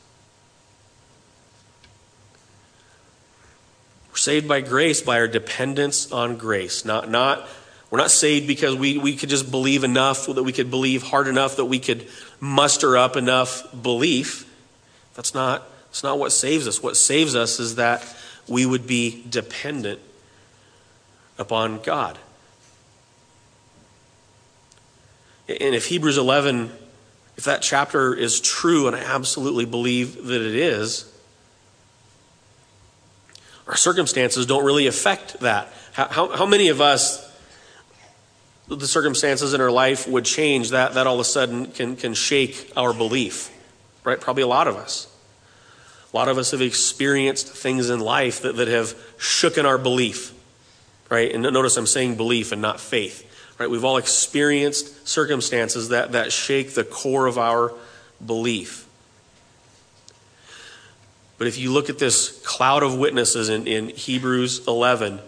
We're 4.09 4.17
saved 4.17 4.47
by 4.47 4.61
grace, 4.61 5.01
by 5.01 5.19
our 5.19 5.27
dependence 5.27 6.11
on 6.11 6.37
grace. 6.37 6.85
Not, 6.85 7.09
not, 7.09 7.47
we're 7.95 8.01
not 8.01 8.11
saved 8.11 8.45
because 8.45 8.75
we, 8.75 8.97
we 8.97 9.15
could 9.15 9.29
just 9.29 9.49
believe 9.49 9.85
enough, 9.85 10.25
that 10.25 10.43
we 10.43 10.51
could 10.51 10.69
believe 10.69 11.01
hard 11.01 11.29
enough, 11.29 11.55
that 11.55 11.63
we 11.63 11.79
could 11.79 12.05
muster 12.41 12.97
up 12.97 13.15
enough 13.15 13.63
belief. 13.81 14.53
That's 15.13 15.33
not, 15.33 15.65
that's 15.85 16.03
not 16.03 16.19
what 16.19 16.33
saves 16.33 16.67
us. 16.67 16.83
What 16.83 16.97
saves 16.97 17.37
us 17.37 17.57
is 17.57 17.75
that 17.75 18.05
we 18.49 18.65
would 18.65 18.85
be 18.85 19.23
dependent 19.29 20.01
upon 21.39 21.79
God. 21.83 22.19
And 25.47 25.73
if 25.73 25.85
Hebrews 25.85 26.17
11, 26.17 26.73
if 27.37 27.45
that 27.45 27.61
chapter 27.61 28.13
is 28.13 28.41
true, 28.41 28.87
and 28.87 28.95
I 28.97 28.99
absolutely 28.99 29.63
believe 29.63 30.25
that 30.25 30.41
it 30.41 30.55
is, 30.55 31.09
our 33.67 33.77
circumstances 33.77 34.45
don't 34.45 34.65
really 34.65 34.87
affect 34.87 35.39
that. 35.39 35.71
How, 35.93 36.09
how, 36.09 36.35
how 36.35 36.45
many 36.45 36.67
of 36.67 36.81
us, 36.81 37.24
the 38.67 38.87
circumstances 38.87 39.53
in 39.53 39.61
our 39.61 39.71
life 39.71 40.07
would 40.07 40.25
change 40.25 40.71
that, 40.71 40.95
that 40.95 41.05
all 41.07 41.15
of 41.15 41.19
a 41.19 41.25
sudden 41.25 41.67
can, 41.67 41.95
can 41.95 42.13
shake 42.13 42.71
our 42.75 42.93
belief? 42.93 43.51
Right? 44.03 44.19
Probably 44.19 44.43
a 44.43 44.47
lot 44.47 44.67
of 44.67 44.75
us. 44.75 45.11
A 46.13 46.15
lot 46.15 46.27
of 46.29 46.37
us 46.37 46.51
have 46.51 46.61
experienced 46.61 47.47
things 47.49 47.89
in 47.89 47.99
life 47.99 48.41
that, 48.41 48.55
that 48.55 48.67
have 48.67 48.95
shooken 49.17 49.65
our 49.65 49.77
belief. 49.77 50.33
Right? 51.09 51.31
And 51.31 51.43
notice 51.43 51.77
I'm 51.77 51.85
saying 51.85 52.15
belief 52.15 52.51
and 52.51 52.61
not 52.61 52.79
faith. 52.79 53.31
Right? 53.59 53.69
We've 53.69 53.85
all 53.85 53.97
experienced 53.97 55.07
circumstances 55.07 55.89
that, 55.89 56.13
that 56.13 56.31
shake 56.31 56.73
the 56.73 56.83
core 56.83 57.27
of 57.27 57.37
our 57.37 57.73
belief. 58.25 58.87
But 61.37 61.47
if 61.47 61.57
you 61.57 61.71
look 61.71 61.89
at 61.89 61.99
this 61.99 62.41
cloud 62.45 62.81
of 62.81 62.97
witnesses 62.97 63.49
in, 63.49 63.67
in 63.67 63.89
Hebrews 63.89 64.67
11, 64.67 65.19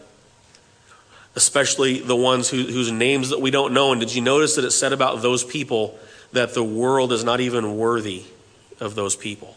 especially 1.38 2.00
the 2.00 2.16
ones 2.16 2.50
who, 2.50 2.64
whose 2.64 2.92
names 2.92 3.30
that 3.30 3.40
we 3.40 3.52
don't 3.52 3.72
know, 3.72 3.92
and 3.92 4.02
did 4.02 4.14
you 4.14 4.22
notice 4.22 4.56
that 4.56 4.66
it 4.66 4.72
said 4.72 4.92
about 4.92 5.22
those 5.22 5.44
people 5.44 5.98
that 6.34 6.56
the 6.56 6.64
world 6.64 7.14
is 7.14 7.24
not 7.24 7.40
even 7.40 7.78
worthy 7.78 8.24
of 8.80 8.96
those 8.96 9.16
people? 9.16 9.56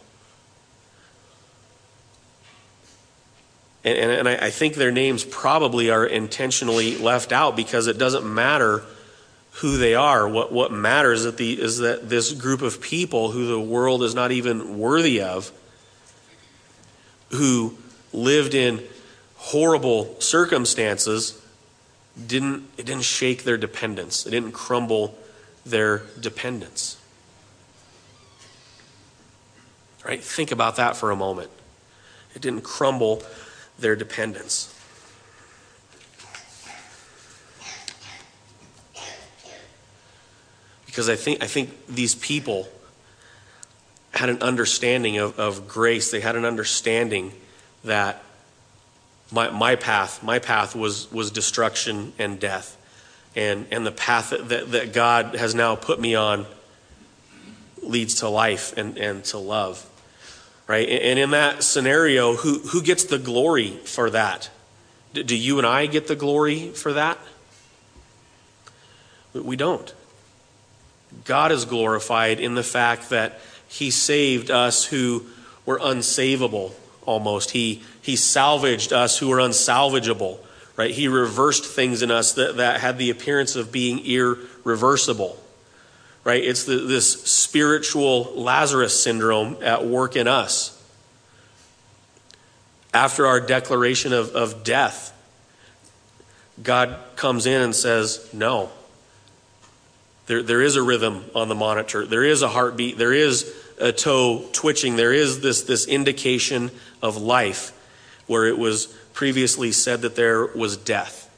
And, 3.83 3.97
and, 3.97 4.11
and 4.11 4.29
I, 4.29 4.45
I 4.45 4.49
think 4.51 4.75
their 4.75 4.91
names 4.91 5.23
probably 5.23 5.89
are 5.89 6.05
intentionally 6.05 6.99
left 6.99 7.31
out 7.31 7.55
because 7.55 7.87
it 7.87 7.97
doesn't 7.97 8.31
matter 8.31 8.83
who 9.53 9.77
they 9.77 9.95
are. 9.95 10.29
What, 10.29 10.51
what 10.51 10.71
matters 10.71 11.23
that, 11.23 11.37
the, 11.37 11.59
is 11.59 11.79
that 11.79 12.07
this 12.07 12.31
group 12.31 12.61
of 12.61 12.79
people 12.79 13.31
who 13.31 13.47
the 13.47 13.59
world 13.59 14.03
is 14.03 14.13
not 14.13 14.31
even 14.31 14.77
worthy 14.77 15.19
of 15.19 15.51
who 17.31 17.75
lived 18.13 18.53
in 18.53 18.83
horrible 19.35 20.21
circumstances 20.21 21.40
didn't 22.27 22.69
it 22.77 22.85
didn't 22.85 23.03
shake 23.03 23.43
their 23.43 23.57
dependence. 23.57 24.25
It 24.25 24.31
didn't 24.31 24.51
crumble 24.53 25.17
their 25.65 26.03
dependence. 26.19 26.97
Right? 30.03 30.23
Think 30.23 30.51
about 30.51 30.77
that 30.77 30.95
for 30.95 31.11
a 31.11 31.15
moment. 31.15 31.51
It 32.33 32.41
didn't 32.41 32.63
crumble 32.63 33.21
their 33.77 33.95
dependence. 33.95 34.75
Because 40.85 41.07
I 41.07 41.15
think 41.15 41.43
I 41.43 41.47
think 41.47 41.87
these 41.87 42.15
people 42.15 42.67
had 44.13 44.29
an 44.29 44.41
understanding 44.41 45.17
of, 45.17 45.39
of 45.39 45.67
grace. 45.67 46.11
They 46.11 46.19
had 46.19 46.35
an 46.35 46.45
understanding 46.45 47.31
that 47.83 48.23
my, 49.31 49.49
my 49.49 49.75
path, 49.75 50.21
my 50.21 50.39
path 50.39 50.75
was, 50.75 51.11
was 51.11 51.31
destruction 51.31 52.13
and 52.19 52.39
death. 52.39 52.77
And, 53.35 53.65
and 53.71 53.85
the 53.85 53.91
path 53.91 54.31
that, 54.31 54.71
that, 54.71 54.93
God 54.93 55.35
has 55.35 55.55
now 55.55 55.75
put 55.75 55.99
me 56.01 56.15
on 56.15 56.45
leads 57.81 58.15
to 58.15 58.29
life 58.29 58.77
and, 58.77 58.97
and 58.97 59.23
to 59.25 59.37
love. 59.37 59.87
Right? 60.67 60.87
And 60.87 61.17
in 61.17 61.31
that 61.31 61.63
scenario, 61.63 62.35
who, 62.35 62.59
who 62.59 62.81
gets 62.81 63.05
the 63.05 63.17
glory 63.17 63.69
for 63.85 64.09
that? 64.09 64.49
Do 65.13 65.35
you 65.35 65.57
and 65.57 65.67
I 65.67 65.85
get 65.85 66.07
the 66.07 66.15
glory 66.15 66.69
for 66.69 66.93
that? 66.93 67.17
We 69.33 69.55
don't. 69.55 69.93
God 71.25 71.51
is 71.51 71.65
glorified 71.65 72.39
in 72.39 72.55
the 72.55 72.63
fact 72.63 73.09
that 73.09 73.39
He 73.67 73.91
saved 73.91 74.51
us 74.51 74.85
who 74.85 75.25
were 75.65 75.79
unsavable 75.79 76.73
almost. 77.05 77.51
He, 77.51 77.83
he 78.01 78.15
salvaged 78.15 78.91
us 78.91 79.17
who 79.17 79.29
were 79.29 79.37
unsalvageable, 79.37 80.39
right? 80.75 80.91
He 80.91 81.07
reversed 81.07 81.65
things 81.65 82.01
in 82.01 82.09
us 82.09 82.33
that, 82.33 82.57
that 82.57 82.81
had 82.81 82.97
the 82.97 83.11
appearance 83.11 83.55
of 83.55 83.71
being 83.71 83.99
irreversible, 84.05 85.39
right? 86.23 86.43
It's 86.43 86.63
the, 86.63 86.77
this 86.77 87.23
spiritual 87.23 88.33
Lazarus 88.35 89.01
syndrome 89.01 89.57
at 89.61 89.85
work 89.85 90.15
in 90.15 90.27
us. 90.27 90.77
After 92.93 93.25
our 93.27 93.39
declaration 93.39 94.13
of, 94.13 94.35
of 94.35 94.63
death, 94.63 95.15
God 96.61 96.97
comes 97.15 97.45
in 97.45 97.61
and 97.61 97.75
says, 97.75 98.27
No. 98.33 98.69
There, 100.27 100.43
there 100.43 100.61
is 100.61 100.75
a 100.75 100.81
rhythm 100.81 101.25
on 101.35 101.49
the 101.49 101.55
monitor. 101.55 102.05
There 102.05 102.23
is 102.23 102.41
a 102.41 102.47
heartbeat. 102.47 102.97
There 102.97 103.13
is 103.13 103.53
a 103.79 103.91
toe 103.91 104.45
twitching. 104.53 104.95
There 104.95 105.13
is 105.13 105.41
this, 105.41 105.63
this 105.63 105.87
indication 105.87 106.71
of 107.01 107.17
life 107.17 107.73
where 108.31 108.45
it 108.45 108.57
was 108.57 108.85
previously 109.11 109.73
said 109.73 110.03
that 110.03 110.15
there 110.15 110.45
was 110.45 110.77
death. 110.77 111.29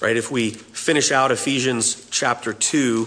Right? 0.00 0.16
If 0.16 0.30
we 0.30 0.48
finish 0.48 1.12
out 1.12 1.30
Ephesians 1.30 2.08
chapter 2.08 2.54
2, 2.54 3.06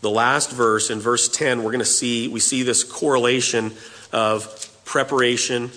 the 0.00 0.10
last 0.10 0.50
verse 0.50 0.90
in 0.90 0.98
verse 0.98 1.28
10, 1.28 1.62
we're 1.62 1.70
going 1.70 1.78
to 1.78 1.84
see, 1.84 2.26
we 2.26 2.40
see 2.40 2.64
this 2.64 2.82
correlation 2.82 3.70
of 4.12 4.68
preparation 4.84 5.70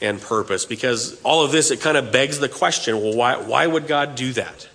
and 0.00 0.20
purpose. 0.20 0.64
Because 0.64 1.20
all 1.22 1.44
of 1.44 1.52
this, 1.52 1.70
it 1.70 1.80
kind 1.80 1.96
of 1.96 2.10
begs 2.10 2.40
the 2.40 2.48
question 2.48 3.00
well, 3.00 3.14
why, 3.14 3.36
why 3.36 3.68
would 3.68 3.86
God 3.86 4.16
do 4.16 4.32
that? 4.32 4.68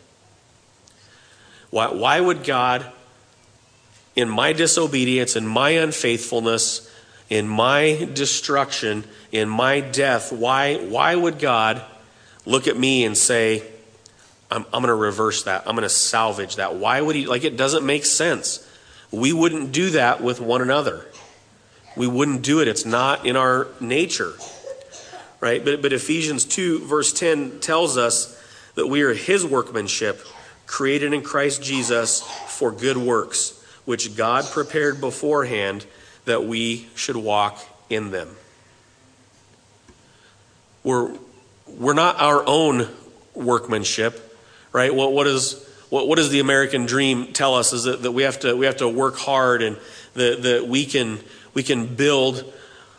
Why, 1.70 1.92
why 1.92 2.22
would 2.22 2.46
God, 2.46 2.90
in 4.16 4.30
my 4.30 4.54
disobedience, 4.54 5.36
in 5.36 5.48
my 5.48 5.72
unfaithfulness, 5.72 6.90
in 7.30 7.48
my 7.48 8.10
destruction, 8.14 9.06
in 9.32 9.48
my 9.48 9.80
death, 9.80 10.34
why, 10.34 10.76
why 10.78 11.16
would 11.16 11.40
God 11.40 11.82
look 12.46 12.68
at 12.68 12.78
me 12.78 13.06
and 13.06 13.18
say, 13.18 13.64
I'm, 14.50 14.66
I'm 14.66 14.82
going 14.82 14.88
to 14.88 14.96
reverse 14.96 15.44
that. 15.44 15.64
I'm 15.66 15.76
going 15.76 15.84
to 15.84 15.90
salvage 15.90 16.58
that. 16.58 16.76
Why 16.76 17.00
would 17.00 17.16
he? 17.16 17.26
Like, 17.26 17.46
it 17.46 17.56
doesn't 17.56 17.86
make 17.86 18.06
sense. 18.06 18.68
We 19.12 19.32
wouldn't 19.32 19.72
do 19.72 19.92
that 19.92 20.22
with 20.22 20.42
one 20.42 20.62
another. 20.62 21.06
We 21.96 22.08
wouldn't 22.08 22.42
do 22.42 22.62
it. 22.62 22.68
It's 22.68 22.86
not 22.86 23.26
in 23.26 23.36
our 23.36 23.68
nature. 23.80 24.34
Right? 25.40 25.64
But, 25.64 25.82
but 25.82 25.94
Ephesians 25.94 26.46
2, 26.46 26.86
verse 26.86 27.14
10 27.14 27.62
tells 27.62 27.98
us 27.98 28.38
that 28.76 28.88
we 28.88 29.02
are 29.02 29.14
his 29.14 29.46
workmanship 29.46 30.22
created 30.68 31.14
in 31.14 31.22
Christ 31.22 31.64
Jesus 31.64 32.22
for 32.22 32.72
good 32.72 32.98
works, 32.98 33.61
which 33.86 34.16
God 34.16 34.46
prepared 34.46 35.02
beforehand 35.02 35.86
that 36.26 36.46
we 36.46 36.88
should 36.96 37.16
walk 37.16 37.60
in 37.90 38.12
them. 38.12 38.36
We're, 40.84 41.14
we're 41.68 41.94
not 41.94 42.20
our 42.20 42.44
own 42.46 42.88
workmanship, 43.34 44.38
right? 44.72 44.94
What, 44.94 45.14
what, 45.14 45.28
is, 45.28 45.68
what, 45.90 46.08
what 46.08 46.18
does 46.18 46.30
the 46.30 46.40
American 46.40 46.86
dream 46.86 47.34
tell 47.34 47.56
us 47.56 47.74
is 47.74 47.84
that, 47.84 48.04
that 48.04 48.12
we, 48.12 48.24
have 48.24 48.40
to, 48.42 48.56
we 48.56 48.66
have 48.66 48.78
to 48.78 48.88
work 48.88 49.18
hard 49.18 49.62
and 49.62 49.78
that, 50.14 50.44
that 50.44 50.68
we, 50.68 50.86
can, 50.86 51.20
we 51.54 51.64
can 51.64 51.96
build 51.96 52.52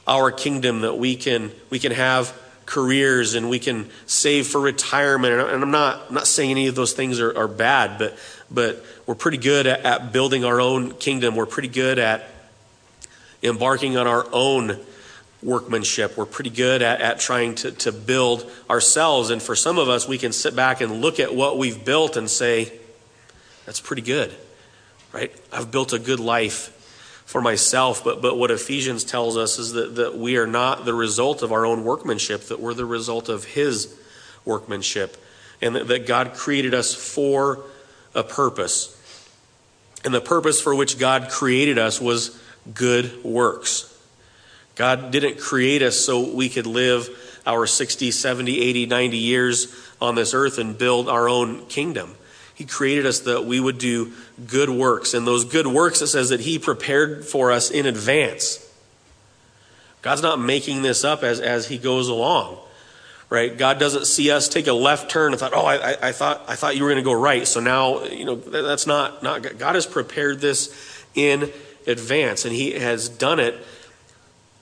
our 0.07 0.31
kingdom, 0.31 0.81
that 0.83 0.95
we 0.95 1.17
can, 1.17 1.53
we 1.71 1.79
can 1.79 1.93
have 1.93 2.37
careers 2.67 3.35
and 3.35 3.51
we 3.51 3.59
can 3.59 3.89
save 4.07 4.47
for 4.47 4.61
retirement. 4.61 5.33
And 5.33 5.63
I'm 5.63 5.71
not, 5.71 6.07
I'm 6.09 6.15
not 6.15 6.27
saying 6.27 6.51
any 6.51 6.69
of 6.69 6.75
those 6.75 6.93
things 6.93 7.21
are, 7.21 7.37
are 7.37 7.49
bad, 7.49 7.99
but, 7.99 8.19
but 8.51 8.85
we're 9.07 9.15
pretty 9.15 9.39
good 9.39 9.67
at, 9.67 9.81
at 9.85 10.13
building 10.13 10.45
our 10.45 10.61
own 10.61 10.93
kingdom. 10.93 11.37
We're 11.37 11.47
pretty 11.47 11.69
good 11.69 11.99
at 11.99 12.29
embarking 13.43 13.97
on 13.97 14.07
our 14.07 14.27
own 14.33 14.79
workmanship. 15.43 16.17
We're 16.17 16.27
pretty 16.27 16.51
good 16.51 16.83
at, 16.83 17.01
at 17.01 17.19
trying 17.19 17.57
to, 17.57 17.73
to 17.73 17.93
build 17.93 18.49
ourselves. 18.71 19.31
And 19.31 19.43
for 19.43 19.57
some 19.57 19.79
of 19.79 19.89
us, 19.89 20.07
we 20.07 20.19
can 20.19 20.33
sit 20.33 20.55
back 20.55 20.81
and 20.81 21.01
look 21.01 21.19
at 21.19 21.35
what 21.35 21.59
we've 21.59 21.85
built 21.85 22.17
and 22.17 22.31
say, 22.31 22.73
that's 23.67 23.81
pretty 23.81 24.03
good, 24.03 24.33
right? 25.13 25.33
I've 25.53 25.71
built 25.71 25.93
a 25.93 25.99
good 25.99 26.21
life 26.21 26.79
for 27.25 27.41
myself, 27.41 28.05
but, 28.05 28.21
but 28.21 28.37
what 28.37 28.51
Ephesians 28.51 29.05
tells 29.05 29.37
us 29.37 29.59
is 29.59 29.73
that, 29.73 29.97
that 29.97 30.19
we 30.19 30.37
are 30.37 30.47
not 30.47 30.85
the 30.85 30.95
result 30.95 31.43
of 31.43 31.53
our 31.53 31.65
own 31.65 31.85
workmanship, 31.85 32.43
that 32.43 32.61
we're 32.61 32.75
the 32.75 32.85
result 32.85 33.29
of 33.29 33.45
His 33.45 33.95
workmanship, 34.45 35.17
and 35.61 35.77
that, 35.77 35.89
that 35.89 36.07
God 36.07 36.35
created 36.35 36.75
us 36.75 36.95
for 36.95 37.65
a 38.15 38.23
purpose. 38.23 38.99
And 40.05 40.13
the 40.13 40.21
purpose 40.21 40.61
for 40.61 40.75
which 40.75 40.99
God 40.99 41.31
created 41.31 41.79
us 41.79 42.01
was 42.01 42.39
good 42.75 43.23
works. 43.25 43.89
God 44.75 45.11
didn't 45.11 45.39
create 45.39 45.83
us 45.83 45.99
so 45.99 46.35
we 46.35 46.49
could 46.49 46.67
live 46.67 47.09
our 47.47 47.67
60, 47.67 48.11
70, 48.11 48.61
80, 48.61 48.87
90 48.87 49.17
years 49.17 49.75
on 50.01 50.15
this 50.15 50.35
earth 50.35 50.59
and 50.59 50.77
build 50.77 51.09
our 51.09 51.29
own 51.29 51.67
kingdom. 51.67 52.15
He 52.63 52.69
created 52.69 53.07
us 53.07 53.19
that 53.21 53.45
we 53.45 53.59
would 53.59 53.79
do 53.79 54.13
good 54.47 54.71
works. 54.71 55.15
And 55.15 55.27
those 55.27 55.45
good 55.45 55.67
works, 55.67 56.01
it 56.01 56.07
says 56.07 56.29
that 56.29 56.39
He 56.39 56.61
prepared 56.61 57.25
for 57.25 57.51
us 57.51 57.73
in 57.73 57.87
advance. 57.87 58.65
God's 60.01 60.23
not 60.23 60.39
making 60.39 60.83
this 60.83 61.03
up 61.03 61.25
as, 61.25 61.41
as 61.41 61.67
He 61.67 61.77
goes 61.77 62.07
along, 62.07 62.59
right? 63.29 63.59
God 63.59 63.81
doesn't 63.81 64.07
see 64.07 64.31
us 64.31 64.49
take 64.49 64.69
a 64.69 64.73
left 64.73 65.11
turn 65.11 65.33
and 65.33 65.41
thought, 65.41 65.55
oh, 65.55 65.67
I, 65.67 66.11
I 66.11 66.13
thought, 66.13 66.45
I 66.47 66.55
thought 66.55 66.77
you 66.77 66.85
were 66.85 66.91
going 66.91 67.03
to 67.03 67.05
go 67.05 67.21
right. 67.21 67.49
So 67.49 67.59
now, 67.59 68.05
you 68.05 68.25
know, 68.25 68.37
that's 68.37 68.87
not, 68.87 69.25
not, 69.25 69.59
God 69.59 69.75
has 69.75 69.85
prepared 69.85 70.39
this 70.39 71.05
in 71.17 71.51
advance 71.89 72.45
and 72.45 72.55
He 72.55 72.75
has 72.75 73.09
done 73.09 73.41
it 73.41 73.57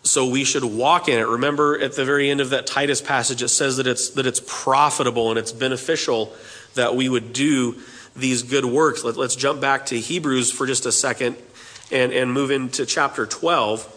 so 0.05 0.27
we 0.27 0.45
should 0.45 0.65
walk 0.65 1.07
in 1.07 1.19
it. 1.19 1.27
Remember 1.27 1.79
at 1.79 1.97
the 1.97 2.07
very 2.07 2.31
end 2.31 2.41
of 2.41 2.49
that 2.49 2.67
Titus 2.67 3.03
passage, 3.03 3.43
it 3.43 3.49
says 3.49 3.77
that 3.77 3.87
it's, 3.87 4.09
that 4.13 4.25
it's 4.25 4.41
profitable 4.47 5.29
and 5.29 5.39
it's 5.39 5.53
beneficial 5.53 6.35
that 6.75 6.95
we 6.95 7.09
would 7.09 7.33
do 7.33 7.77
these 8.17 8.43
good 8.43 8.65
works. 8.65 9.05
Let, 9.05 9.17
us 9.17 9.37
jump 9.37 9.61
back 9.61 9.87
to 9.87 9.99
Hebrews 9.99 10.51
for 10.51 10.67
just 10.67 10.87
a 10.87 10.93
second 10.93 11.37
and, 11.91 12.13
and 12.13 12.33
move 12.33 12.51
into 12.51 12.87
chapter 12.87 13.27
12. 13.27 13.97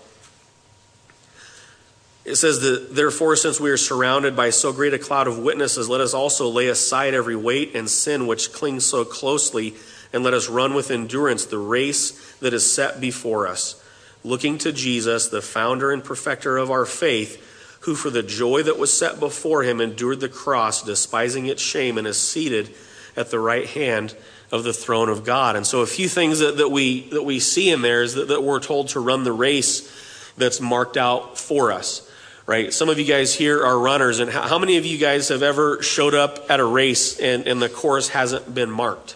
It 2.25 2.35
says 2.35 2.61
that, 2.61 2.95
therefore, 2.95 3.35
since 3.35 3.59
we 3.59 3.69
are 3.69 3.77
surrounded 3.77 4.35
by 4.35 4.49
so 4.49 4.71
great 4.71 4.93
a 4.93 4.99
cloud 4.99 5.27
of 5.27 5.39
witnesses, 5.39 5.89
let 5.89 5.99
us 5.99 6.13
also 6.13 6.47
lay 6.47 6.67
aside 6.67 7.13
every 7.13 7.35
weight 7.35 7.75
and 7.75 7.89
sin 7.89 8.27
which 8.27 8.53
clings 8.53 8.85
so 8.85 9.03
closely, 9.03 9.75
and 10.13 10.23
let 10.23 10.33
us 10.33 10.47
run 10.47 10.73
with 10.73 10.89
endurance 10.89 11.45
the 11.45 11.57
race 11.57 12.35
that 12.35 12.53
is 12.53 12.71
set 12.71 13.01
before 13.01 13.45
us, 13.47 13.83
looking 14.23 14.57
to 14.59 14.71
Jesus, 14.71 15.27
the 15.27 15.41
founder 15.41 15.91
and 15.91 16.03
perfecter 16.03 16.55
of 16.55 16.71
our 16.71 16.85
faith 16.85 17.49
who 17.83 17.95
for 17.95 18.09
the 18.09 18.23
joy 18.23 18.63
that 18.63 18.77
was 18.77 18.97
set 18.97 19.19
before 19.19 19.63
him 19.63 19.81
endured 19.81 20.21
the 20.21 20.29
cross, 20.29 20.83
despising 20.83 21.47
its 21.47 21.61
shame, 21.61 21.97
and 21.97 22.07
is 22.07 22.17
seated 22.17 22.73
at 23.17 23.29
the 23.29 23.39
right 23.39 23.67
hand 23.67 24.15
of 24.53 24.63
the 24.63 24.71
throne 24.71 25.09
of 25.09 25.25
God. 25.25 25.55
And 25.55 25.67
so, 25.67 25.81
a 25.81 25.85
few 25.85 26.07
things 26.07 26.39
that, 26.39 26.57
that, 26.57 26.69
we, 26.69 27.09
that 27.09 27.23
we 27.23 27.39
see 27.39 27.69
in 27.69 27.81
there 27.81 28.01
is 28.01 28.13
that, 28.13 28.29
that 28.29 28.41
we're 28.41 28.61
told 28.61 28.89
to 28.89 29.01
run 29.01 29.25
the 29.25 29.33
race 29.33 29.91
that's 30.37 30.61
marked 30.61 30.95
out 30.95 31.37
for 31.37 31.71
us. 31.71 32.09
Right? 32.45 32.73
Some 32.73 32.89
of 32.89 32.99
you 32.99 33.05
guys 33.05 33.33
here 33.33 33.65
are 33.65 33.77
runners, 33.77 34.19
and 34.19 34.31
how, 34.31 34.43
how 34.43 34.59
many 34.59 34.77
of 34.77 34.85
you 34.85 34.97
guys 34.97 35.29
have 35.29 35.43
ever 35.43 35.81
showed 35.81 36.13
up 36.13 36.49
at 36.49 36.59
a 36.59 36.65
race 36.65 37.19
and, 37.19 37.47
and 37.47 37.61
the 37.61 37.69
course 37.69 38.09
hasn't 38.09 38.53
been 38.53 38.71
marked? 38.71 39.15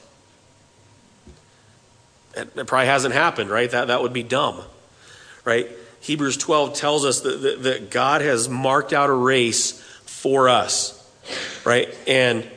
It, 2.35 2.49
it 2.55 2.67
probably 2.67 2.87
hasn't 2.87 3.13
happened, 3.13 3.49
right? 3.49 3.71
That, 3.71 3.87
that 3.87 4.01
would 4.01 4.13
be 4.13 4.23
dumb, 4.23 4.61
right? 5.45 5.69
Hebrews 6.01 6.37
12 6.37 6.73
tells 6.73 7.05
us 7.05 7.21
that, 7.21 7.41
that, 7.41 7.63
that 7.63 7.91
God 7.91 8.21
has 8.21 8.47
marked 8.47 8.93
out 8.93 9.09
a 9.09 9.13
race 9.13 9.81
for 10.05 10.49
us, 10.49 10.93
right? 11.65 11.93
And 12.07 12.47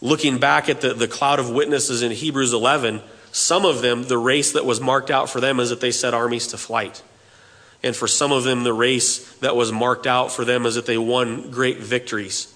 looking 0.00 0.38
back 0.38 0.68
at 0.68 0.80
the, 0.80 0.94
the 0.94 1.08
cloud 1.08 1.38
of 1.38 1.50
witnesses 1.50 2.02
in 2.02 2.12
Hebrews 2.12 2.52
11, 2.52 3.00
some 3.30 3.64
of 3.64 3.80
them, 3.80 4.02
the 4.04 4.18
race 4.18 4.52
that 4.52 4.66
was 4.66 4.80
marked 4.80 5.10
out 5.10 5.30
for 5.30 5.40
them 5.40 5.58
is 5.58 5.70
that 5.70 5.80
they 5.80 5.90
set 5.90 6.12
armies 6.12 6.48
to 6.48 6.58
flight. 6.58 7.02
And 7.82 7.96
for 7.96 8.06
some 8.06 8.30
of 8.30 8.44
them, 8.44 8.62
the 8.62 8.72
race 8.72 9.32
that 9.38 9.56
was 9.56 9.72
marked 9.72 10.06
out 10.06 10.30
for 10.30 10.44
them 10.44 10.66
is 10.66 10.74
that 10.74 10.86
they 10.86 10.98
won 10.98 11.50
great 11.50 11.78
victories, 11.78 12.54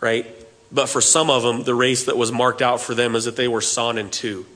right? 0.00 0.26
But 0.72 0.88
for 0.88 1.00
some 1.00 1.30
of 1.30 1.42
them, 1.42 1.64
the 1.64 1.74
race 1.74 2.04
that 2.06 2.16
was 2.16 2.32
marked 2.32 2.62
out 2.62 2.80
for 2.80 2.94
them 2.94 3.14
is 3.14 3.26
that 3.26 3.36
they 3.36 3.46
were 3.46 3.60
sawn 3.60 3.98
in 3.98 4.10
two. 4.10 4.46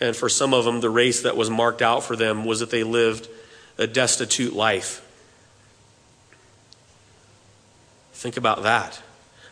And 0.00 0.16
for 0.16 0.28
some 0.28 0.52
of 0.52 0.64
them, 0.64 0.80
the 0.80 0.90
race 0.90 1.22
that 1.22 1.36
was 1.36 1.50
marked 1.50 1.82
out 1.82 2.02
for 2.02 2.16
them 2.16 2.44
was 2.44 2.60
that 2.60 2.70
they 2.70 2.82
lived 2.82 3.28
a 3.78 3.86
destitute 3.86 4.52
life. 4.52 5.00
Think 8.12 8.36
about 8.36 8.62
that, 8.62 9.00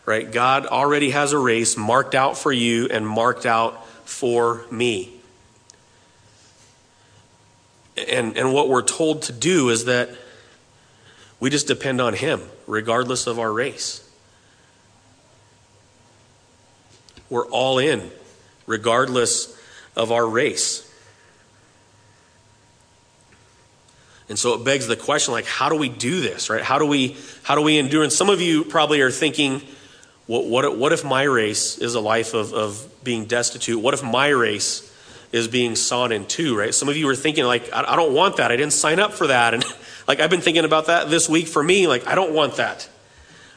right? 0.05 0.31
God 0.31 0.65
already 0.65 1.11
has 1.11 1.33
a 1.33 1.37
race 1.37 1.77
marked 1.77 2.15
out 2.15 2.37
for 2.37 2.51
you 2.51 2.87
and 2.87 3.07
marked 3.07 3.45
out 3.45 3.85
for 4.07 4.65
me. 4.71 5.11
And, 7.95 8.37
and 8.37 8.53
what 8.53 8.69
we're 8.69 8.81
told 8.81 9.23
to 9.23 9.33
do 9.33 9.69
is 9.69 9.85
that 9.85 10.09
we 11.39 11.49
just 11.49 11.67
depend 11.67 12.01
on 12.01 12.13
Him, 12.13 12.41
regardless 12.65 13.27
of 13.27 13.37
our 13.37 13.51
race. 13.51 14.03
we're 17.33 17.47
all 17.47 17.79
in, 17.79 18.11
regardless 18.67 19.59
of 19.95 20.11
our 20.11 20.27
race. 20.27 20.87
And 24.29 24.39
so 24.39 24.53
it 24.53 24.63
begs 24.63 24.87
the 24.87 24.95
question 24.95 25.33
like 25.33 25.45
how 25.45 25.69
do 25.69 25.75
we 25.75 25.89
do 25.89 26.21
this, 26.21 26.49
right? 26.49 26.61
How 26.61 26.79
do 26.79 26.85
we 26.85 27.17
how 27.43 27.55
do 27.55 27.61
we 27.61 27.77
endure? 27.77 28.03
And 28.03 28.11
some 28.11 28.29
of 28.29 28.41
you 28.41 28.63
probably 28.63 29.01
are 29.01 29.11
thinking, 29.11 29.61
what 30.27 30.45
what, 30.45 30.77
what 30.77 30.93
if 30.93 31.03
my 31.03 31.23
race 31.23 31.77
is 31.77 31.95
a 31.95 31.99
life 31.99 32.33
of, 32.33 32.53
of 32.53 33.03
being 33.03 33.25
destitute? 33.25 33.81
What 33.81 33.93
if 33.93 34.03
my 34.03 34.29
race 34.29 34.89
is 35.33 35.47
being 35.47 35.75
sawn 35.75 36.11
in 36.11 36.25
two, 36.25 36.55
right? 36.55 36.73
Some 36.73 36.87
of 36.87 36.95
you 36.95 37.09
are 37.09 37.15
thinking 37.15 37.43
like, 37.43 37.73
I, 37.73 37.83
I 37.93 37.95
don't 37.95 38.13
want 38.13 38.37
that. 38.37 38.51
I 38.51 38.55
didn't 38.55 38.73
sign 38.73 38.99
up 38.99 39.13
for 39.13 39.27
that. 39.27 39.53
And 39.53 39.65
like 40.07 40.19
I've 40.19 40.29
been 40.29 40.41
thinking 40.41 40.63
about 40.63 40.85
that 40.85 41.09
this 41.09 41.27
week 41.27 41.47
for 41.47 41.61
me, 41.61 41.87
like 41.87 42.07
I 42.07 42.15
don't 42.15 42.33
want 42.33 42.55
that. 42.57 42.87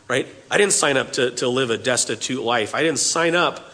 Right? 0.09 0.27
I 0.51 0.57
didn't 0.57 0.73
sign 0.73 0.97
up 0.97 1.12
to, 1.14 1.33
to 1.33 1.49
live 1.49 1.71
a 1.71 1.77
destitute 1.77 2.43
life. 2.43 2.75
I 2.75 2.83
didn't 2.83 3.01
sign 3.01 3.35
up 3.35 3.73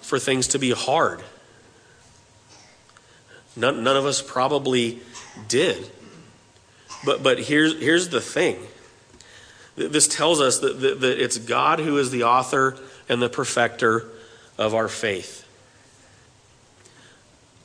for 0.00 0.18
things 0.18 0.48
to 0.48 0.58
be 0.58 0.72
hard. 0.72 1.22
None, 3.56 3.82
none 3.82 3.96
of 3.96 4.04
us 4.04 4.20
probably 4.20 5.00
did. 5.48 5.90
But, 7.04 7.22
but 7.22 7.38
here's, 7.38 7.78
here's 7.80 8.08
the 8.08 8.20
thing 8.20 8.58
this 9.76 10.08
tells 10.08 10.40
us 10.40 10.60
that, 10.60 10.80
that, 10.80 11.00
that 11.00 11.22
it's 11.22 11.36
God 11.36 11.80
who 11.80 11.98
is 11.98 12.10
the 12.10 12.24
author 12.24 12.78
and 13.08 13.20
the 13.20 13.28
perfecter 13.28 14.08
of 14.56 14.74
our 14.74 14.88
faith. 14.88 15.46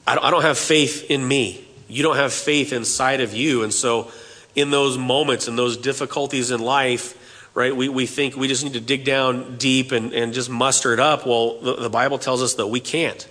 I 0.05 0.15
don't, 0.15 0.25
I 0.25 0.31
don't 0.31 0.41
have 0.41 0.57
faith 0.57 1.09
in 1.09 1.25
me. 1.25 1.65
You 1.87 2.03
don't 2.03 2.17
have 2.17 2.33
faith 2.33 2.73
inside 2.73 3.21
of 3.21 3.33
you. 3.33 3.63
And 3.63 3.73
so, 3.73 4.11
in 4.55 4.69
those 4.69 4.97
moments 4.97 5.47
and 5.47 5.57
those 5.57 5.77
difficulties 5.77 6.51
in 6.51 6.59
life, 6.59 7.49
right, 7.53 7.73
we, 7.73 7.87
we 7.87 8.05
think 8.05 8.35
we 8.35 8.49
just 8.49 8.65
need 8.65 8.73
to 8.73 8.81
dig 8.81 9.05
down 9.05 9.57
deep 9.57 9.93
and, 9.93 10.11
and 10.11 10.33
just 10.33 10.49
muster 10.49 10.93
it 10.93 10.99
up. 10.99 11.25
Well, 11.25 11.61
the, 11.61 11.75
the 11.75 11.89
Bible 11.89 12.17
tells 12.17 12.41
us 12.41 12.55
that 12.55 12.67
we 12.67 12.81
can't. 12.81 13.25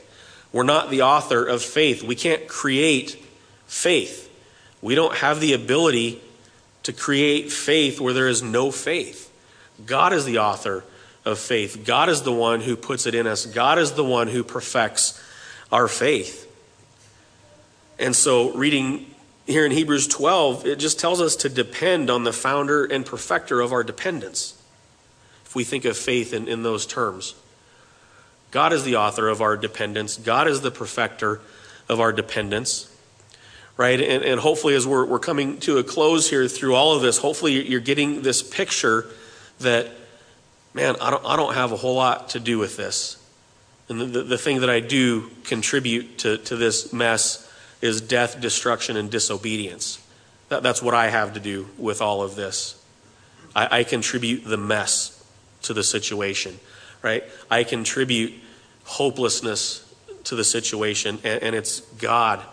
We're 0.52 0.62
not 0.62 0.90
the 0.90 1.02
author 1.02 1.44
of 1.44 1.62
faith. 1.62 2.02
We 2.02 2.14
can't 2.14 2.48
create 2.48 3.22
faith. 3.66 4.29
We 4.82 4.94
don't 4.94 5.16
have 5.16 5.40
the 5.40 5.52
ability 5.52 6.20
to 6.84 6.92
create 6.92 7.52
faith 7.52 8.00
where 8.00 8.14
there 8.14 8.28
is 8.28 8.42
no 8.42 8.70
faith. 8.70 9.30
God 9.84 10.12
is 10.12 10.24
the 10.24 10.38
author 10.38 10.84
of 11.24 11.38
faith. 11.38 11.84
God 11.84 12.08
is 12.08 12.22
the 12.22 12.32
one 12.32 12.60
who 12.60 12.76
puts 12.76 13.06
it 13.06 13.14
in 13.14 13.26
us. 13.26 13.46
God 13.46 13.78
is 13.78 13.92
the 13.92 14.04
one 14.04 14.28
who 14.28 14.42
perfects 14.42 15.22
our 15.70 15.88
faith. 15.88 16.46
And 17.98 18.16
so, 18.16 18.52
reading 18.52 19.06
here 19.46 19.66
in 19.66 19.72
Hebrews 19.72 20.06
12, 20.06 20.66
it 20.66 20.78
just 20.78 20.98
tells 20.98 21.20
us 21.20 21.36
to 21.36 21.48
depend 21.48 22.08
on 22.08 22.24
the 22.24 22.32
founder 22.32 22.84
and 22.84 23.04
perfecter 23.04 23.60
of 23.60 23.72
our 23.72 23.84
dependence. 23.84 24.60
If 25.44 25.54
we 25.54 25.64
think 25.64 25.84
of 25.84 25.98
faith 25.98 26.32
in, 26.32 26.48
in 26.48 26.62
those 26.62 26.86
terms, 26.86 27.34
God 28.50 28.72
is 28.72 28.84
the 28.84 28.96
author 28.96 29.28
of 29.28 29.42
our 29.42 29.56
dependence, 29.56 30.16
God 30.16 30.48
is 30.48 30.62
the 30.62 30.70
perfecter 30.70 31.40
of 31.88 32.00
our 32.00 32.12
dependence 32.12 32.90
right? 33.80 33.98
And, 33.98 34.22
and 34.22 34.38
hopefully, 34.38 34.74
as 34.74 34.86
we're, 34.86 35.06
we're 35.06 35.18
coming 35.18 35.58
to 35.60 35.78
a 35.78 35.82
close 35.82 36.28
here 36.28 36.46
through 36.48 36.74
all 36.74 36.94
of 36.94 37.00
this, 37.00 37.16
hopefully 37.16 37.66
you're 37.66 37.80
getting 37.80 38.20
this 38.20 38.42
picture 38.42 39.06
that, 39.60 39.88
man, 40.74 40.96
I 41.00 41.10
don't, 41.10 41.24
I 41.24 41.34
don't 41.34 41.54
have 41.54 41.72
a 41.72 41.76
whole 41.76 41.94
lot 41.94 42.28
to 42.30 42.40
do 42.40 42.58
with 42.58 42.76
this. 42.76 43.16
And 43.88 43.98
the, 43.98 44.04
the, 44.04 44.22
the 44.22 44.36
thing 44.36 44.60
that 44.60 44.68
I 44.68 44.80
do 44.80 45.30
contribute 45.44 46.18
to, 46.18 46.36
to 46.36 46.56
this 46.56 46.92
mess 46.92 47.50
is 47.80 48.02
death, 48.02 48.38
destruction, 48.38 48.98
and 48.98 49.10
disobedience. 49.10 50.06
That, 50.50 50.62
that's 50.62 50.82
what 50.82 50.92
I 50.92 51.08
have 51.08 51.32
to 51.32 51.40
do 51.40 51.66
with 51.78 52.02
all 52.02 52.20
of 52.20 52.36
this. 52.36 52.78
I, 53.56 53.78
I 53.78 53.84
contribute 53.84 54.44
the 54.44 54.58
mess 54.58 55.26
to 55.62 55.72
the 55.72 55.82
situation, 55.82 56.60
right? 57.00 57.24
I 57.50 57.64
contribute 57.64 58.34
hopelessness 58.84 59.90
to 60.24 60.34
the 60.34 60.44
situation, 60.44 61.18
and, 61.24 61.42
and 61.42 61.56
it's 61.56 61.80
God 61.80 62.44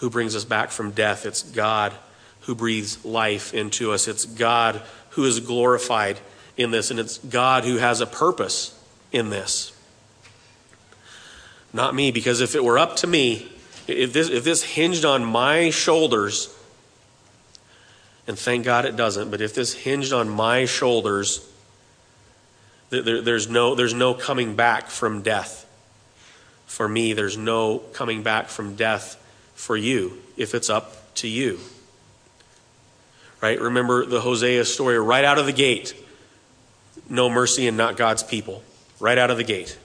who 0.00 0.10
brings 0.10 0.34
us 0.34 0.44
back 0.44 0.70
from 0.70 0.90
death. 0.90 1.26
It's 1.26 1.42
God 1.42 1.92
who 2.40 2.54
breathes 2.54 3.04
life 3.04 3.52
into 3.52 3.92
us. 3.92 4.08
It's 4.08 4.24
God 4.24 4.80
who 5.10 5.24
is 5.24 5.40
glorified 5.40 6.18
in 6.56 6.70
this, 6.70 6.90
and 6.90 6.98
it's 6.98 7.18
God 7.18 7.64
who 7.64 7.76
has 7.76 8.00
a 8.00 8.06
purpose 8.06 8.78
in 9.12 9.28
this. 9.28 9.72
Not 11.72 11.94
me, 11.94 12.10
because 12.10 12.40
if 12.40 12.54
it 12.54 12.64
were 12.64 12.78
up 12.78 12.96
to 12.96 13.06
me, 13.06 13.50
if 13.86 14.12
this, 14.12 14.30
if 14.30 14.42
this 14.42 14.62
hinged 14.62 15.04
on 15.04 15.24
my 15.24 15.68
shoulders, 15.70 16.54
and 18.26 18.38
thank 18.38 18.64
God 18.64 18.86
it 18.86 18.96
doesn't, 18.96 19.30
but 19.30 19.42
if 19.42 19.54
this 19.54 19.74
hinged 19.74 20.14
on 20.14 20.30
my 20.30 20.64
shoulders, 20.64 21.46
there, 22.88 23.20
there's, 23.20 23.50
no, 23.50 23.74
there's 23.74 23.94
no 23.94 24.14
coming 24.14 24.56
back 24.56 24.88
from 24.88 25.20
death. 25.22 25.66
For 26.66 26.88
me, 26.88 27.12
there's 27.12 27.36
no 27.36 27.78
coming 27.92 28.22
back 28.22 28.48
from 28.48 28.76
death 28.76 29.18
for 29.60 29.76
you 29.76 30.18
if 30.38 30.54
it's 30.54 30.70
up 30.70 31.14
to 31.14 31.28
you. 31.28 31.60
Right? 33.42 33.60
Remember 33.60 34.06
the 34.06 34.20
Hosea 34.20 34.64
story 34.64 34.98
right 34.98 35.24
out 35.24 35.38
of 35.38 35.44
the 35.44 35.52
gate. 35.52 35.94
No 37.08 37.28
mercy 37.28 37.68
and 37.68 37.76
not 37.76 37.96
God's 37.96 38.22
people. 38.22 38.62
Right 38.98 39.18
out 39.18 39.30
of 39.30 39.36
the 39.36 39.44
gate. 39.44 39.78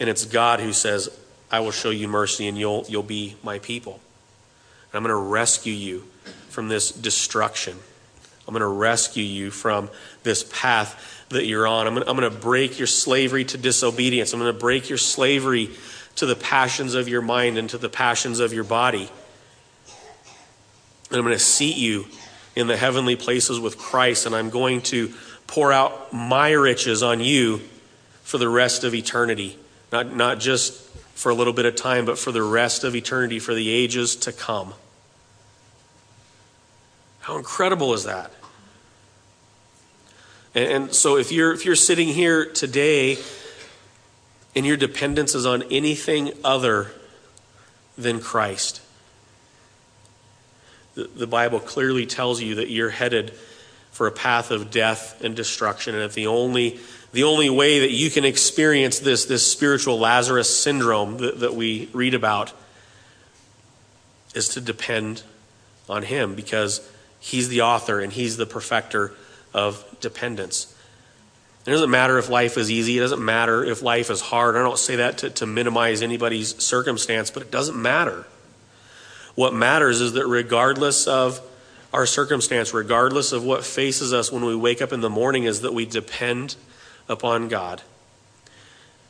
And 0.00 0.08
it's 0.08 0.24
God 0.24 0.60
who 0.60 0.72
says, 0.72 1.10
I 1.50 1.60
will 1.60 1.70
show 1.70 1.90
you 1.90 2.08
mercy 2.08 2.48
and 2.48 2.56
you'll, 2.56 2.86
you'll 2.88 3.02
be 3.02 3.36
my 3.42 3.58
people. 3.58 4.00
And 4.90 4.96
I'm 4.96 5.02
going 5.02 5.14
to 5.14 5.30
rescue 5.30 5.72
you 5.72 6.04
from 6.48 6.68
this 6.68 6.90
destruction. 6.90 7.76
I'm 8.46 8.52
going 8.52 8.60
to 8.60 8.66
rescue 8.66 9.24
you 9.24 9.50
from 9.50 9.90
this 10.22 10.42
path 10.44 11.26
that 11.28 11.44
you're 11.44 11.66
on. 11.66 11.86
I'm 11.86 11.94
going, 11.94 12.08
I'm 12.08 12.16
going 12.16 12.32
to 12.32 12.38
break 12.38 12.78
your 12.78 12.86
slavery 12.86 13.44
to 13.44 13.58
disobedience. 13.58 14.32
I'm 14.32 14.40
going 14.40 14.52
to 14.52 14.58
break 14.58 14.88
your 14.88 14.96
slavery 14.96 15.70
to 16.18 16.26
the 16.26 16.34
passions 16.34 16.94
of 16.94 17.08
your 17.08 17.22
mind 17.22 17.58
and 17.58 17.70
to 17.70 17.78
the 17.78 17.88
passions 17.88 18.40
of 18.40 18.52
your 18.52 18.64
body. 18.64 19.08
And 21.10 21.16
I'm 21.16 21.22
going 21.22 21.32
to 21.32 21.38
seat 21.38 21.76
you 21.76 22.06
in 22.56 22.66
the 22.66 22.76
heavenly 22.76 23.14
places 23.14 23.60
with 23.60 23.78
Christ, 23.78 24.26
and 24.26 24.34
I'm 24.34 24.50
going 24.50 24.82
to 24.82 25.14
pour 25.46 25.72
out 25.72 26.12
my 26.12 26.50
riches 26.50 27.04
on 27.04 27.20
you 27.20 27.60
for 28.24 28.36
the 28.36 28.48
rest 28.48 28.82
of 28.82 28.94
eternity. 28.94 29.56
Not, 29.92 30.14
not 30.14 30.40
just 30.40 30.74
for 31.14 31.30
a 31.30 31.34
little 31.34 31.52
bit 31.52 31.66
of 31.66 31.76
time, 31.76 32.04
but 32.04 32.18
for 32.18 32.32
the 32.32 32.42
rest 32.42 32.82
of 32.82 32.96
eternity, 32.96 33.38
for 33.38 33.54
the 33.54 33.70
ages 33.70 34.16
to 34.16 34.32
come. 34.32 34.74
How 37.20 37.36
incredible 37.36 37.94
is 37.94 38.04
that? 38.04 38.32
And, 40.54 40.64
and 40.64 40.94
so 40.94 41.16
if 41.16 41.30
you're 41.30 41.52
if 41.52 41.64
you're 41.64 41.76
sitting 41.76 42.08
here 42.08 42.44
today 42.46 43.18
and 44.54 44.66
your 44.66 44.76
dependence 44.76 45.34
is 45.34 45.46
on 45.46 45.62
anything 45.70 46.32
other 46.44 46.92
than 47.96 48.20
Christ. 48.20 48.80
The, 50.94 51.04
the 51.04 51.26
Bible 51.26 51.60
clearly 51.60 52.06
tells 52.06 52.40
you 52.40 52.56
that 52.56 52.70
you're 52.70 52.90
headed 52.90 53.32
for 53.90 54.06
a 54.06 54.12
path 54.12 54.50
of 54.50 54.70
death 54.70 55.22
and 55.22 55.34
destruction, 55.34 55.94
and 55.94 56.02
that 56.02 56.12
the 56.12 56.26
only 56.26 56.78
the 57.12 57.22
only 57.24 57.48
way 57.48 57.80
that 57.80 57.90
you 57.90 58.10
can 58.10 58.24
experience 58.24 58.98
this, 58.98 59.24
this 59.24 59.50
spiritual 59.50 59.98
Lazarus 59.98 60.54
syndrome 60.62 61.16
that, 61.18 61.40
that 61.40 61.54
we 61.54 61.88
read 61.92 62.14
about 62.14 62.52
is 64.34 64.50
to 64.50 64.60
depend 64.60 65.22
on 65.88 66.02
Him 66.02 66.34
because 66.34 66.86
He's 67.18 67.48
the 67.48 67.62
author 67.62 67.98
and 68.00 68.12
He's 68.12 68.36
the 68.36 68.46
perfecter 68.46 69.12
of 69.54 69.84
dependence. 70.00 70.74
It 71.68 71.72
doesn't 71.72 71.90
matter 71.90 72.16
if 72.16 72.30
life 72.30 72.56
is 72.56 72.70
easy. 72.70 72.96
It 72.96 73.02
doesn't 73.02 73.22
matter 73.22 73.62
if 73.62 73.82
life 73.82 74.08
is 74.08 74.22
hard. 74.22 74.56
I 74.56 74.60
don't 74.60 74.78
say 74.78 74.96
that 74.96 75.18
to, 75.18 75.28
to 75.28 75.44
minimize 75.44 76.00
anybody's 76.00 76.56
circumstance, 76.64 77.30
but 77.30 77.42
it 77.42 77.50
doesn't 77.50 77.76
matter. 77.76 78.24
What 79.34 79.52
matters 79.52 80.00
is 80.00 80.14
that 80.14 80.26
regardless 80.26 81.06
of 81.06 81.42
our 81.92 82.06
circumstance, 82.06 82.72
regardless 82.72 83.32
of 83.32 83.44
what 83.44 83.64
faces 83.64 84.14
us 84.14 84.32
when 84.32 84.46
we 84.46 84.56
wake 84.56 84.80
up 84.80 84.94
in 84.94 85.02
the 85.02 85.10
morning, 85.10 85.44
is 85.44 85.60
that 85.60 85.74
we 85.74 85.84
depend 85.84 86.56
upon 87.06 87.48
God 87.48 87.82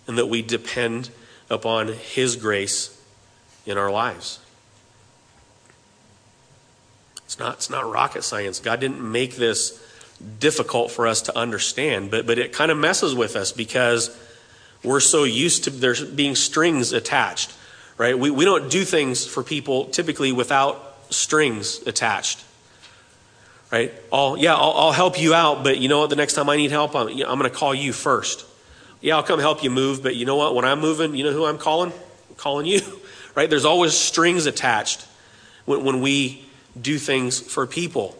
and 0.08 0.18
that 0.18 0.26
we 0.26 0.42
depend 0.42 1.10
upon 1.48 1.92
His 1.92 2.34
grace 2.34 3.00
in 3.66 3.78
our 3.78 3.92
lives. 3.92 4.40
It's 7.24 7.38
not, 7.38 7.58
it's 7.58 7.70
not 7.70 7.88
rocket 7.88 8.24
science. 8.24 8.58
God 8.58 8.80
didn't 8.80 9.00
make 9.00 9.36
this 9.36 9.80
difficult 10.38 10.90
for 10.90 11.06
us 11.06 11.22
to 11.22 11.36
understand, 11.36 12.10
but, 12.10 12.26
but 12.26 12.38
it 12.38 12.52
kind 12.52 12.70
of 12.70 12.78
messes 12.78 13.14
with 13.14 13.36
us 13.36 13.52
because 13.52 14.16
we're 14.82 15.00
so 15.00 15.24
used 15.24 15.64
to 15.64 15.70
there 15.70 15.94
being 16.14 16.34
strings 16.34 16.92
attached, 16.92 17.52
right? 17.96 18.18
We, 18.18 18.30
we 18.30 18.44
don't 18.44 18.70
do 18.70 18.84
things 18.84 19.26
for 19.26 19.42
people 19.42 19.86
typically 19.86 20.32
without 20.32 20.96
strings 21.10 21.80
attached, 21.86 22.44
right? 23.70 23.92
I'll, 24.12 24.36
yeah, 24.36 24.54
I'll, 24.54 24.72
I'll 24.72 24.92
help 24.92 25.20
you 25.20 25.34
out, 25.34 25.62
but 25.62 25.78
you 25.78 25.88
know 25.88 26.00
what? 26.00 26.10
The 26.10 26.16
next 26.16 26.34
time 26.34 26.48
I 26.48 26.56
need 26.56 26.70
help, 26.70 26.96
I'm, 26.96 27.08
I'm 27.08 27.38
going 27.38 27.42
to 27.42 27.50
call 27.50 27.74
you 27.74 27.92
first. 27.92 28.44
Yeah, 29.00 29.16
I'll 29.16 29.22
come 29.22 29.38
help 29.38 29.62
you 29.62 29.70
move, 29.70 30.02
but 30.02 30.16
you 30.16 30.26
know 30.26 30.36
what? 30.36 30.54
When 30.54 30.64
I'm 30.64 30.80
moving, 30.80 31.14
you 31.14 31.24
know 31.24 31.32
who 31.32 31.44
I'm 31.44 31.58
calling? 31.58 31.92
I'm 32.28 32.36
calling 32.36 32.66
you, 32.66 32.80
right? 33.36 33.48
There's 33.48 33.64
always 33.64 33.94
strings 33.94 34.46
attached 34.46 35.06
when, 35.64 35.84
when 35.84 36.00
we 36.00 36.44
do 36.80 36.98
things 36.98 37.40
for 37.40 37.66
people 37.66 38.16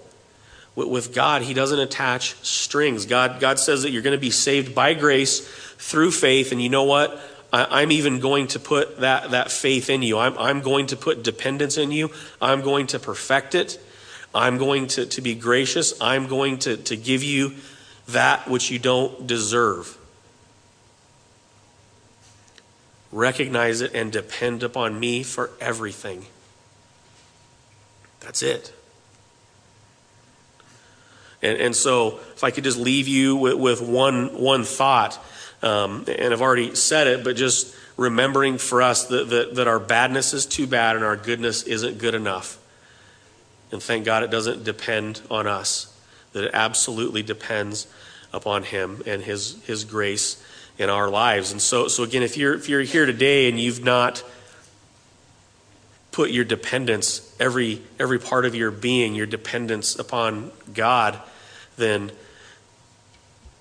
with 0.87 1.15
God, 1.15 1.43
He 1.43 1.55
doesn't 1.55 1.79
attach 1.79 2.35
strings. 2.45 3.07
God, 3.07 3.41
God 3.41 3.59
says 3.59 3.83
that 3.83 3.91
you're 3.91 4.03
going 4.03 4.17
to 4.17 4.21
be 4.21 4.31
saved 4.31 4.75
by 4.75 4.95
grace 4.95 5.41
through 5.79 6.11
faith. 6.13 6.53
And 6.53 6.63
you 6.63 6.69
know 6.69 6.85
what? 6.85 7.21
I, 7.53 7.83
am 7.83 7.93
even 7.93 8.21
going 8.21 8.49
to 8.49 8.61
put 8.61 9.01
that, 9.01 9.31
that 9.31 9.51
faith 9.51 9.89
in 9.89 10.03
you. 10.03 10.19
I'm, 10.19 10.37
I'm 10.39 10.61
going 10.61 10.89
to 10.89 10.97
put 10.97 11.23
dependence 11.23 11.79
in 11.79 11.91
you. 11.91 12.11
I'm 12.41 12.61
going 12.61 12.89
to 12.89 12.99
perfect 12.99 13.55
it. 13.55 13.81
I'm 14.35 14.59
going 14.59 14.89
to, 14.89 15.07
to 15.07 15.21
be 15.23 15.35
gracious. 15.35 15.99
I'm 16.01 16.27
going 16.27 16.59
to, 16.61 16.77
to 16.77 16.97
give 16.97 17.23
you 17.23 17.55
that 18.09 18.49
which 18.49 18.71
you 18.71 18.79
don't 18.79 19.27
deserve. 19.27 19.97
Recognize 23.11 23.81
it 23.81 23.95
and 23.95 24.13
depend 24.13 24.63
upon 24.63 25.01
me 25.01 25.23
for 25.23 25.51
everything. 25.61 26.27
That's 28.21 28.43
it. 28.43 28.73
And, 31.43 31.59
and 31.59 31.77
so, 31.77 32.19
if 32.35 32.43
I 32.43 32.51
could 32.51 32.65
just 32.65 32.79
leave 32.79 33.07
you 33.09 33.37
with, 33.37 33.55
with 33.55 33.81
one, 33.81 34.41
one 34.41 34.65
thought, 34.65 35.19
um, 35.63 36.05
and 36.09 36.33
I've 36.33 36.43
already 36.43 36.75
said 36.75 37.07
it, 37.07 37.25
but 37.25 37.37
just 37.37 37.75
remembering 37.97 38.59
for 38.59 38.81
us 38.83 39.07
that, 39.07 39.29
that, 39.31 39.55
that 39.57 39.69
our 39.69 39.79
badness 39.79 40.33
is 40.33 40.47
too 40.47 40.67
bad 40.67 40.97
and 40.97 41.05
our 41.05 41.17
goodness 41.17 41.65
isn't 41.65 41.99
good 41.99 42.15
enough. 42.15 42.59
And 43.71 43.83
thank 43.83 44.05
God 44.05 44.23
it 44.23 44.31
doesn't 44.31 44.65
depend 44.65 45.21
on 45.31 45.47
us, 45.47 45.95
that 46.33 46.45
it 46.45 46.51
absolutely 46.55 47.23
depends 47.23 47.87
upon 48.33 48.63
Him 48.63 49.03
and 49.07 49.23
His, 49.23 49.63
His 49.65 49.85
grace 49.85 50.43
in 50.79 50.91
our 50.91 51.11
lives. 51.11 51.53
And 51.53 51.61
so, 51.61 51.89
so 51.89 52.05
again, 52.05 52.23
if 52.23 52.37
you're, 52.37 52.55
if 52.55 52.69
you're 52.69 52.83
here 52.83 53.05
today 53.05 53.49
and 53.49 53.59
you've 53.59 53.83
not 53.83 54.23
put 56.19 56.33
your 56.33 56.45
dependence, 56.45 57.33
every, 57.39 57.81
every 58.01 58.19
part 58.19 58.45
of 58.45 58.53
your 58.53 58.73
being, 58.73 59.15
your 59.15 59.25
dependence 59.25 59.97
upon 59.97 60.51
God, 60.75 61.17
then 61.77 62.11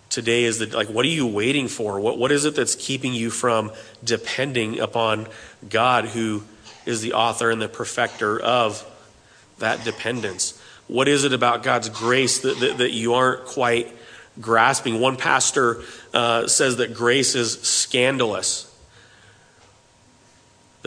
today 0.09 0.43
is 0.43 0.57
the 0.57 0.65
like 0.75 0.87
what 0.87 1.05
are 1.05 1.09
you 1.09 1.27
waiting 1.27 1.67
for? 1.67 1.99
What, 1.99 2.17
what 2.17 2.31
is 2.31 2.45
it 2.45 2.55
that's 2.55 2.73
keeping 2.73 3.13
you 3.13 3.29
from 3.29 3.71
depending 4.03 4.79
upon 4.79 5.27
god 5.69 6.05
who 6.05 6.45
is 6.83 7.01
the 7.01 7.13
author 7.13 7.51
and 7.51 7.61
the 7.61 7.67
perfecter 7.67 8.39
of 8.39 8.83
that 9.59 9.83
dependence? 9.83 10.59
What 10.87 11.07
is 11.07 11.25
it 11.25 11.33
about 11.33 11.61
god's 11.61 11.89
grace 11.89 12.39
that, 12.39 12.59
that, 12.59 12.79
that 12.79 12.91
you 12.91 13.13
aren't 13.13 13.45
quite 13.45 13.95
grasping? 14.41 14.99
One 14.99 15.15
pastor 15.15 15.83
uh, 16.11 16.47
says 16.47 16.77
that 16.77 16.95
grace 16.95 17.35
is 17.35 17.61
scandalous 17.61 18.63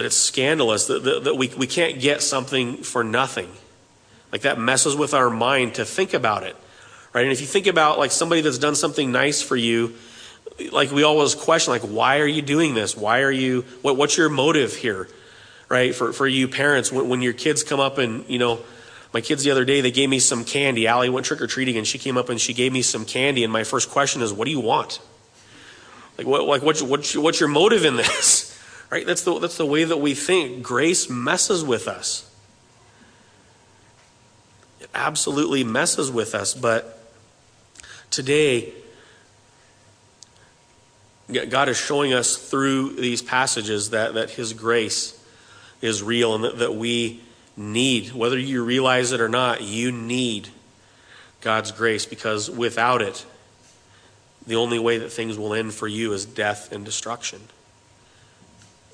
that 0.00 0.06
it's 0.06 0.16
scandalous 0.16 0.86
that, 0.86 1.04
that, 1.04 1.24
that 1.24 1.34
we, 1.34 1.48
we 1.58 1.66
can't 1.66 2.00
get 2.00 2.22
something 2.22 2.78
for 2.78 3.04
nothing. 3.04 3.50
Like 4.32 4.40
that 4.42 4.58
messes 4.58 4.96
with 4.96 5.12
our 5.12 5.28
mind 5.28 5.74
to 5.74 5.84
think 5.84 6.14
about 6.14 6.42
it. 6.42 6.56
Right? 7.12 7.24
And 7.24 7.32
if 7.32 7.42
you 7.42 7.46
think 7.46 7.66
about 7.66 7.98
like 7.98 8.10
somebody 8.10 8.40
that's 8.40 8.56
done 8.56 8.74
something 8.74 9.12
nice 9.12 9.42
for 9.42 9.56
you, 9.56 9.94
like 10.72 10.90
we 10.90 11.02
always 11.02 11.34
question, 11.34 11.72
like, 11.74 11.82
why 11.82 12.20
are 12.20 12.26
you 12.26 12.40
doing 12.40 12.72
this? 12.72 12.96
Why 12.96 13.20
are 13.20 13.30
you, 13.30 13.66
what, 13.82 13.98
what's 13.98 14.16
your 14.16 14.30
motive 14.30 14.74
here? 14.74 15.06
Right? 15.68 15.94
For, 15.94 16.14
for 16.14 16.26
you 16.26 16.48
parents, 16.48 16.90
when, 16.90 17.10
when 17.10 17.20
your 17.20 17.34
kids 17.34 17.62
come 17.62 17.78
up 17.78 17.98
and, 17.98 18.26
you 18.26 18.38
know, 18.38 18.60
my 19.12 19.20
kids 19.20 19.44
the 19.44 19.50
other 19.50 19.66
day, 19.66 19.82
they 19.82 19.90
gave 19.90 20.08
me 20.08 20.18
some 20.18 20.46
candy. 20.46 20.86
Allie 20.86 21.10
went 21.10 21.26
trick 21.26 21.42
or 21.42 21.46
treating 21.46 21.76
and 21.76 21.86
she 21.86 21.98
came 21.98 22.16
up 22.16 22.30
and 22.30 22.40
she 22.40 22.54
gave 22.54 22.72
me 22.72 22.80
some 22.80 23.04
candy. 23.04 23.44
And 23.44 23.52
my 23.52 23.64
first 23.64 23.90
question 23.90 24.22
is, 24.22 24.32
what 24.32 24.46
do 24.46 24.50
you 24.50 24.60
want? 24.60 24.98
Like, 26.16 26.26
what, 26.26 26.46
like 26.46 26.62
what's, 26.62 26.80
what's, 26.80 27.14
what's 27.14 27.38
your 27.38 27.50
motive 27.50 27.84
in 27.84 27.96
this? 27.96 28.46
Right? 28.90 29.06
That's 29.06 29.22
the, 29.22 29.38
that's 29.38 29.56
the 29.56 29.66
way 29.66 29.84
that 29.84 29.98
we 29.98 30.14
think. 30.14 30.62
Grace 30.62 31.08
messes 31.08 31.64
with 31.64 31.86
us. 31.86 32.28
It 34.80 34.90
absolutely 34.94 35.62
messes 35.62 36.10
with 36.10 36.34
us. 36.34 36.54
But 36.54 37.00
today, 38.10 38.72
God 41.30 41.68
is 41.68 41.76
showing 41.76 42.12
us 42.12 42.36
through 42.36 42.96
these 42.96 43.22
passages 43.22 43.90
that, 43.90 44.14
that 44.14 44.30
His 44.30 44.52
grace 44.52 45.16
is 45.80 46.02
real 46.02 46.34
and 46.34 46.44
that, 46.44 46.58
that 46.58 46.74
we 46.74 47.20
need, 47.56 48.12
whether 48.12 48.38
you 48.38 48.64
realize 48.64 49.12
it 49.12 49.20
or 49.20 49.28
not, 49.28 49.62
you 49.62 49.92
need 49.92 50.48
God's 51.40 51.70
grace 51.70 52.06
because 52.06 52.50
without 52.50 53.02
it, 53.02 53.24
the 54.46 54.56
only 54.56 54.78
way 54.78 54.98
that 54.98 55.12
things 55.12 55.38
will 55.38 55.54
end 55.54 55.72
for 55.74 55.86
you 55.86 56.12
is 56.12 56.24
death 56.24 56.72
and 56.72 56.84
destruction. 56.84 57.40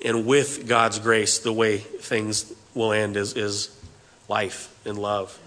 And 0.03 0.25
with 0.25 0.67
God's 0.67 0.99
grace, 0.99 1.39
the 1.39 1.53
way 1.53 1.77
things 1.77 2.53
will 2.73 2.93
end 2.93 3.17
is, 3.17 3.35
is 3.35 3.77
life 4.27 4.73
and 4.85 4.97
love. 4.97 5.37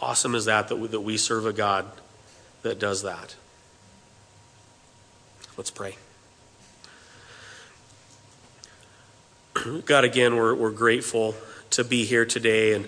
Awesome 0.00 0.34
is 0.34 0.44
that 0.44 0.68
that 0.68 0.76
we, 0.76 0.88
that 0.88 1.00
we 1.00 1.16
serve 1.16 1.46
a 1.46 1.52
God 1.52 1.86
that 2.62 2.78
does 2.78 3.02
that? 3.02 3.34
Let's 5.56 5.70
pray. 5.70 5.96
God, 9.86 10.04
again, 10.04 10.36
we're, 10.36 10.54
we're 10.54 10.70
grateful 10.70 11.34
to 11.70 11.84
be 11.84 12.04
here 12.04 12.26
today. 12.26 12.74
And 12.74 12.86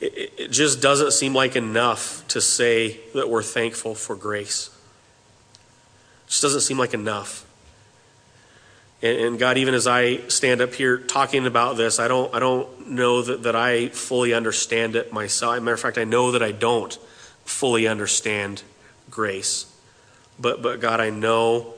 it, 0.00 0.32
it 0.36 0.50
just 0.50 0.82
doesn't 0.82 1.12
seem 1.12 1.34
like 1.34 1.56
enough 1.56 2.26
to 2.28 2.40
say 2.40 3.00
that 3.14 3.30
we're 3.30 3.42
thankful 3.42 3.94
for 3.94 4.14
grace. 4.14 4.68
It 6.26 6.30
just 6.30 6.42
doesn't 6.42 6.60
seem 6.60 6.78
like 6.78 6.92
enough. 6.92 7.46
And, 9.04 9.20
and, 9.20 9.38
God, 9.38 9.58
even 9.58 9.74
as 9.74 9.86
I 9.86 10.26
stand 10.28 10.62
up 10.62 10.72
here 10.72 10.96
talking 10.96 11.46
about 11.46 11.76
this, 11.76 12.00
I 12.00 12.08
don't, 12.08 12.34
I 12.34 12.38
don't 12.38 12.88
know 12.88 13.20
that, 13.20 13.42
that 13.42 13.54
I 13.54 13.88
fully 13.88 14.32
understand 14.32 14.96
it 14.96 15.12
myself. 15.12 15.60
matter 15.60 15.74
of 15.74 15.80
fact, 15.80 15.98
I 15.98 16.04
know 16.04 16.32
that 16.32 16.42
I 16.42 16.52
don't 16.52 16.94
fully 17.44 17.86
understand 17.86 18.62
grace. 19.10 19.70
But, 20.40 20.62
but 20.62 20.80
God, 20.80 21.00
I 21.00 21.10
know, 21.10 21.74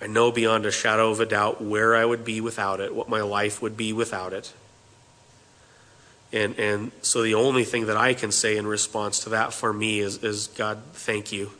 I 0.00 0.06
know 0.06 0.32
beyond 0.32 0.64
a 0.64 0.70
shadow 0.70 1.10
of 1.10 1.20
a 1.20 1.26
doubt 1.26 1.62
where 1.62 1.94
I 1.94 2.06
would 2.06 2.24
be 2.24 2.40
without 2.40 2.80
it, 2.80 2.94
what 2.94 3.10
my 3.10 3.20
life 3.20 3.60
would 3.60 3.76
be 3.76 3.92
without 3.92 4.32
it. 4.32 4.54
And, 6.32 6.58
and 6.58 6.90
so 7.02 7.20
the 7.22 7.34
only 7.34 7.64
thing 7.64 7.84
that 7.84 7.98
I 7.98 8.14
can 8.14 8.32
say 8.32 8.56
in 8.56 8.66
response 8.66 9.20
to 9.24 9.28
that 9.30 9.52
for 9.52 9.74
me 9.74 10.00
is, 10.00 10.24
is 10.24 10.46
God, 10.46 10.80
thank 10.94 11.32
you. 11.32 11.50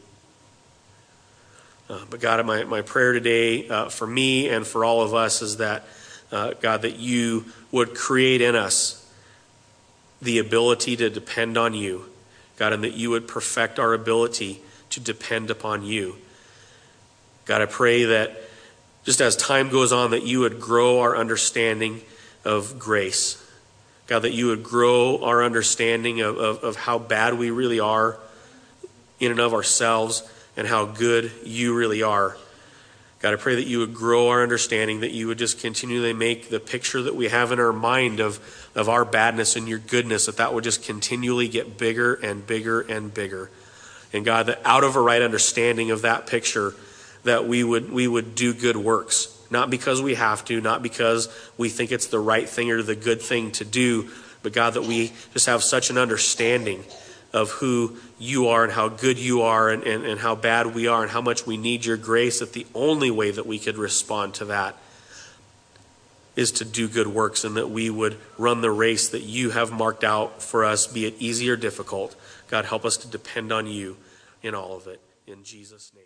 Uh, 1.89 2.01
but 2.11 2.20
God, 2.20 2.45
my, 2.45 2.64
my 2.64 2.82
prayer 2.82 3.12
today 3.12 3.68
uh, 3.68 3.89
for 3.89 4.07
me 4.07 4.49
and 4.49 4.66
for 4.66 4.84
all 4.84 5.03
of 5.03 5.14
us 5.14 5.41
is 5.41 5.59
that, 5.59 5.87
uh, 6.32 6.55
God, 6.61 6.82
that 6.82 6.97
you 6.97 7.45
would 7.70 7.95
create 7.95 8.41
in 8.41 8.57
us 8.57 9.09
the 10.20 10.39
ability 10.39 10.97
to 10.97 11.09
depend 11.09 11.57
on 11.57 11.74
you, 11.74 12.07
God, 12.57 12.72
and 12.72 12.82
that 12.82 12.95
you 12.95 13.11
would 13.11 13.28
perfect 13.28 13.78
our 13.78 13.95
ability 13.95 14.61
to 14.91 15.01
depend 15.01 15.49
upon 15.51 15.84
you. 15.84 16.16
God, 17.45 17.62
I 17.62 17.66
pray 17.66 18.05
that 18.05 18.37
just 19.05 19.20
as 19.20 19.37
time 19.37 19.68
goes 19.68 19.93
on, 19.93 20.11
that 20.11 20.24
you 20.24 20.41
would 20.41 20.61
grow 20.61 21.01
our 21.01 21.16
understanding 21.16 22.01
of 22.45 22.80
grace. 22.80 23.41
God, 24.09 24.20
that 24.20 24.32
you 24.32 24.49
would 24.49 24.64
grow 24.64 25.22
our 25.22 25.45
understanding 25.45 26.20
of, 26.20 26.37
of, 26.37 26.64
of 26.64 26.76
how 26.76 26.99
bad 26.99 27.34
we 27.34 27.51
really 27.51 27.78
are 27.78 28.18
in 29.20 29.30
and 29.30 29.39
of 29.39 29.55
ourselves 29.55 30.28
and 30.57 30.66
how 30.66 30.86
good 30.86 31.30
you 31.44 31.74
really 31.74 32.02
are. 32.02 32.36
God, 33.20 33.32
I 33.32 33.36
pray 33.36 33.54
that 33.57 33.66
you 33.66 33.78
would 33.78 33.94
grow 33.94 34.28
our 34.28 34.42
understanding, 34.42 35.00
that 35.00 35.11
you 35.11 35.26
would 35.26 35.38
just 35.38 35.61
continually 35.61 36.12
make 36.12 36.50
the 36.50 36.61
picture 36.61 37.02
that 37.02 37.14
we 37.14 37.28
have 37.28 37.50
in 37.50 37.59
our 37.59 37.72
mind 37.72 38.20
of, 38.20 38.38
of 38.74 38.88
our 38.88 39.04
badness 39.04 39.57
and 39.57 39.66
your 39.66 39.78
goodness, 39.78 40.26
that 40.26 40.36
that 40.36 40.52
would 40.52 40.64
just 40.64 40.84
continually 40.84 41.48
get 41.48 41.78
bigger 41.78 42.14
and 42.14 42.46
bigger 42.46 42.82
and 42.82 43.12
bigger. 43.12 43.50
And 44.12 44.24
God, 44.24 44.46
that 44.46 44.61
out 44.64 44.84
of 44.84 44.96
a 44.96 45.00
right 45.00 45.22
understanding 45.22 45.90
of 45.90 46.02
that 46.02 46.26
picture, 46.26 46.74
that 47.24 47.48
we 47.48 47.64
would, 47.64 47.90
we 47.90 48.07
would 48.07 48.34
do 48.34 48.52
good 48.52 48.76
works. 48.76 49.32
Not 49.50 49.70
because 49.70 50.02
we 50.02 50.14
have 50.14 50.44
to, 50.46 50.61
not 50.61 50.82
because 50.82 51.28
we 51.57 51.68
think 51.68 51.92
it's 51.92 52.07
the 52.07 52.20
right 52.20 52.48
thing 52.48 52.70
or 52.70 52.82
the 52.82 52.96
good 52.96 53.22
thing 53.22 53.50
to 53.52 53.64
do, 53.64 54.11
but 54.42 54.52
God, 54.52 54.74
that 54.74 54.82
we 54.82 55.12
just 55.32 55.46
have 55.46 55.62
such 55.62 55.90
an 55.90 55.98
understanding 55.98 56.84
of 57.37 57.51
who 57.51 57.95
you 58.18 58.49
are 58.49 58.64
and 58.64 58.72
how 58.72 58.89
good 58.89 59.18
you 59.18 59.43
are 59.43 59.68
and, 59.68 59.82
and, 59.82 60.07
and 60.07 60.18
how 60.18 60.34
bad 60.34 60.74
we 60.74 60.87
are 60.87 61.03
and 61.03 61.11
how 61.11 61.20
much 61.20 61.47
we 61.47 61.59
need 61.59 61.84
your 61.84 61.99
grace, 61.99 62.41
that 62.41 62.55
the 62.55 62.66
only 62.74 63.11
way 63.11 63.30
that 63.30 63.47
we 63.47 63.59
could 63.59 63.76
respond 63.76 64.32
to 64.32 64.47
that 64.47 64.74
is 66.34 66.51
to 66.51 66.64
do 66.64 66.89
good 66.89 67.07
works 67.07 67.45
and 67.45 67.59
that 67.59 67.68
we 67.68 67.91
would 67.91 68.16
run 68.39 68.62
the 68.62 68.70
race 68.70 69.11
that 69.11 69.22
you 69.22 69.51
have 69.51 69.70
marked 69.70 70.03
out 70.03 70.43
for 70.43 70.64
us, 70.64 70.87
be 70.87 71.05
it 71.05 71.14
easy 71.18 71.51
or 71.51 71.57
difficult. 71.57 72.16
God, 72.49 72.64
help 72.64 72.87
us 72.87 72.97
to 72.99 73.09
depend 73.09 73.53
on 73.53 73.66
you 73.66 73.99
in 74.43 74.55
all 74.55 74.74
of 74.74 74.87
it. 74.87 75.01
In 75.26 75.45
Jesus' 75.45 75.93
name. 75.95 76.05